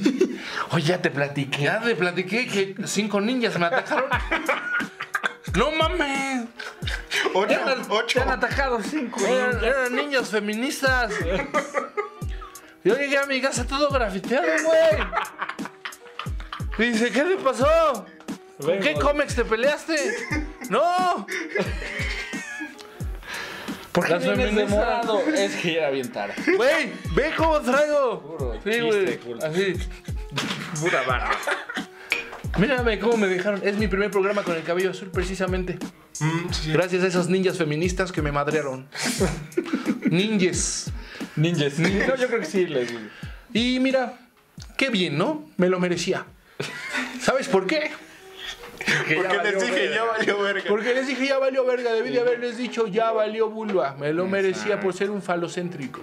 Oye, 0.72 0.84
ya 0.86 1.02
te 1.02 1.12
platiqué. 1.12 1.64
Ya 1.64 1.80
te 1.82 1.95
platiqué 1.95 2.48
que 2.48 2.76
cinco 2.88 3.22
ninjas 3.22 3.58
me 3.60 3.68
atacaron. 3.68 4.10
¡No 5.56 5.72
mames! 5.72 6.45
Ocho, 7.34 7.52
Eran- 7.54 7.86
ocho. 7.89 8.20
Te 8.20 8.22
han 8.22 8.30
atacado 8.32 8.80
cinco. 8.82 9.20
Eran, 9.26 9.64
eran 9.64 9.95
niños 9.95 10.30
feministas. 10.30 11.14
Yo 12.84 12.95
llegué 12.95 13.18
a 13.18 13.26
mi 13.26 13.41
casa 13.41 13.66
todo 13.66 13.89
grafiteado, 13.91 14.45
güey. 14.66 15.08
Dice, 16.78 17.11
¿qué 17.11 17.21
te 17.23 17.36
pasó? 17.38 18.05
¿Con 18.61 18.80
qué 18.80 18.93
cómics 18.95 19.36
te 19.36 19.45
peleaste? 19.45 19.95
¡No! 20.69 21.25
¿Por 23.91 24.05
qué 24.05 24.11
Las 24.11 24.23
vienes 24.23 24.45
feministas- 24.49 24.69
demorado? 24.69 25.19
Es 25.28 25.55
que 25.55 25.73
ya 25.73 25.80
era 25.80 25.89
bien 25.89 26.11
tarde. 26.11 26.34
Güey, 26.55 26.91
ve 27.15 27.32
cómo 27.36 27.59
traigo. 27.61 28.21
Puro 28.38 28.53
Sí, 28.53 28.59
chiste, 28.69 28.82
güey. 28.86 29.17
culo. 29.17 29.43
Así. 29.45 29.73
Pura 30.82 31.01
barra. 31.03 31.32
Mírame 32.59 32.99
cómo 32.99 33.17
me 33.17 33.28
dejaron. 33.28 33.61
Es 33.63 33.75
mi 33.78 33.88
primer 33.88 34.11
programa 34.11 34.43
con 34.43 34.55
el 34.55 34.63
cabello 34.63 34.91
azul, 34.91 35.09
precisamente. 35.09 35.78
Mm, 36.19 36.51
sí. 36.51 36.71
Gracias 36.73 37.03
a 37.03 37.07
esos 37.07 37.28
ninjas 37.30 37.57
feministas 37.57 38.11
que 38.11 38.21
me 38.21 38.32
madrearon. 38.32 38.88
Ninjas. 40.09 40.91
Ninjas. 41.36 41.78
No, 41.80 42.15
yo 42.15 42.28
creo 42.28 42.39
que 42.39 42.45
sí. 42.45 42.65
Les... 42.67 42.89
Y 43.53 43.80
mira, 43.80 44.13
qué 44.78 44.89
bien, 44.89 45.17
¿no? 45.17 45.43
Me 45.57 45.69
lo 45.69 45.80
merecía. 45.80 46.25
¿Sabes 47.22 47.47
por 47.47 47.68
qué? 47.68 47.91
Porque 48.78 49.39
les 49.43 49.62
dije, 49.62 49.89
ya 49.93 50.03
valió 50.03 50.39
verga. 50.39 50.64
Porque 50.68 50.93
les 50.93 51.08
dije 51.08 51.28
ya 51.28 51.38
valió 51.39 51.66
verga, 51.66 51.91
debí 51.93 52.10
de 52.10 52.20
haberles 52.20 52.58
dicho 52.58 52.88
ya 52.88 53.12
valió 53.12 53.49
vulva. 53.49 53.95
Me 53.99 54.14
lo 54.14 54.28
merecía 54.28 54.80
por 54.80 54.93
ser 54.93 55.10
un 55.10 55.22
falocéntrico. 55.22 56.01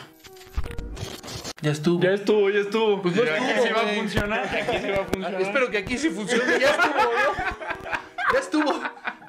Ya 1.63 1.71
estuvo. 1.71 2.03
Ya 2.03 2.11
estuvo, 2.11 2.51
ya 2.51 2.61
estuvo. 2.61 3.01
Pues 3.01 3.17
no 3.17 3.23
aquí 3.23 3.31
estuvo, 3.33 3.67
sí 3.67 3.73
va 3.73 3.81
a 3.81 3.95
funcionar. 3.95 4.45
Aquí 4.45 4.79
sí 4.83 4.91
va 4.91 5.03
a 5.03 5.05
funcionar. 5.07 5.41
Espero 5.41 5.71
que 5.71 5.79
aquí 5.79 5.97
sí 5.97 6.11
funcione. 6.11 6.61
Ya 6.61 6.71
estuvo, 6.71 6.95
¿no? 6.95 8.33
Ya 8.33 8.39
estuvo. 8.39 8.83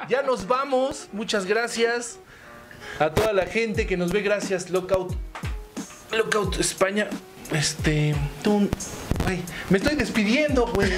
Ya 0.09 0.21
nos 0.21 0.45
vamos. 0.45 1.07
Muchas 1.13 1.45
gracias 1.45 2.19
a 2.99 3.11
toda 3.11 3.32
la 3.32 3.45
gente 3.45 3.88
que 3.88 3.95
nos 3.95 4.11
ve. 4.11 4.21
Gracias, 4.21 4.69
Lockout. 4.69 5.15
Lockout 6.11 6.59
España. 6.59 7.07
Este. 7.53 8.13
Tú. 8.43 8.69
Güey, 9.26 9.41
me 9.69 9.78
estoy 9.80 9.95
despidiendo, 9.95 10.67
güey. 10.67 10.91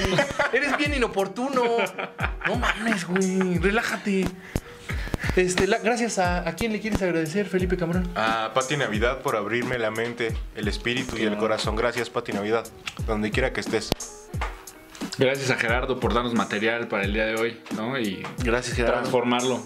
Eres 0.53 0.77
bien 0.77 0.93
inoportuno. 0.93 1.63
No 2.47 2.55
mames, 2.55 3.07
güey. 3.07 3.57
Relájate. 3.57 4.25
Este, 5.35 5.67
la- 5.67 5.77
gracias 5.79 6.19
a. 6.19 6.47
¿A 6.47 6.55
quién 6.55 6.71
le 6.73 6.79
quieres 6.79 7.01
agradecer, 7.01 7.47
Felipe 7.47 7.77
Camarón? 7.77 8.07
A 8.15 8.51
Pati 8.53 8.75
Navidad 8.77 9.21
por 9.21 9.35
abrirme 9.35 9.77
la 9.77 9.91
mente, 9.91 10.35
el 10.55 10.67
espíritu 10.67 11.15
y 11.17 11.23
el 11.23 11.37
corazón. 11.37 11.75
Gracias, 11.75 12.09
Pati 12.09 12.33
Navidad. 12.33 12.65
Donde 13.05 13.31
quiera 13.31 13.53
que 13.53 13.61
estés. 13.61 13.89
Gracias 15.17 15.49
a 15.49 15.55
Gerardo 15.55 15.99
por 15.99 16.13
darnos 16.13 16.33
material 16.33 16.87
para 16.87 17.03
el 17.05 17.13
día 17.13 17.25
de 17.25 17.35
hoy, 17.35 17.59
¿no? 17.75 17.97
Y 17.99 18.23
Gracias, 18.43 18.75
Gerardo. 18.75 18.99
transformarlo. 19.01 19.63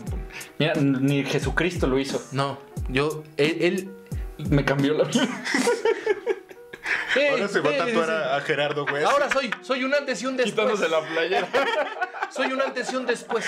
Mira, 0.59 0.73
ni 0.75 1.23
Jesucristo 1.25 1.87
lo 1.87 1.99
hizo. 1.99 2.21
No, 2.31 2.59
yo. 2.89 3.23
Él. 3.37 3.57
él 3.61 3.89
Me 4.49 4.63
cambió 4.65 4.93
la 4.93 5.05
vida. 5.05 5.27
Ahora 7.29 7.47
se 7.47 7.59
va 7.59 7.69
a 7.69 7.73
eh, 7.73 7.77
tatuar 7.77 8.09
a, 8.09 8.35
a 8.37 8.41
Gerardo, 8.41 8.85
güey. 8.85 9.03
Ahora 9.03 9.29
soy, 9.31 9.51
soy 9.61 9.83
un 9.83 9.93
antes 9.93 10.21
y 10.21 10.25
un 10.25 10.37
después. 10.37 10.53
Quitándose 10.77 10.89
la 10.89 11.01
playera. 11.07 11.47
Soy 12.31 12.49
un 12.53 12.61
antes 12.61 12.89
y 12.93 12.95
un 12.95 13.05
después. 13.05 13.43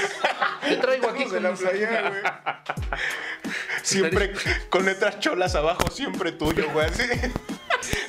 Te 0.67 0.75
traigo 0.75 1.07
aquí 1.09 1.23
de 1.23 1.29
con 1.29 1.43
la 1.43 1.51
mis- 1.51 1.61
playera, 1.61 2.09
güey. 2.09 2.21
Siempre 3.81 4.34
con 4.69 4.86
letras 4.86 5.19
cholas 5.21 5.55
abajo, 5.55 5.89
siempre 5.89 6.34
tuyo, 6.34 6.69
güey. 6.71 6.88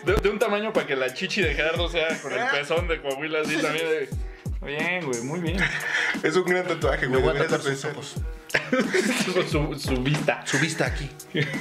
De, 0.04 0.14
de 0.16 0.28
un 0.28 0.38
tamaño 0.40 0.72
para 0.72 0.84
que 0.86 0.96
la 0.96 1.12
chichi 1.14 1.42
de 1.42 1.54
Gerardo 1.54 1.88
sea 1.88 2.08
con 2.20 2.32
el 2.32 2.44
pezón 2.48 2.88
de 2.88 3.00
Coahuila 3.00 3.40
así 3.42 3.56
también. 3.56 3.86
de- 3.88 4.08
Bien, 4.64 5.04
güey, 5.04 5.20
muy 5.22 5.40
bien. 5.40 5.58
Es 6.22 6.36
un 6.36 6.44
gran 6.44 6.66
tatuaje, 6.66 7.06
Me 7.08 7.18
güey. 7.18 7.22
voy 7.22 7.36
a 7.36 7.46
tatuar 7.48 7.60
sus 7.62 7.84
ojos. 7.86 8.14
su, 9.50 9.78
su 9.78 9.96
vista. 10.02 10.42
Su 10.46 10.58
vista 10.58 10.86
aquí. 10.86 11.10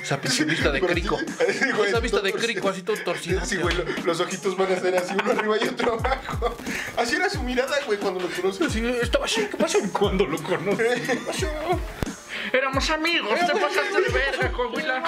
O 0.01 0.05
sea, 0.05 0.19
su 0.29 0.45
vista 0.45 0.71
de 0.71 0.79
crico. 0.79 1.17
sí, 1.19 1.25
sí, 1.59 1.71
güey, 1.71 1.89
Esa 1.89 1.99
vista 1.99 2.21
de 2.21 2.31
crico 2.33 2.69
así 2.69 2.83
todo 2.83 2.95
torcido. 2.97 3.43
Sí, 3.45 3.57
güey, 3.57 3.75
lo- 3.75 3.83
los 4.05 4.19
ojitos 4.19 4.55
van 4.55 4.71
a 4.71 4.79
ser 4.79 4.95
así, 4.95 5.13
uno 5.21 5.31
arriba 5.31 5.57
y 5.61 5.67
otro 5.67 5.93
abajo. 5.93 6.55
Así 6.97 7.15
era 7.15 7.29
su 7.29 7.41
mirada, 7.43 7.75
güey, 7.87 7.97
cuando 7.99 8.19
lo 8.21 8.29
conocí. 8.29 8.69
Sí, 8.69 8.85
estaba 9.01 9.25
así. 9.25 9.47
¿Qué 9.49 9.57
pasó? 9.57 9.79
Cuando 9.91 10.25
lo 10.25 10.41
conocí. 10.41 10.83
Éramos 12.53 12.89
amigos, 12.91 13.39
te 13.39 13.59
pasaste 13.59 14.01
de 14.01 14.09
verga, 14.09 14.51
Coahuila. 14.51 15.03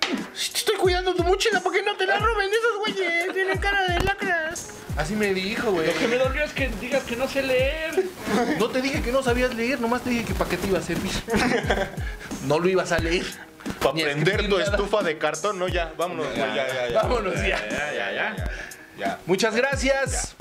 Te 0.00 0.38
estoy 0.58 0.76
cuidando 0.76 1.14
tu 1.14 1.22
mochila 1.24 1.60
para 1.60 1.76
que 1.76 1.82
no 1.82 1.96
te 1.96 2.06
la 2.06 2.18
roben 2.18 2.50
esos 2.50 2.78
güeyes. 2.78 3.32
Tienen 3.32 3.58
cara 3.58 3.86
de 3.86 4.00
lacras. 4.04 4.68
Así 5.00 5.16
me 5.16 5.32
dijo, 5.32 5.72
güey. 5.72 5.86
Lo 5.86 5.94
que 5.94 6.08
me 6.08 6.16
dolió 6.16 6.44
es 6.44 6.52
que 6.52 6.68
digas 6.78 7.02
que 7.04 7.16
no 7.16 7.26
sé 7.26 7.42
leer. 7.42 8.04
No 8.58 8.68
te 8.68 8.82
dije 8.82 9.00
que 9.00 9.10
no 9.10 9.22
sabías 9.22 9.54
leer, 9.54 9.80
nomás 9.80 10.02
te 10.02 10.10
dije 10.10 10.26
que 10.26 10.34
para 10.34 10.50
qué 10.50 10.58
te 10.58 10.66
iba 10.66 10.78
a 10.78 10.82
servir. 10.82 11.10
No 12.46 12.58
lo 12.58 12.68
ibas 12.68 12.92
a 12.92 12.98
leer. 12.98 13.24
Para 13.82 13.94
prender 13.94 14.46
tu 14.46 14.58
estufa 14.58 15.02
de 15.02 15.16
cartón, 15.16 15.58
no, 15.58 15.68
ya, 15.68 15.92
vámonos, 15.96 16.26
güey, 16.26 16.38
ya, 16.38 16.66
ya, 16.68 16.88
ya. 16.88 17.02
Vámonos 17.02 17.34
ya. 17.34 17.42
Ya, 17.42 17.92
ya, 17.94 18.12
ya. 18.12 18.50
Ya. 18.98 19.18
Muchas 19.24 19.56
gracias. 19.56 20.34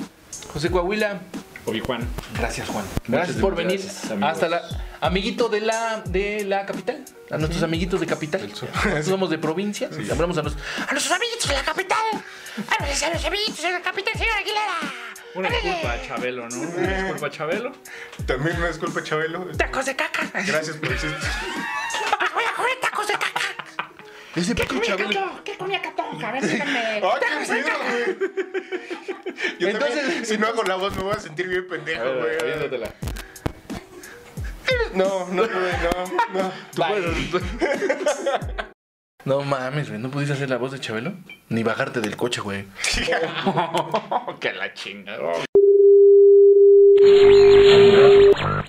José 0.52 0.70
Coahuila. 0.70 1.22
Obi 1.66 1.80
Juan. 1.80 2.08
Gracias, 2.38 2.68
Juan. 2.70 2.86
Gracias 3.08 3.38
por 3.38 3.56
venir 3.56 3.82
gracias, 3.82 4.12
hasta 4.22 4.50
la 4.50 4.62
amiguito 5.02 5.50
de 5.50 5.62
la 5.62 6.02
de 6.06 6.46
la 6.46 6.66
capital, 6.66 7.04
a 7.30 7.38
nuestros 7.38 7.64
amiguitos 7.64 8.00
de 8.00 8.08
capital. 8.08 8.48
Nosotros 8.50 9.06
somos 9.06 9.30
de 9.30 9.38
provincia, 9.38 9.90
hablamos 10.12 10.38
a, 10.38 10.44
los, 10.44 10.54
a 10.88 10.92
nuestros 10.92 11.12
amiguitos 11.12 11.48
de 11.48 11.56
la 11.56 11.64
capital. 11.64 11.98
A 12.80 12.84
nuestros 12.84 13.26
amiguitos 13.26 13.62
de 13.62 13.72
la 13.72 13.82
capital, 13.82 14.14
señor 14.14 14.36
Aguilera. 14.38 14.78
Una 15.36 15.50
disculpa 15.50 15.94
a 15.94 16.02
Chabelo, 16.08 16.50
¿no? 16.50 16.60
Una 16.60 16.98
disculpa 16.98 17.28
a 17.28 17.30
Chabelo. 17.30 17.72
También 18.26 18.58
una 18.58 18.68
disculpa, 18.68 19.04
Chabelo. 19.04 19.46
Tacos 19.58 19.86
de 19.86 19.96
caca. 19.96 20.30
Gracias 20.34 20.76
por 20.78 20.92
existir. 20.92 21.18
Voy 22.34 22.44
a 22.44 22.56
comer 22.56 22.78
tacos 22.82 23.08
de 23.08 23.14
caca. 23.14 23.66
Ese 24.36 24.54
pinche 24.56 24.82
Chabelo. 24.82 25.42
¿Qué 25.44 25.58
comía 25.58 25.82
Catonja? 25.82 26.30
A 26.30 26.32
ver, 26.34 26.46
díganme. 26.48 26.80
¡Ay, 26.80 27.02
qué 27.20 27.54
miedo, 27.54 27.70
güey! 27.90 28.18
Yo 29.60 29.70
Entonces- 29.70 30.02
también, 30.02 30.26
si 30.26 30.38
no 30.38 30.48
hago 30.48 30.64
la 30.64 30.76
voz, 30.76 30.96
me 30.96 31.04
voy 31.04 31.14
a 31.14 31.20
sentir 31.20 31.48
bien 31.48 31.68
pendejo, 31.68 32.04
güey. 32.04 32.38
aviéntatela. 32.40 32.94
No, 34.94 35.28
no, 35.28 35.44
güey, 35.48 35.74
no, 36.34 36.52
no. 36.78 37.42
No 39.26 39.42
mames, 39.44 39.90
güey, 39.90 40.00
¿no 40.00 40.10
pudiste 40.10 40.34
hacer 40.34 40.50
la 40.50 40.58
voz 40.58 40.72
de 40.72 40.80
Chabelo? 40.80 41.14
Ni 41.50 41.64
bajarte 41.64 42.00
del 42.00 42.16
coche, 42.16 42.42
güey. 42.42 42.66
que 44.40 44.54
la 44.54 44.74
chinga. 44.74 45.18